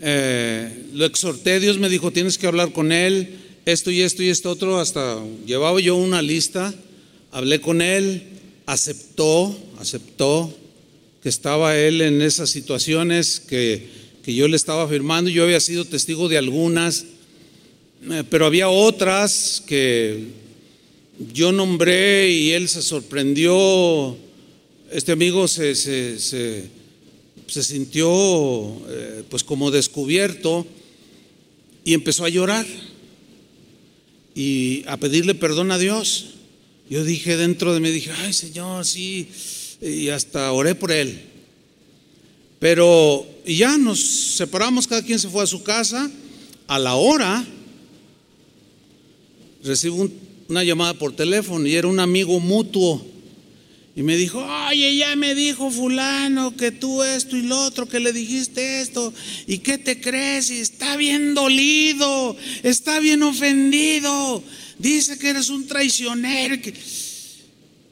eh, 0.00 0.86
lo 0.94 1.04
exhorté, 1.04 1.60
Dios 1.60 1.78
me 1.78 1.90
dijo, 1.90 2.10
tienes 2.10 2.38
que 2.38 2.46
hablar 2.46 2.72
con 2.72 2.90
él, 2.90 3.36
esto 3.66 3.90
y 3.90 4.00
esto 4.00 4.22
y 4.22 4.30
esto 4.30 4.50
otro, 4.50 4.80
hasta 4.80 5.22
llevaba 5.46 5.78
yo 5.80 5.96
una 5.96 6.22
lista, 6.22 6.74
hablé 7.30 7.60
con 7.60 7.82
él, 7.82 8.22
aceptó, 8.64 9.56
aceptó 9.78 10.54
que 11.22 11.28
estaba 11.28 11.76
él 11.76 12.00
en 12.00 12.22
esas 12.22 12.48
situaciones 12.48 13.40
que, 13.40 13.88
que 14.22 14.34
yo 14.34 14.48
le 14.48 14.56
estaba 14.56 14.84
afirmando, 14.84 15.30
yo 15.30 15.44
había 15.44 15.60
sido 15.60 15.84
testigo 15.84 16.30
de 16.30 16.38
algunas, 16.38 17.04
eh, 18.10 18.24
pero 18.30 18.46
había 18.46 18.70
otras 18.70 19.62
que 19.66 20.28
yo 21.34 21.52
nombré 21.52 22.30
y 22.30 22.52
él 22.52 22.70
se 22.70 22.80
sorprendió, 22.80 24.16
este 24.90 25.12
amigo 25.12 25.46
se, 25.46 25.74
se, 25.74 26.18
se 26.18 26.79
se 27.50 27.64
sintió 27.64 28.08
eh, 28.88 29.24
pues 29.28 29.42
como 29.42 29.70
descubierto 29.72 30.66
y 31.84 31.94
empezó 31.94 32.24
a 32.24 32.28
llorar 32.28 32.64
y 34.34 34.84
a 34.86 34.96
pedirle 34.96 35.34
perdón 35.34 35.72
a 35.72 35.78
Dios. 35.78 36.34
Yo 36.88 37.04
dije 37.04 37.36
dentro 37.36 37.74
de 37.74 37.80
mí, 37.80 37.90
dije, 37.90 38.12
ay 38.24 38.32
Señor, 38.32 38.86
sí, 38.86 39.28
y 39.82 40.08
hasta 40.08 40.52
oré 40.52 40.74
por 40.74 40.92
él. 40.92 41.20
Pero 42.60 43.26
ya 43.46 43.76
nos 43.78 44.00
separamos, 44.00 44.86
cada 44.86 45.02
quien 45.02 45.18
se 45.18 45.28
fue 45.28 45.42
a 45.42 45.46
su 45.46 45.62
casa. 45.62 46.10
A 46.68 46.78
la 46.78 46.94
hora 46.94 47.44
recibo 49.64 50.08
una 50.48 50.62
llamada 50.62 50.94
por 50.94 51.16
teléfono 51.16 51.66
y 51.66 51.74
era 51.74 51.88
un 51.88 51.98
amigo 51.98 52.38
mutuo 52.38 53.04
y 54.00 54.02
me 54.02 54.16
dijo, 54.16 54.42
oye, 54.68 54.96
ya 54.96 55.14
me 55.14 55.34
dijo 55.34 55.70
fulano 55.70 56.56
que 56.56 56.70
tú 56.70 57.02
esto 57.02 57.36
y 57.36 57.42
lo 57.42 57.60
otro, 57.66 57.86
que 57.86 58.00
le 58.00 58.14
dijiste 58.14 58.80
esto, 58.80 59.12
y 59.46 59.58
qué 59.58 59.76
te 59.76 60.00
crees, 60.00 60.50
y 60.50 60.60
está 60.60 60.96
bien 60.96 61.34
dolido, 61.34 62.34
está 62.62 62.98
bien 62.98 63.22
ofendido, 63.22 64.42
dice 64.78 65.18
que 65.18 65.28
eres 65.28 65.50
un 65.50 65.66
traicionero. 65.66 66.56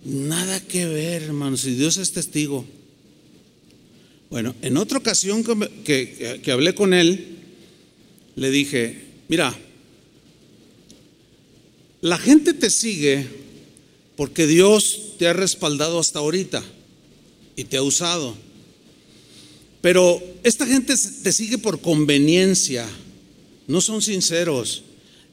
Nada 0.02 0.61
que 0.61 0.86
ver, 0.86 1.24
hermano, 1.24 1.59
si 1.59 1.74
Dios 1.74 1.98
es 1.98 2.11
testigo. 2.11 2.64
Bueno, 4.30 4.54
en 4.62 4.78
otra 4.78 4.96
ocasión 4.96 5.44
que, 5.84 6.40
que 6.42 6.50
hablé 6.50 6.74
con 6.74 6.94
él, 6.94 7.36
le 8.34 8.50
dije, 8.50 8.98
mira, 9.28 9.54
la 12.00 12.16
gente 12.16 12.54
te 12.54 12.70
sigue 12.70 13.26
porque 14.16 14.46
Dios 14.46 15.07
te 15.18 15.26
ha 15.26 15.32
respaldado 15.32 15.98
hasta 15.98 16.20
ahorita 16.20 16.62
y 17.56 17.64
te 17.64 17.76
ha 17.76 17.82
usado. 17.82 18.34
Pero 19.80 20.22
esta 20.42 20.66
gente 20.66 20.94
te 20.96 21.32
sigue 21.32 21.58
por 21.58 21.80
conveniencia, 21.80 22.88
no 23.66 23.80
son 23.80 24.02
sinceros. 24.02 24.82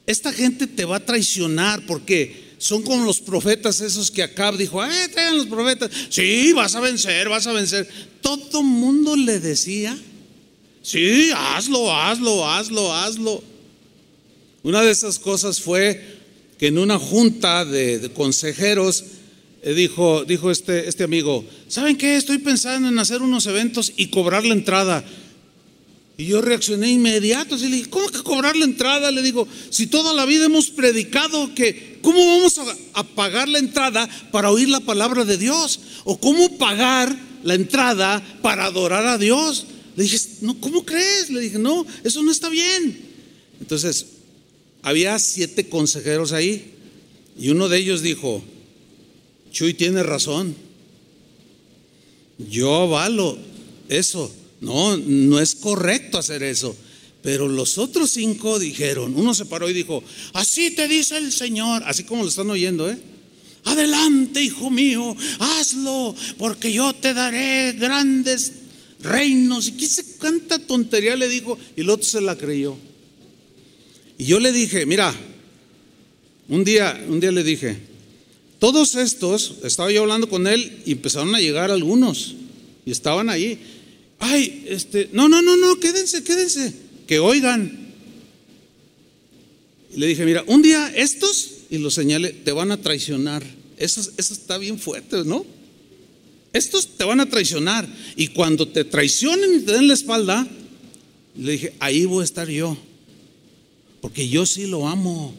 Esta 0.06 0.32
gente 0.32 0.66
te 0.66 0.84
va 0.84 0.96
a 0.96 1.04
traicionar 1.04 1.84
porque 1.86 2.46
son 2.58 2.82
como 2.82 3.04
los 3.04 3.20
profetas 3.20 3.80
esos 3.80 4.10
que 4.10 4.22
Acab 4.22 4.56
dijo, 4.56 4.84
eh, 4.84 5.08
traigan 5.12 5.36
los 5.36 5.46
profetas. 5.46 5.90
Sí, 6.08 6.52
vas 6.52 6.74
a 6.74 6.80
vencer, 6.80 7.28
vas 7.28 7.46
a 7.46 7.52
vencer. 7.52 7.88
Todo 8.20 8.62
mundo 8.62 9.16
le 9.16 9.40
decía, 9.40 9.96
sí, 10.82 11.30
hazlo, 11.34 11.94
hazlo, 11.94 12.48
hazlo, 12.48 12.94
hazlo. 12.94 13.42
Una 14.62 14.82
de 14.82 14.90
esas 14.90 15.18
cosas 15.18 15.60
fue 15.60 16.16
que 16.58 16.68
en 16.68 16.78
una 16.78 16.98
junta 16.98 17.64
de, 17.64 18.10
consejeros 18.14 19.04
dijo, 19.74 20.24
dijo 20.24 20.50
este, 20.50 20.88
este 20.88 21.04
amigo, 21.04 21.44
¿saben 21.68 21.96
qué? 21.96 22.16
Estoy 22.16 22.38
pensando 22.38 22.88
en 22.88 22.98
hacer 22.98 23.22
unos 23.22 23.46
eventos 23.46 23.92
y 23.96 24.06
cobrar 24.08 24.44
la 24.44 24.54
entrada. 24.54 25.04
Y 26.18 26.26
yo 26.26 26.40
reaccioné 26.40 26.90
inmediato, 26.90 27.56
y 27.56 27.68
le 27.68 27.76
dije, 27.76 27.90
¿cómo 27.90 28.08
que 28.08 28.22
cobrar 28.22 28.56
la 28.56 28.64
entrada? 28.64 29.10
Le 29.10 29.22
digo, 29.22 29.46
si 29.70 29.86
toda 29.86 30.14
la 30.14 30.24
vida 30.24 30.46
hemos 30.46 30.70
predicado 30.70 31.54
que, 31.54 31.98
¿cómo 32.00 32.24
vamos 32.26 32.56
a, 32.58 32.64
a, 32.94 33.04
pagar 33.04 33.48
la 33.48 33.58
entrada 33.58 34.08
para 34.30 34.50
oír 34.50 34.68
la 34.68 34.80
palabra 34.80 35.24
de 35.24 35.36
Dios? 35.36 35.80
¿O 36.04 36.18
cómo 36.18 36.56
pagar 36.56 37.14
la 37.42 37.54
entrada 37.54 38.22
para 38.40 38.64
adorar 38.64 39.04
a 39.06 39.18
Dios? 39.18 39.66
Le 39.96 40.04
dije, 40.04 40.18
no, 40.42 40.58
¿cómo 40.60 40.86
crees? 40.86 41.28
Le 41.28 41.40
dije, 41.40 41.58
no, 41.58 41.84
eso 42.04 42.22
no 42.22 42.30
está 42.30 42.48
bien. 42.48 42.98
Entonces, 43.60 44.06
había 44.82 45.18
siete 45.18 45.68
consejeros 45.68 46.32
ahí 46.32 46.72
y 47.38 47.48
uno 47.48 47.68
de 47.68 47.78
ellos 47.78 48.02
dijo, 48.02 48.42
Chuy 49.56 49.72
tiene 49.72 50.02
razón, 50.02 50.54
yo 52.50 52.74
avalo 52.74 53.38
eso, 53.88 54.30
no, 54.60 54.98
no 54.98 55.40
es 55.40 55.54
correcto 55.54 56.18
hacer 56.18 56.42
eso. 56.42 56.76
Pero 57.22 57.48
los 57.48 57.78
otros 57.78 58.10
cinco 58.10 58.58
dijeron, 58.58 59.14
uno 59.16 59.32
se 59.32 59.46
paró 59.46 59.70
y 59.70 59.72
dijo, 59.72 60.04
así 60.34 60.72
te 60.72 60.86
dice 60.88 61.16
el 61.16 61.32
Señor, 61.32 61.84
así 61.86 62.04
como 62.04 62.22
lo 62.22 62.28
están 62.28 62.50
oyendo, 62.50 62.90
¿eh? 62.90 62.98
Adelante, 63.64 64.42
hijo 64.42 64.68
mío, 64.68 65.16
hazlo, 65.38 66.14
porque 66.36 66.70
yo 66.70 66.92
te 66.92 67.14
daré 67.14 67.72
grandes 67.72 68.52
reinos. 69.00 69.68
¿Y 69.68 69.72
qué 69.72 69.88
se 69.88 70.18
canta 70.18 70.58
tontería 70.58 71.16
le 71.16 71.30
dijo? 71.30 71.58
Y 71.74 71.80
el 71.80 71.88
otro 71.88 72.06
se 72.06 72.20
la 72.20 72.36
creyó. 72.36 72.76
Y 74.18 74.26
yo 74.26 74.38
le 74.38 74.52
dije, 74.52 74.84
mira, 74.84 75.14
un 76.46 76.62
día, 76.62 77.02
un 77.08 77.20
día 77.20 77.32
le 77.32 77.42
dije, 77.42 77.95
todos 78.58 78.94
estos, 78.94 79.56
estaba 79.64 79.92
yo 79.92 80.02
hablando 80.02 80.28
con 80.28 80.46
él 80.46 80.82
y 80.84 80.92
empezaron 80.92 81.34
a 81.34 81.40
llegar 81.40 81.70
algunos 81.70 82.34
y 82.84 82.90
estaban 82.90 83.28
ahí. 83.28 83.58
Ay, 84.18 84.64
este, 84.68 85.10
no, 85.12 85.28
no, 85.28 85.42
no, 85.42 85.56
no, 85.56 85.78
quédense, 85.78 86.24
quédense, 86.24 86.74
que 87.06 87.18
oigan. 87.18 87.92
Y 89.94 89.98
le 90.00 90.06
dije, 90.06 90.24
mira, 90.24 90.44
un 90.46 90.62
día 90.62 90.92
estos, 90.94 91.50
y 91.70 91.78
lo 91.78 91.90
señalé, 91.90 92.30
te 92.30 92.52
van 92.52 92.72
a 92.72 92.80
traicionar. 92.80 93.44
Eso, 93.76 94.00
eso 94.16 94.32
está 94.32 94.58
bien 94.58 94.78
fuerte, 94.78 95.24
¿no? 95.24 95.44
Estos 96.52 96.96
te 96.96 97.04
van 97.04 97.20
a 97.20 97.28
traicionar. 97.28 97.86
Y 98.16 98.28
cuando 98.28 98.66
te 98.68 98.84
traicionen 98.84 99.56
y 99.56 99.60
te 99.60 99.72
den 99.72 99.88
la 99.88 99.94
espalda, 99.94 100.46
le 101.36 101.52
dije, 101.52 101.74
ahí 101.80 102.06
voy 102.06 102.22
a 102.22 102.24
estar 102.24 102.48
yo 102.48 102.78
porque 104.06 104.28
yo 104.28 104.46
sí 104.46 104.68
lo 104.68 104.86
amo. 104.86 105.34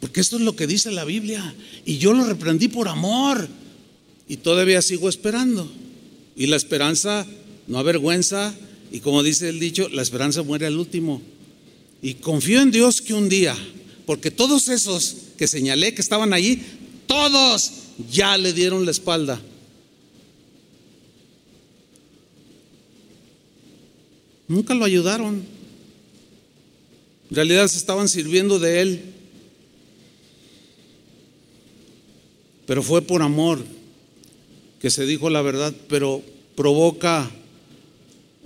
Porque 0.00 0.20
esto 0.20 0.36
es 0.36 0.42
lo 0.42 0.56
que 0.56 0.66
dice 0.66 0.90
la 0.90 1.04
Biblia. 1.04 1.54
Y 1.84 1.98
yo 1.98 2.14
lo 2.14 2.24
reprendí 2.24 2.68
por 2.68 2.88
amor. 2.88 3.48
Y 4.28 4.38
todavía 4.38 4.80
sigo 4.82 5.08
esperando. 5.08 5.70
Y 6.36 6.46
la 6.46 6.56
esperanza 6.56 7.26
no 7.66 7.78
avergüenza. 7.78 8.54
Y 8.90 9.00
como 9.00 9.22
dice 9.22 9.50
el 9.50 9.60
dicho, 9.60 9.88
la 9.90 10.02
esperanza 10.02 10.42
muere 10.42 10.66
al 10.66 10.78
último. 10.78 11.22
Y 12.02 12.14
confío 12.14 12.62
en 12.62 12.70
Dios 12.70 13.02
que 13.02 13.12
un 13.12 13.28
día, 13.28 13.56
porque 14.06 14.30
todos 14.30 14.68
esos 14.68 15.16
que 15.36 15.46
señalé 15.46 15.94
que 15.94 16.00
estaban 16.00 16.32
allí, 16.32 16.62
todos 17.06 17.72
ya 18.10 18.38
le 18.38 18.54
dieron 18.54 18.86
la 18.86 18.90
espalda. 18.90 19.40
Nunca 24.48 24.74
lo 24.74 24.84
ayudaron. 24.84 25.44
En 27.30 27.36
realidad 27.36 27.68
se 27.68 27.76
estaban 27.76 28.08
sirviendo 28.08 28.58
de 28.58 28.80
él. 28.80 29.02
Pero 32.70 32.84
fue 32.84 33.02
por 33.02 33.20
amor 33.20 33.58
que 34.80 34.90
se 34.90 35.04
dijo 35.04 35.28
la 35.28 35.42
verdad, 35.42 35.74
pero 35.88 36.22
provoca 36.54 37.28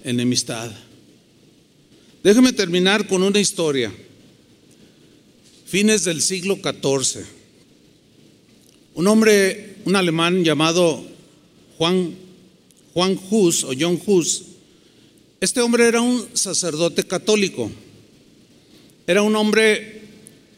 enemistad. 0.02 0.70
Déjeme 2.22 2.54
terminar 2.54 3.06
con 3.06 3.22
una 3.22 3.38
historia. 3.38 3.92
Fines 5.66 6.04
del 6.04 6.22
siglo 6.22 6.56
XIV. 6.56 7.22
Un 8.94 9.08
hombre, 9.08 9.76
un 9.84 9.94
alemán 9.94 10.42
llamado 10.42 11.04
Juan, 11.76 12.14
Juan 12.94 13.20
Hus 13.28 13.62
o 13.64 13.72
John 13.78 14.00
Hus, 14.06 14.42
este 15.38 15.60
hombre 15.60 15.86
era 15.86 16.00
un 16.00 16.26
sacerdote 16.32 17.04
católico, 17.04 17.70
era 19.06 19.20
un 19.20 19.36
hombre 19.36 20.00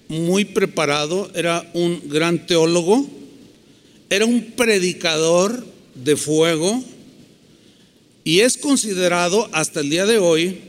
muy 0.07 0.45
preparado, 0.45 1.29
era 1.35 1.69
un 1.75 2.09
gran 2.09 2.47
teólogo, 2.47 3.16
era 4.11 4.25
un 4.25 4.53
predicador 4.53 5.67
de 5.95 6.17
fuego 6.17 6.83
y 8.25 8.41
es 8.41 8.57
considerado 8.57 9.49
hasta 9.53 9.81
el 9.81 9.91
día 9.91 10.07
de 10.07 10.19
hoy 10.19 10.61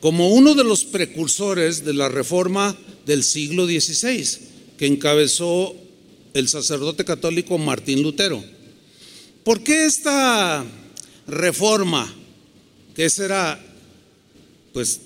como 0.00 0.30
uno 0.30 0.54
de 0.54 0.64
los 0.64 0.84
precursores 0.84 1.84
de 1.84 1.94
la 1.94 2.08
reforma 2.08 2.76
del 3.06 3.24
siglo 3.24 3.66
XVI 3.66 4.26
que 4.76 4.86
encabezó 4.86 5.74
el 6.34 6.48
sacerdote 6.48 7.04
católico 7.04 7.58
Martín 7.58 8.02
Lutero. 8.02 8.42
¿Por 9.42 9.62
qué 9.62 9.86
esta 9.86 10.64
reforma? 11.26 12.14
que 12.98 13.04
ese 13.04 13.26
era 13.26 13.64
pues 14.72 15.02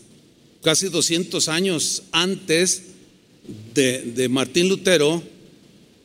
casi 0.63 0.89
200 0.89 1.47
años 1.49 2.05
antes 2.11 2.85
de, 3.75 4.29
Martín 4.31 4.71
Lutero, 4.71 5.23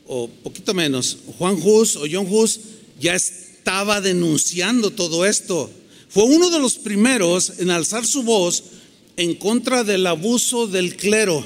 o 0.07 0.27
poquito 0.27 0.73
menos, 0.73 1.17
Juan 1.37 1.57
Hus 1.61 1.95
o 1.95 2.05
John 2.09 2.27
Hus 2.29 2.59
ya 2.99 3.15
estaba 3.15 4.01
denunciando 4.01 4.91
todo 4.91 5.25
esto. 5.25 5.69
Fue 6.09 6.23
uno 6.23 6.49
de 6.49 6.59
los 6.59 6.75
primeros 6.75 7.59
en 7.59 7.69
alzar 7.69 8.05
su 8.05 8.23
voz 8.23 8.63
en 9.17 9.35
contra 9.35 9.83
del 9.83 10.07
abuso 10.07 10.67
del 10.67 10.95
clero 10.95 11.43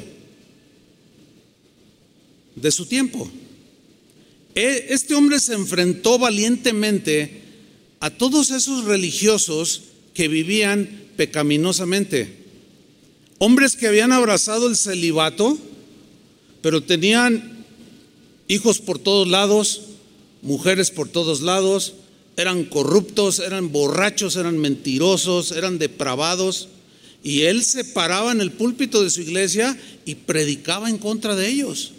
de 2.56 2.72
su 2.72 2.86
tiempo. 2.86 3.30
E, 4.54 4.88
este 4.90 5.16
hombre 5.16 5.40
se 5.40 5.54
enfrentó 5.54 6.20
valientemente 6.20 7.42
a 8.00 8.10
todos 8.10 8.52
esos 8.52 8.86
religiosos 8.86 9.84
que 10.14 10.28
vivían 10.28 11.08
pecaminosamente. 11.16 12.42
Hombres 13.38 13.76
que 13.76 13.88
habían 13.88 14.12
abrazado 14.12 14.68
el 14.68 14.76
celibato, 14.76 15.58
pero 16.62 16.84
tenían 16.84 17.51
hijos 18.52 18.80
por 18.80 19.00
todos 19.00 19.30
lados, 19.30 19.82
mujeres 20.42 20.92
por 20.92 21.08
todos 21.08 21.42
lados, 21.42 21.94
eran 22.36 22.66
corruptos, 22.66 23.40
eran 23.40 23.72
borrachos, 23.72 24.36
eran 24.36 24.58
mentirosos, 24.58 25.54
eran 25.54 25.80
depravados. 25.80 26.68
Y 27.24 27.44
él 27.44 27.64
se 27.64 27.86
paraba 27.86 28.32
en 28.34 28.42
el 28.42 28.52
púlpito 28.52 29.04
de 29.04 29.10
su 29.10 29.22
iglesia 29.22 29.80
y 30.06 30.16
predicaba 30.16 30.90
en 30.90 30.98
contra 30.98 31.36
de 31.36 31.48
ellos 31.48 31.94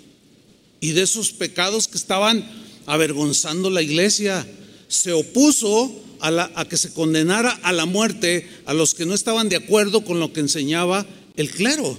y 0.80 0.90
de 0.92 1.02
esos 1.02 1.32
pecados 1.32 1.88
que 1.88 1.96
estaban 1.96 2.44
avergonzando 2.84 3.70
la 3.70 3.80
iglesia. 3.80 4.46
Se 4.88 5.12
opuso 5.12 5.90
a, 6.20 6.66
que 6.68 6.76
se 6.76 6.92
condenara 6.92 7.50
a 7.62 7.72
la 7.72 7.86
muerte 7.86 8.46
a 8.66 8.74
los 8.74 8.92
que 8.92 9.06
no 9.06 9.14
estaban 9.14 9.48
de 9.48 9.56
acuerdo 9.56 10.04
con 10.04 10.20
lo 10.20 10.34
que 10.34 10.40
enseñaba 10.40 11.06
el 11.36 11.50
clero. 11.50 11.96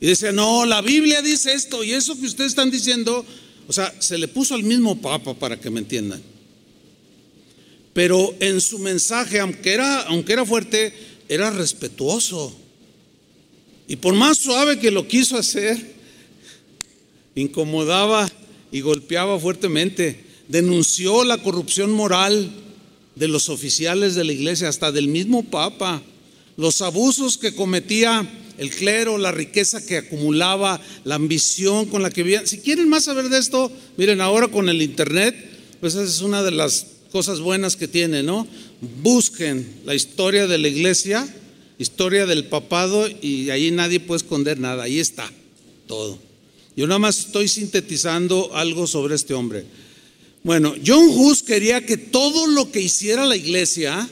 Y 0.00 0.06
decía, 0.06 0.32
no, 0.32 0.64
la 0.64 0.80
Biblia 0.80 1.20
dice 1.20 1.52
esto 1.52 1.84
y 1.84 1.92
eso 1.92 2.18
que 2.18 2.26
ustedes 2.26 2.52
están 2.52 2.70
diciendo, 2.70 3.24
o 3.68 3.72
sea, 3.72 3.94
se 3.98 4.16
le 4.16 4.28
puso 4.28 4.54
al 4.54 4.62
mismo 4.62 5.00
papa 5.00 5.34
para 5.34 5.60
que 5.60 5.68
me 5.68 5.80
entiendan. 5.80 6.22
Pero 7.92 8.34
en 8.40 8.60
su 8.60 8.78
mensaje, 8.78 9.40
aunque 9.40 9.72
era, 9.72 10.02
aunque 10.02 10.32
era 10.32 10.46
fuerte, 10.46 10.94
era 11.28 11.50
respetuoso. 11.50 12.56
Y 13.88 13.96
por 13.96 14.14
más 14.14 14.38
suave 14.38 14.78
que 14.78 14.90
lo 14.90 15.06
quiso 15.06 15.36
hacer, 15.36 15.94
incomodaba 17.34 18.30
y 18.72 18.80
golpeaba 18.80 19.38
fuertemente 19.38 20.24
denunció 20.48 21.24
la 21.24 21.38
corrupción 21.38 21.92
moral 21.92 22.50
de 23.14 23.28
los 23.28 23.48
oficiales 23.48 24.14
de 24.14 24.24
la 24.24 24.32
iglesia, 24.32 24.68
hasta 24.68 24.90
del 24.90 25.08
mismo 25.08 25.44
Papa, 25.44 26.02
los 26.56 26.82
abusos 26.82 27.38
que 27.38 27.54
cometía 27.54 28.28
el 28.60 28.68
clero, 28.68 29.16
la 29.16 29.32
riqueza 29.32 29.84
que 29.84 29.96
acumulaba, 29.96 30.78
la 31.04 31.14
ambición 31.14 31.86
con 31.86 32.02
la 32.02 32.10
que 32.10 32.22
vivían. 32.22 32.46
Si 32.46 32.58
quieren 32.58 32.90
más 32.90 33.04
saber 33.04 33.30
de 33.30 33.38
esto, 33.38 33.72
miren, 33.96 34.20
ahora 34.20 34.48
con 34.48 34.68
el 34.68 34.82
Internet, 34.82 35.34
pues 35.80 35.94
esa 35.94 36.04
es 36.04 36.20
una 36.20 36.42
de 36.42 36.50
las 36.50 36.86
cosas 37.10 37.40
buenas 37.40 37.76
que 37.76 37.88
tiene, 37.88 38.22
¿no? 38.22 38.46
Busquen 39.02 39.66
la 39.86 39.94
historia 39.94 40.46
de 40.46 40.58
la 40.58 40.68
iglesia, 40.68 41.26
historia 41.78 42.26
del 42.26 42.44
papado, 42.44 43.08
y 43.22 43.48
ahí 43.48 43.70
nadie 43.70 43.98
puede 43.98 44.18
esconder 44.18 44.60
nada, 44.60 44.82
ahí 44.82 45.00
está 45.00 45.32
todo. 45.86 46.18
Yo 46.76 46.86
nada 46.86 46.98
más 46.98 47.18
estoy 47.18 47.48
sintetizando 47.48 48.54
algo 48.54 48.86
sobre 48.86 49.14
este 49.14 49.32
hombre. 49.32 49.64
Bueno, 50.42 50.74
John 50.86 51.06
Hus 51.08 51.42
quería 51.42 51.86
que 51.86 51.96
todo 51.96 52.46
lo 52.46 52.70
que 52.70 52.82
hiciera 52.82 53.24
la 53.24 53.36
iglesia 53.36 54.06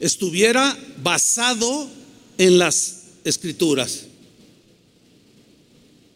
estuviera 0.00 0.74
basado 1.02 1.90
en 2.38 2.56
las 2.58 3.05
escrituras. 3.28 4.06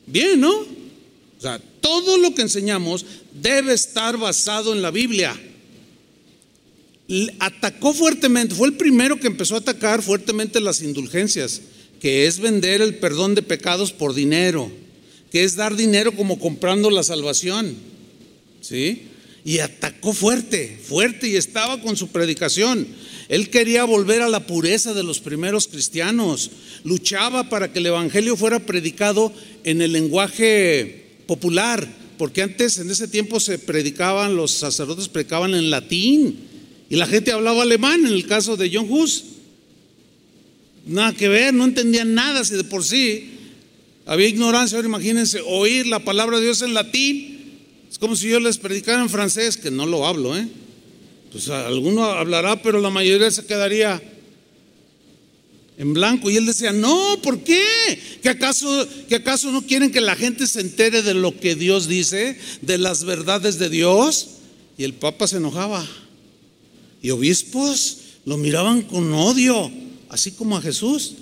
Bien, 0.06 0.40
¿no? 0.40 0.50
O 0.50 1.40
sea, 1.40 1.60
todo 1.80 2.18
lo 2.18 2.34
que 2.34 2.42
enseñamos 2.42 3.04
debe 3.32 3.72
estar 3.72 4.16
basado 4.16 4.72
en 4.72 4.82
la 4.82 4.90
Biblia. 4.90 5.38
Atacó 7.40 7.92
fuertemente, 7.92 8.54
fue 8.54 8.68
el 8.68 8.74
primero 8.74 9.18
que 9.18 9.26
empezó 9.26 9.56
a 9.56 9.58
atacar 9.58 10.00
fuertemente 10.02 10.60
las 10.60 10.80
indulgencias, 10.80 11.60
que 12.00 12.26
es 12.26 12.38
vender 12.38 12.82
el 12.82 12.96
perdón 12.96 13.34
de 13.34 13.42
pecados 13.42 13.92
por 13.92 14.14
dinero, 14.14 14.70
que 15.32 15.42
es 15.42 15.56
dar 15.56 15.74
dinero 15.74 16.14
como 16.14 16.38
comprando 16.38 16.90
la 16.90 17.02
salvación. 17.02 17.74
¿Sí? 18.60 19.10
y 19.44 19.58
atacó 19.58 20.12
fuerte, 20.12 20.78
fuerte 20.82 21.28
y 21.28 21.36
estaba 21.36 21.80
con 21.80 21.96
su 21.96 22.08
predicación. 22.08 22.86
Él 23.30 23.48
quería 23.48 23.84
volver 23.84 24.20
a 24.20 24.28
la 24.28 24.46
pureza 24.46 24.92
de 24.92 25.02
los 25.02 25.20
primeros 25.20 25.68
cristianos, 25.68 26.50
luchaba 26.84 27.48
para 27.48 27.72
que 27.72 27.78
el 27.78 27.86
Evangelio 27.86 28.36
fuera 28.36 28.58
predicado 28.66 29.32
en 29.64 29.80
el 29.80 29.92
lenguaje 29.92 31.06
popular, 31.26 31.88
porque 32.18 32.42
antes 32.42 32.78
en 32.78 32.90
ese 32.90 33.08
tiempo 33.08 33.40
se 33.40 33.58
predicaban, 33.58 34.36
los 34.36 34.50
sacerdotes 34.50 35.08
predicaban 35.08 35.54
en 35.54 35.70
latín 35.70 36.40
y 36.90 36.96
la 36.96 37.06
gente 37.06 37.32
hablaba 37.32 37.62
alemán 37.62 38.04
en 38.04 38.12
el 38.12 38.26
caso 38.26 38.56
de 38.58 38.70
John 38.70 38.88
Hus. 38.90 39.24
Nada 40.84 41.14
que 41.14 41.28
ver, 41.28 41.54
no 41.54 41.64
entendían 41.64 42.12
nada 42.12 42.44
si 42.44 42.56
de 42.56 42.64
por 42.64 42.84
sí 42.84 43.30
había 44.06 44.26
ignorancia. 44.26 44.76
Ahora 44.76 44.88
imagínense 44.88 45.40
oír 45.46 45.86
la 45.86 46.04
palabra 46.04 46.36
de 46.36 46.44
Dios 46.44 46.62
en 46.62 46.74
latín 46.74 47.40
es 47.90 47.98
como 47.98 48.14
si 48.14 48.28
yo 48.28 48.38
les 48.38 48.56
predicara 48.56 49.02
en 49.02 49.08
francés, 49.08 49.56
que 49.56 49.70
no 49.70 49.84
lo 49.84 50.06
hablo, 50.06 50.36
¿eh? 50.36 50.46
Pues 51.30 51.48
alguno 51.48 52.04
hablará, 52.04 52.60
pero 52.60 52.80
la 52.80 52.90
mayoría 52.90 53.30
se 53.30 53.46
quedaría 53.46 54.02
en 55.78 55.94
blanco. 55.94 56.28
Y 56.28 56.36
él 56.36 56.46
decía, 56.46 56.72
no, 56.72 57.18
¿por 57.22 57.42
qué? 57.42 57.62
¿Que 58.22 58.28
acaso, 58.28 58.86
¿Que 59.08 59.16
acaso 59.16 59.50
no 59.50 59.62
quieren 59.62 59.90
que 59.90 60.00
la 60.00 60.16
gente 60.16 60.46
se 60.46 60.60
entere 60.60 61.02
de 61.02 61.14
lo 61.14 61.38
que 61.38 61.54
Dios 61.54 61.88
dice, 61.88 62.36
de 62.62 62.78
las 62.78 63.04
verdades 63.04 63.58
de 63.58 63.70
Dios? 63.70 64.28
Y 64.76 64.84
el 64.84 64.92
Papa 64.94 65.26
se 65.26 65.36
enojaba. 65.36 65.86
Y 67.00 67.10
obispos 67.10 67.98
lo 68.24 68.36
miraban 68.36 68.82
con 68.82 69.12
odio, 69.14 69.70
así 70.08 70.32
como 70.32 70.56
a 70.56 70.62
Jesús. 70.62 71.14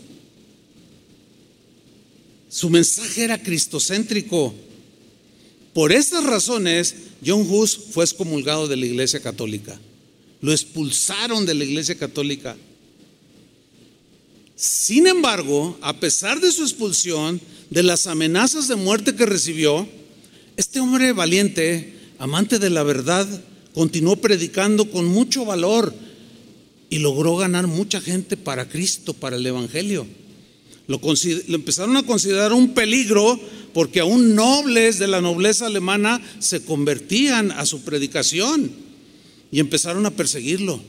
Su 2.48 2.70
mensaje 2.70 3.24
era 3.24 3.42
cristocéntrico. 3.42 4.54
Por 5.72 5.92
estas 5.92 6.24
razones, 6.24 6.96
John 7.24 7.46
Hus 7.48 7.78
fue 7.92 8.04
excomulgado 8.04 8.66
de 8.66 8.76
la 8.76 8.86
Iglesia 8.86 9.20
Católica. 9.20 9.78
Lo 10.40 10.52
expulsaron 10.52 11.46
de 11.46 11.54
la 11.54 11.64
Iglesia 11.64 11.96
Católica. 11.96 12.56
Sin 14.54 15.06
embargo, 15.06 15.78
a 15.80 16.00
pesar 16.00 16.40
de 16.40 16.50
su 16.50 16.62
expulsión, 16.62 17.40
de 17.70 17.82
las 17.82 18.06
amenazas 18.06 18.66
de 18.68 18.76
muerte 18.76 19.14
que 19.14 19.26
recibió, 19.26 19.88
este 20.56 20.80
hombre 20.80 21.12
valiente, 21.12 21.94
amante 22.18 22.58
de 22.58 22.70
la 22.70 22.82
verdad, 22.82 23.26
continuó 23.74 24.16
predicando 24.16 24.90
con 24.90 25.06
mucho 25.06 25.44
valor 25.44 25.94
y 26.90 26.98
logró 26.98 27.36
ganar 27.36 27.66
mucha 27.66 28.00
gente 28.00 28.36
para 28.36 28.68
Cristo, 28.68 29.14
para 29.14 29.36
el 29.36 29.46
Evangelio. 29.46 30.06
Lo, 30.88 31.00
empezaron 31.48 31.96
a 31.96 32.02
considerar 32.02 32.52
un 32.52 32.72
peligro 32.72 33.38
porque 33.74 34.00
aún 34.00 34.34
nobles 34.34 34.98
de 34.98 35.06
la 35.06 35.20
nobleza 35.20 35.66
alemana 35.66 36.20
se 36.38 36.64
convertían 36.64 37.52
a 37.52 37.66
su 37.66 37.82
predicación 37.82 38.87
y 39.50 39.60
empezaron 39.60 40.04
a 40.06 40.10
perseguirlo, 40.10 40.80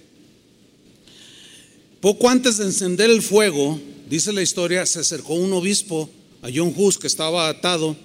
Poco 2.00 2.28
antes 2.28 2.58
de 2.58 2.64
encender 2.64 3.10
el 3.10 3.22
fuego, 3.22 3.80
dice 4.08 4.32
la 4.32 4.42
historia, 4.42 4.86
se 4.86 5.00
acercó 5.00 5.34
un 5.34 5.52
obispo 5.52 6.10
a 6.42 6.48
John 6.54 6.72
Hus 6.76 6.98
que 6.98 7.06
estaba 7.06 7.48
atado 7.48 7.96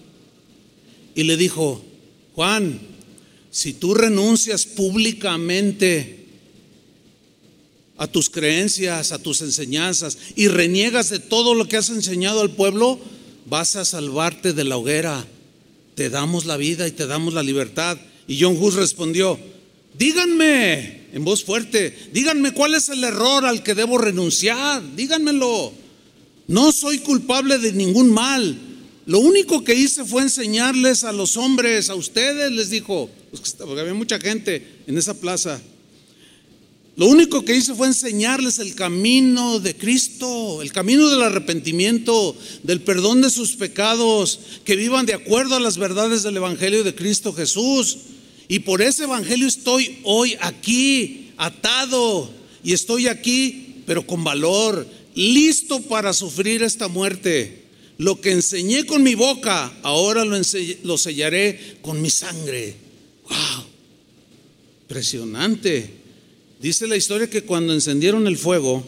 y 1.16 1.24
le 1.24 1.38
dijo, 1.38 1.84
Juan, 2.36 2.80
si 3.52 3.74
tú 3.74 3.94
renuncias 3.94 4.66
públicamente 4.66 6.26
a 7.98 8.08
tus 8.08 8.30
creencias, 8.30 9.12
a 9.12 9.20
tus 9.20 9.42
enseñanzas 9.42 10.18
y 10.36 10.48
reniegas 10.48 11.10
de 11.10 11.20
todo 11.20 11.54
lo 11.54 11.68
que 11.68 11.78
has 11.78 11.90
enseñado 11.90 12.42
al 12.42 12.52
pueblo, 12.52 13.00
vas 13.46 13.76
a 13.76 13.86
salvarte 13.86 14.54
de 14.54 14.64
la 14.64 14.78
hoguera. 14.78 15.26
Te 15.96 16.10
damos 16.10 16.46
la 16.46 16.58
vida 16.58 16.88
y 16.88 16.92
te 16.92 17.06
damos 17.06 17.34
la 17.34 17.44
libertad. 17.44 17.98
Y 18.28 18.40
John 18.42 18.58
Hus 18.60 18.76
respondió, 18.76 19.38
díganme 20.00 21.10
en 21.14 21.26
voz 21.26 21.44
fuerte, 21.44 21.96
díganme 22.14 22.54
cuál 22.54 22.74
es 22.76 22.90
el 22.90 23.04
error 23.04 23.46
al 23.46 23.62
que 23.62 23.76
debo 23.76 23.98
renunciar, 23.98 24.82
díganmelo. 24.96 25.81
No 26.52 26.74
soy 26.74 27.00
culpable 27.00 27.60
de 27.60 27.72
ningún 27.72 28.12
mal. 28.12 28.58
Lo 29.06 29.20
único 29.20 29.64
que 29.64 29.74
hice 29.74 30.04
fue 30.04 30.22
enseñarles 30.22 31.06
a 31.06 31.14
los 31.14 31.38
hombres, 31.38 31.90
a 31.90 31.96
ustedes, 31.96 32.52
les 32.52 32.70
dijo, 32.70 33.10
porque 33.58 33.80
había 33.80 33.94
mucha 33.94 34.20
gente 34.20 34.84
en 34.86 34.98
esa 34.98 35.14
plaza. 35.14 35.62
Lo 36.98 37.08
único 37.08 37.46
que 37.46 37.56
hice 37.56 37.74
fue 37.74 37.88
enseñarles 37.88 38.60
el 38.60 38.76
camino 38.76 39.62
de 39.62 39.78
Cristo, 39.78 40.62
el 40.62 40.74
camino 40.74 41.08
del 41.08 41.22
arrepentimiento, 41.22 42.36
del 42.64 42.82
perdón 42.82 43.22
de 43.22 43.30
sus 43.30 43.56
pecados, 43.56 44.38
que 44.66 44.76
vivan 44.76 45.06
de 45.06 45.14
acuerdo 45.14 45.56
a 45.56 45.62
las 45.62 45.78
verdades 45.78 46.22
del 46.22 46.36
Evangelio 46.36 46.84
de 46.84 46.94
Cristo 46.94 47.32
Jesús. 47.32 47.98
Y 48.50 48.60
por 48.60 48.82
ese 48.82 49.06
evangelio 49.06 49.48
estoy 49.48 50.00
hoy 50.04 50.36
aquí, 50.42 51.32
atado, 51.38 52.30
y 52.62 52.74
estoy 52.74 53.08
aquí, 53.08 53.84
pero 53.86 54.06
con 54.06 54.26
valor, 54.26 54.86
listo 55.16 55.82
para 55.82 56.14
sufrir 56.14 56.64
esta 56.64 56.88
muerte. 56.88 57.62
Lo 57.98 58.20
que 58.20 58.32
enseñé 58.32 58.86
con 58.86 59.04
mi 59.04 59.16
boca, 59.16 59.72
ahora 59.84 60.26
lo, 60.26 60.36
lo 60.84 60.98
sellaré 60.98 61.78
con 61.82 62.02
mi 62.02 62.10
sangre. 62.10 62.76
¡Wow! 63.30 63.66
Impresionante. 64.84 65.90
Dice 66.60 66.88
la 66.88 66.96
historia 66.96 67.30
que 67.30 67.44
cuando 67.44 67.74
encendieron 67.74 68.28
el 68.28 68.38
fuego, 68.38 68.86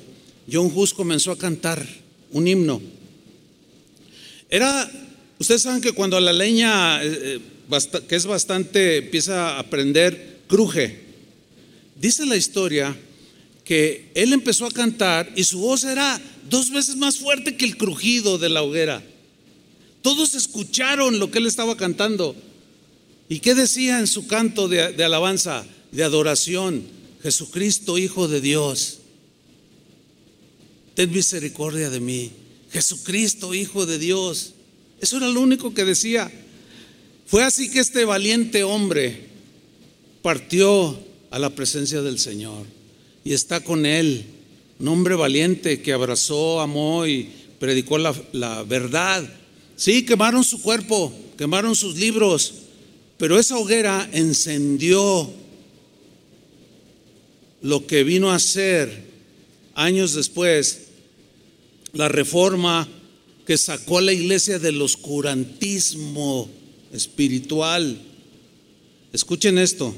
John 0.51 0.71
Hus 0.73 0.93
comenzó 0.93 1.31
a 1.31 1.37
cantar 1.37 1.87
un 2.31 2.47
himno. 2.47 2.81
Era, 4.49 4.91
ustedes 5.39 5.61
saben 5.61 5.81
que 5.81 5.93
cuando 5.93 6.19
la 6.19 6.33
leña 6.33 7.03
eh, 7.03 7.39
eh, 7.69 8.01
que 8.07 8.15
es 8.15 8.25
bastante, 8.25 8.97
empieza 8.97 9.57
a 9.57 9.69
prender, 9.69 10.41
cruje. 10.47 10.99
Dice 11.99 12.25
la 12.25 12.35
historia 12.35 12.95
que 13.63 14.11
él 14.15 14.33
empezó 14.33 14.65
a 14.65 14.71
cantar 14.71 15.31
y 15.35 15.43
su 15.43 15.59
voz 15.59 15.83
era 15.83 16.21
dos 16.49 16.69
veces 16.69 16.95
más 16.95 17.17
fuerte 17.17 17.55
que 17.55 17.65
el 17.65 17.77
crujido 17.77 18.37
de 18.37 18.49
la 18.49 18.63
hoguera. 18.63 19.03
Todos 20.01 20.35
escucharon 20.35 21.19
lo 21.19 21.31
que 21.31 21.39
él 21.39 21.47
estaba 21.47 21.77
cantando. 21.77 22.35
¿Y 23.29 23.39
qué 23.39 23.55
decía 23.55 23.99
en 23.99 24.07
su 24.07 24.27
canto 24.27 24.67
de, 24.67 24.91
de 24.91 25.03
alabanza, 25.03 25.65
de 25.91 26.03
adoración? 26.03 26.83
Jesucristo, 27.21 27.97
Hijo 27.97 28.27
de 28.27 28.41
Dios, 28.41 28.99
ten 30.93 31.09
misericordia 31.09 31.89
de 31.89 32.01
mí. 32.01 32.31
Jesucristo, 32.69 33.53
Hijo 33.53 33.85
de 33.85 33.97
Dios. 33.97 34.55
Eso 34.99 35.17
era 35.17 35.29
lo 35.29 35.39
único 35.39 35.73
que 35.73 35.85
decía. 35.85 36.29
Fue 37.25 37.45
así 37.45 37.71
que 37.71 37.79
este 37.79 38.03
valiente 38.03 38.65
hombre 38.65 39.29
partió 40.21 40.99
a 41.31 41.39
la 41.39 41.49
presencia 41.49 42.01
del 42.01 42.19
Señor 42.19 42.65
y 43.23 43.33
está 43.33 43.63
con 43.63 43.85
él, 43.85 44.25
un 44.79 44.87
hombre 44.87 45.15
valiente 45.15 45.81
que 45.81 45.93
abrazó, 45.93 46.59
amó 46.59 47.07
y 47.07 47.29
predicó 47.59 47.97
la, 47.97 48.63
verdad. 48.63 49.23
Sí, 49.75 50.05
quemaron 50.05 50.43
su 50.43 50.61
cuerpo, 50.61 51.13
quemaron 51.37 51.75
sus 51.75 51.95
libros, 51.97 52.53
pero 53.17 53.39
esa 53.39 53.57
hoguera 53.57 54.09
encendió 54.11 55.31
lo 57.61 57.87
que 57.87 58.03
vino 58.03 58.31
a 58.31 58.39
ser 58.39 59.07
años 59.73 60.13
después 60.13 60.87
la 61.93 62.09
reforma 62.09 62.87
que 63.45 63.57
sacó 63.57 63.99
a 63.99 64.01
la 64.01 64.13
iglesia 64.13 64.59
del 64.59 64.81
oscurantismo 64.81 66.49
espiritual. 66.91 68.01
Escuchen 69.13 69.57
esto. 69.57 69.93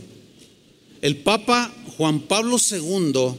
El 1.02 1.18
Papa 1.18 1.74
Juan 1.98 2.22
Pablo 2.22 2.58
II, 2.58 3.36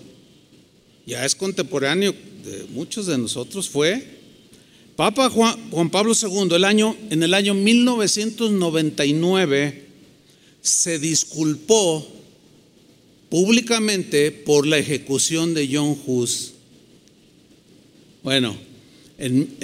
ya 1.06 1.24
es 1.24 1.34
contemporáneo 1.34 2.14
de 2.44 2.66
muchos 2.70 3.06
de 3.06 3.18
nosotros, 3.18 3.68
fue 3.68 4.16
Papa 4.96 5.28
Juan, 5.28 5.90
Pablo 5.90 6.14
II, 6.20 6.48
el 6.54 6.64
año, 6.64 6.96
en 7.10 7.22
el 7.22 7.34
año 7.34 7.52
1999, 7.52 9.84
se 10.62 10.98
disculpó 10.98 12.08
públicamente 13.28 14.32
por 14.32 14.66
la 14.66 14.78
ejecución 14.78 15.52
de 15.52 15.68
John 15.70 15.98
Hus. 16.06 16.52
Bueno, 18.22 18.56
en, 19.18 19.54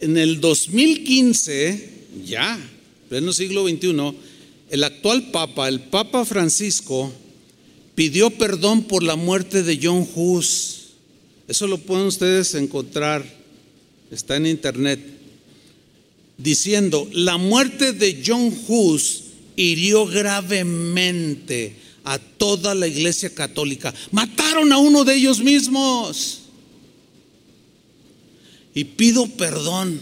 en 0.00 0.18
el 0.18 0.42
2015, 0.42 1.92
ya, 2.26 2.60
pleno 3.08 3.32
siglo 3.32 3.66
XXI, 3.66 4.12
el 4.68 4.84
actual 4.84 5.30
Papa, 5.30 5.66
el 5.66 5.80
Papa 5.80 6.26
Francisco, 6.26 7.10
pidió 7.94 8.30
perdón 8.30 8.84
por 8.84 9.02
la 9.02 9.16
muerte 9.16 9.62
de 9.62 9.78
John 9.82 10.08
Hus. 10.14 10.80
Eso 11.48 11.66
lo 11.66 11.78
pueden 11.78 12.06
ustedes 12.06 12.54
encontrar, 12.54 13.24
está 14.10 14.36
en 14.36 14.46
internet, 14.46 15.00
diciendo, 16.38 17.08
la 17.12 17.36
muerte 17.36 17.92
de 17.92 18.22
John 18.26 18.52
Hus 18.66 19.24
hirió 19.56 20.06
gravemente 20.06 21.76
a 22.04 22.18
toda 22.18 22.74
la 22.74 22.86
iglesia 22.86 23.34
católica. 23.34 23.94
Mataron 24.10 24.72
a 24.72 24.78
uno 24.78 25.04
de 25.04 25.14
ellos 25.14 25.40
mismos. 25.40 26.40
Y 28.74 28.84
pido 28.84 29.26
perdón. 29.26 30.00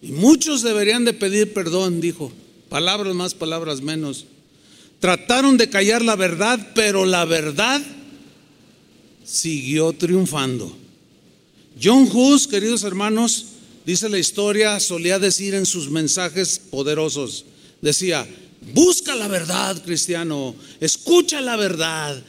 Y 0.00 0.12
muchos 0.12 0.62
deberían 0.62 1.04
de 1.04 1.12
pedir 1.12 1.52
perdón, 1.52 2.00
dijo. 2.00 2.32
Palabras 2.68 3.14
más, 3.14 3.34
palabras 3.34 3.82
menos. 3.82 4.26
Trataron 5.02 5.56
de 5.56 5.68
callar 5.68 6.00
la 6.00 6.14
verdad, 6.14 6.64
pero 6.76 7.04
la 7.04 7.24
verdad 7.24 7.82
siguió 9.24 9.92
triunfando. 9.94 10.78
John 11.82 12.08
Hus, 12.12 12.46
queridos 12.46 12.84
hermanos, 12.84 13.46
dice 13.84 14.08
la 14.08 14.20
historia, 14.20 14.78
solía 14.78 15.18
decir 15.18 15.56
en 15.56 15.66
sus 15.66 15.90
mensajes 15.90 16.60
poderosos, 16.60 17.46
decía, 17.80 18.24
busca 18.72 19.16
la 19.16 19.26
verdad, 19.26 19.82
cristiano, 19.84 20.54
escucha 20.78 21.40
la 21.40 21.56
verdad, 21.56 22.22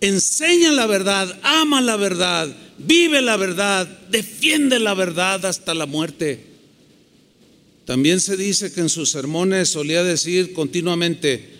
enseña 0.00 0.72
la 0.72 0.86
verdad, 0.86 1.38
ama 1.42 1.82
la 1.82 1.96
verdad, 1.96 2.48
vive 2.78 3.20
la 3.20 3.36
verdad, 3.36 3.86
defiende 4.08 4.78
la 4.78 4.94
verdad 4.94 5.44
hasta 5.44 5.74
la 5.74 5.84
muerte. 5.84 6.42
También 7.84 8.18
se 8.18 8.38
dice 8.38 8.72
que 8.72 8.80
en 8.80 8.88
sus 8.88 9.10
sermones 9.10 9.68
solía 9.68 10.02
decir 10.02 10.54
continuamente 10.54 11.57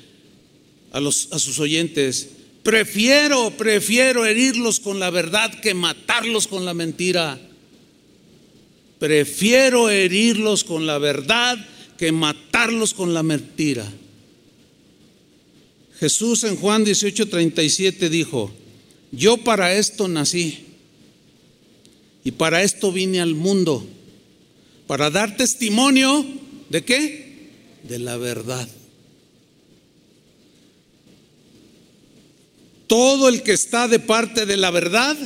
a, 0.93 1.01
sus 1.39 1.59
oyentes, 1.59 2.31
prefiero, 2.63 3.51
prefiero 3.51 4.25
herirlos 4.25 4.81
con 4.81 4.99
la 4.99 5.11
verdad 5.11 5.53
que 5.61 5.75
matarlos 5.75 6.47
con 6.47 6.65
la 6.65 6.75
mentira. 6.75 7.39
Prefiero 8.99 9.91
herirlos 9.91 10.65
con 10.65 10.87
la 10.87 10.99
verdad 10.99 11.59
que 11.97 12.13
matarlos 12.13 12.95
con 12.95 13.15
la 13.15 13.23
mentira. 13.23 13.91
Jesús 15.99 16.45
en 16.45 16.57
Juan 16.57 16.85
18:37 16.85 18.09
dijo, 18.09 18.53
yo 19.11 19.39
para 19.39 19.75
esto 19.75 20.07
nací 20.07 20.59
y 22.25 22.33
para 22.33 22.63
esto 22.63 22.93
vine 22.93 23.21
al 23.21 23.35
mundo, 23.35 23.87
para 24.87 25.11
dar 25.11 25.37
testimonio 25.37 26.25
de 26.69 26.85
qué? 26.85 27.51
De 27.83 27.99
la 27.99 28.17
verdad. 28.17 28.69
Todo 32.89 33.29
el 33.29 33.43
que 33.43 33.53
está 33.53 33.87
de 33.87 34.01
parte 34.01 34.47
de 34.47 34.57
la 34.57 34.71
verdad, 34.71 35.17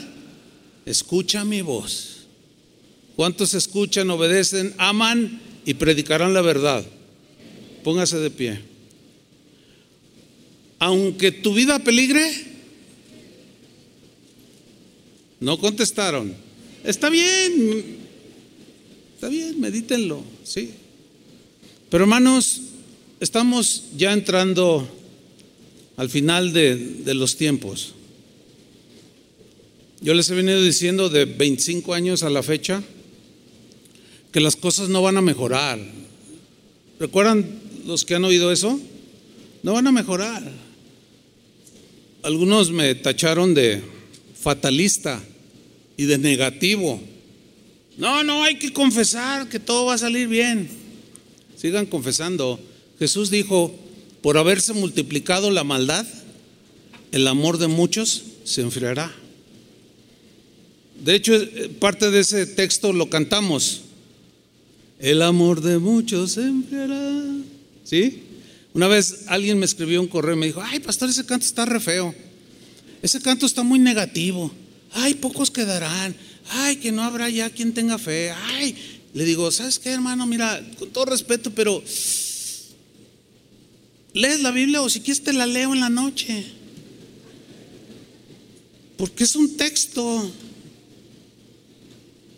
escucha 0.84 1.44
mi 1.44 1.62
voz. 1.62 2.26
¿Cuántos 3.16 3.54
escuchan, 3.54 4.10
obedecen, 4.10 4.74
aman 4.78 5.40
y 5.64 5.74
predicarán 5.74 6.34
la 6.34 6.42
verdad? 6.42 6.84
Póngase 7.84 8.18
de 8.18 8.30
pie. 8.30 8.60
Aunque 10.80 11.30
tu 11.30 11.54
vida 11.54 11.78
peligre, 11.78 12.28
no 15.38 15.58
contestaron. 15.58 16.34
Está 16.82 17.10
bien, 17.10 17.98
está 19.14 19.28
bien, 19.28 19.60
medítenlo, 19.60 20.24
sí. 20.42 20.70
Pero 21.90 22.04
hermanos, 22.04 22.60
estamos 23.20 23.84
ya 23.96 24.12
entrando 24.12 24.88
al 25.96 26.10
final 26.10 26.52
de, 26.52 27.02
los 27.14 27.36
tiempos. 27.36 27.94
Yo 30.00 30.14
les 30.14 30.28
he 30.30 30.34
venido 30.34 30.62
diciendo 30.62 31.08
de 31.08 31.26
25 31.26 31.94
años 31.94 32.22
a 32.22 32.30
la 32.30 32.42
fecha, 32.42 32.82
que 34.32 34.40
las 34.40 34.56
cosas 34.56 34.88
no 34.88 35.02
van 35.02 35.16
a 35.16 35.22
mejorar. 35.22 35.78
¿Recuerdan 36.98 37.46
los 37.86 38.04
que 38.04 38.14
han 38.14 38.24
oído 38.24 38.50
eso? 38.50 38.80
No 39.62 39.74
van 39.74 39.86
a 39.86 39.92
mejorar. 39.92 40.42
Algunos 42.22 42.70
me 42.70 42.94
tacharon 42.94 43.54
de 43.54 43.82
fatalista 44.40 45.22
y 45.96 46.04
de 46.04 46.18
negativo. 46.18 47.00
No, 47.98 48.24
no, 48.24 48.42
hay 48.42 48.56
que 48.56 48.72
confesar 48.72 49.48
que 49.48 49.60
todo 49.60 49.86
va 49.86 49.94
a 49.94 49.98
salir 49.98 50.28
bien. 50.28 50.68
Sigan 51.56 51.86
confesando. 51.86 52.58
Jesús 52.98 53.30
dijo, 53.30 53.74
por 54.22 54.38
haberse 54.38 54.72
multiplicado 54.72 55.50
la 55.50 55.64
maldad, 55.64 56.06
el 57.10 57.26
amor 57.26 57.58
de 57.58 57.66
muchos 57.66 58.22
se 58.44 58.62
enfriará. 58.62 59.12
De 61.04 61.14
hecho, 61.14 61.32
parte 61.80 62.10
de 62.10 62.20
ese 62.20 62.46
texto 62.46 62.92
lo 62.92 63.10
cantamos. 63.10 63.82
El 65.00 65.20
amor 65.20 65.60
de 65.60 65.78
muchos 65.78 66.32
se 66.32 66.42
enfriará. 66.42 67.24
¿Sí? 67.84 68.22
Una 68.72 68.86
vez 68.86 69.24
alguien 69.26 69.58
me 69.58 69.66
escribió 69.66 70.00
un 70.00 70.06
correo 70.06 70.34
y 70.34 70.38
me 70.38 70.46
dijo, 70.46 70.62
ay, 70.62 70.78
pastor, 70.78 71.10
ese 71.10 71.26
canto 71.26 71.44
está 71.44 71.64
re 71.64 71.80
feo. 71.80 72.14
Ese 73.02 73.20
canto 73.20 73.44
está 73.44 73.64
muy 73.64 73.80
negativo. 73.80 74.52
Ay, 74.92 75.14
pocos 75.14 75.50
quedarán. 75.50 76.14
Ay, 76.48 76.76
que 76.76 76.92
no 76.92 77.02
habrá 77.02 77.28
ya 77.28 77.50
quien 77.50 77.74
tenga 77.74 77.98
fe. 77.98 78.30
Ay, 78.30 78.76
le 79.12 79.24
digo, 79.24 79.50
¿sabes 79.50 79.80
qué, 79.80 79.90
hermano? 79.90 80.24
Mira, 80.26 80.64
con 80.78 80.90
todo 80.90 81.06
respeto, 81.06 81.50
pero 81.50 81.82
lees 84.14 84.40
la 84.42 84.50
Biblia 84.50 84.82
o 84.82 84.88
si 84.88 85.00
quieres 85.00 85.22
te 85.22 85.32
la 85.32 85.46
leo 85.46 85.72
en 85.72 85.80
la 85.80 85.88
noche. 85.88 86.44
Porque 88.96 89.24
es 89.24 89.34
un 89.34 89.56
texto. 89.56 90.30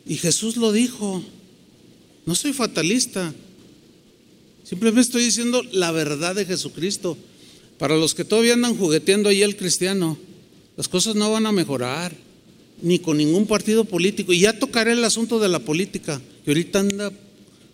Y 0.07 0.17
Jesús 0.17 0.57
lo 0.57 0.73
dijo. 0.73 1.23
No 2.27 2.35
soy 2.35 2.53
fatalista. 2.53 3.35
Simplemente 4.63 5.03
estoy 5.03 5.25
diciendo 5.25 5.63
la 5.73 5.93
verdad 5.93 6.35
de 6.35 6.47
Jesucristo. 6.47 7.19
Para 7.79 7.97
los 7.97 8.15
que 8.15 8.25
todavía 8.25 8.55
andan 8.55 8.77
jugueteando 8.77 9.29
ahí 9.29 9.43
el 9.43 9.57
cristiano, 9.57 10.17
las 10.77 10.89
cosas 10.89 11.17
no 11.17 11.31
van 11.31 11.45
a 11.45 11.53
mejorar, 11.53 12.17
ni 12.81 12.99
con 12.99 13.19
ningún 13.19 13.47
partido 13.47 13.85
político. 13.85 14.33
Y 14.33 14.41
ya 14.41 14.59
tocaré 14.59 14.93
el 14.93 15.05
asunto 15.05 15.39
de 15.41 15.49
la 15.49 15.59
política, 15.59 16.23
que 16.45 16.53
ahorita 16.53 16.81
anda 16.81 17.13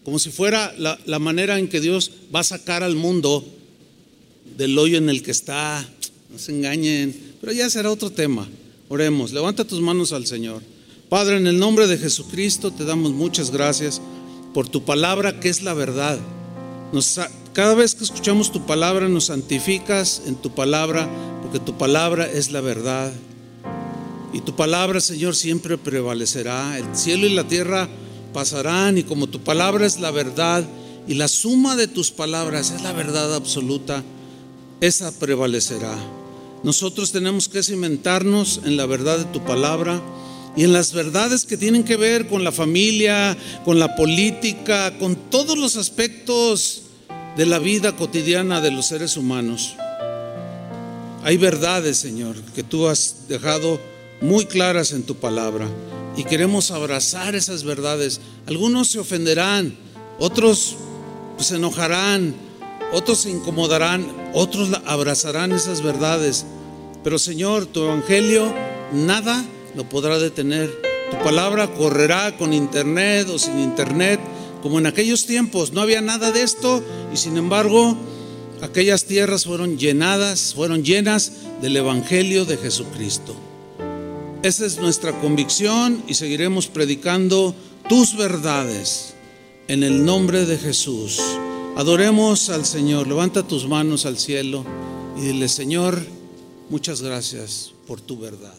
como 0.03 0.19
si 0.19 0.31
fuera 0.31 0.75
la, 0.79 0.99
la 1.05 1.19
manera 1.19 1.59
en 1.59 1.69
que 1.69 1.81
Dios 1.81 2.11
va 2.35 2.41
a 2.41 2.45
sacar 2.45 2.83
al 2.83 2.97
mundo 2.97 3.47
del 4.57 4.79
hoyo 4.79 4.99
en 4.99 5.09
el 5.09 5.23
que 5.23 5.31
está. 5.31 5.87
No 6.31 6.39
se 6.39 6.53
engañen, 6.53 7.15
pero 7.41 7.53
ya 7.53 7.69
será 7.69 7.91
otro 7.91 8.11
tema. 8.11 8.49
Oremos, 8.89 9.33
levanta 9.33 9.65
tus 9.65 9.81
manos 9.81 10.13
al 10.13 10.27
Señor. 10.27 10.63
Padre, 11.09 11.37
en 11.37 11.47
el 11.47 11.59
nombre 11.59 11.87
de 11.87 11.99
Jesucristo 11.99 12.71
te 12.71 12.85
damos 12.85 13.13
muchas 13.13 13.51
gracias 13.51 14.01
por 14.55 14.69
tu 14.69 14.85
palabra 14.85 15.41
que 15.41 15.49
es 15.49 15.63
la 15.63 15.75
verdad. 15.75 16.19
cada 17.53 17.75
vez 17.75 17.95
que 17.95 18.05
escuchamos 18.05 18.53
tu 18.53 18.67
palabra 18.67 19.09
nos 19.09 19.25
santificas 19.27 20.23
en 20.27 20.37
tu 20.37 20.55
palabra 20.55 21.09
porque 21.43 21.59
tu 21.59 21.77
palabra 21.77 22.31
es 22.31 22.53
la 22.53 22.61
verdad. 22.61 23.13
Y 24.33 24.41
tu 24.43 24.55
palabra, 24.55 25.01
Señor, 25.01 25.35
siempre 25.35 25.77
prevalecerá. 25.77 26.79
El 26.79 26.97
cielo 26.97 27.27
y 27.27 27.35
la 27.35 27.49
tierra 27.49 27.89
pasarán 28.33 28.99
y 28.99 29.03
como 29.03 29.27
tu 29.27 29.41
palabra 29.41 29.87
es 29.87 29.99
la 29.99 30.11
verdad 30.11 30.65
y 31.09 31.15
la 31.15 31.29
suma 31.29 31.77
de 31.77 31.89
tus 31.89 32.11
palabras 32.11 32.71
es 32.71 32.83
la 32.83 32.93
verdad 32.93 33.35
absoluta, 33.35 34.05
esa 34.81 35.13
prevalecerá. 35.13 35.97
Nosotros 36.63 37.13
tenemos 37.13 37.49
que 37.49 37.63
cimentarnos 37.63 38.61
en 38.65 38.77
la 38.77 38.87
verdad 38.87 39.19
de 39.19 39.25
tu 39.27 39.45
palabra 39.45 40.01
y 40.57 40.65
en 40.65 40.73
las 40.73 40.93
verdades 40.93 41.45
que 41.45 41.57
tienen 41.57 41.85
que 41.85 41.97
ver 41.97 42.27
con 42.27 42.45
la 42.45 42.53
familia, 42.53 43.37
con 43.65 43.79
la 43.79 43.95
política, 43.97 44.99
con 44.99 45.17
todos 45.17 45.57
los 45.57 45.77
aspectos 45.77 46.83
de 47.37 47.47
la 47.47 47.59
vida 47.59 47.97
cotidiana 47.97 48.61
de 48.61 48.71
los 48.71 48.87
seres 48.87 49.17
humanos. 49.17 49.75
Hay 51.23 51.37
verdades, 51.37 51.99
Señor, 51.99 52.37
que 52.55 52.63
tú 52.63 52.89
has 52.89 53.29
dejado 53.29 53.81
muy 54.21 54.47
claras 54.47 54.93
en 54.93 55.03
tu 55.03 55.17
palabra 55.17 55.69
y 56.17 56.25
queremos 56.25 56.71
abrazar 56.71 57.35
esas 57.35 57.65
verdades. 57.65 58.21
Algunos 58.47 58.89
se 58.89 58.99
ofenderán, 58.99 59.77
otros 60.19 60.77
se 61.39 61.57
enojarán, 61.57 62.35
otros 62.93 63.21
se 63.21 63.31
incomodarán, 63.31 64.07
otros 64.35 64.71
abrazarán 64.87 65.53
esas 65.53 65.83
verdades. 65.83 66.45
Pero 67.03 67.19
Señor, 67.19 67.67
tu 67.67 67.85
evangelio 67.85 68.53
nada 68.93 69.45
lo 69.75 69.89
podrá 69.89 70.19
detener. 70.19 70.71
Tu 71.11 71.19
palabra 71.25 71.73
correrá 71.75 72.37
con 72.37 72.53
internet 72.53 73.29
o 73.29 73.39
sin 73.39 73.59
internet, 73.59 74.21
como 74.63 74.79
en 74.79 74.87
aquellos 74.87 75.27
tiempos. 75.27 75.73
No 75.73 75.81
había 75.81 76.01
nada 76.01 76.31
de 76.31 76.43
esto 76.43 76.83
y 77.13 77.17
sin 77.17 77.37
embargo 77.37 77.97
aquellas 78.63 79.05
tierras 79.05 79.45
fueron 79.45 79.79
llenadas, 79.79 80.55
fueron 80.55 80.85
llenas 80.85 81.33
del 81.63 81.77
Evangelio 81.77 82.45
de 82.45 82.57
Jesucristo. 82.57 83.35
Esa 84.43 84.67
es 84.67 84.79
nuestra 84.79 85.19
convicción 85.21 86.03
y 86.07 86.15
seguiremos 86.15 86.67
predicando 86.69 87.55
tus 87.89 88.17
verdades 88.17 89.15
en 89.69 89.83
el 89.83 90.05
nombre 90.05 90.47
de 90.47 90.59
Jesús. 90.59 91.21
Adoremos 91.77 92.51
al 92.51 92.67
Señor. 92.67 93.07
Levanta 93.07 93.47
tus 93.47 93.67
manos 93.67 94.05
al 94.07 94.19
cielo 94.19 94.65
y 95.17 95.23
dile, 95.23 95.49
Señor, 95.49 95.99
muchas 96.69 97.01
gracias 97.03 97.73
por 97.87 98.01
tu 98.01 98.19
verdad. 98.19 98.55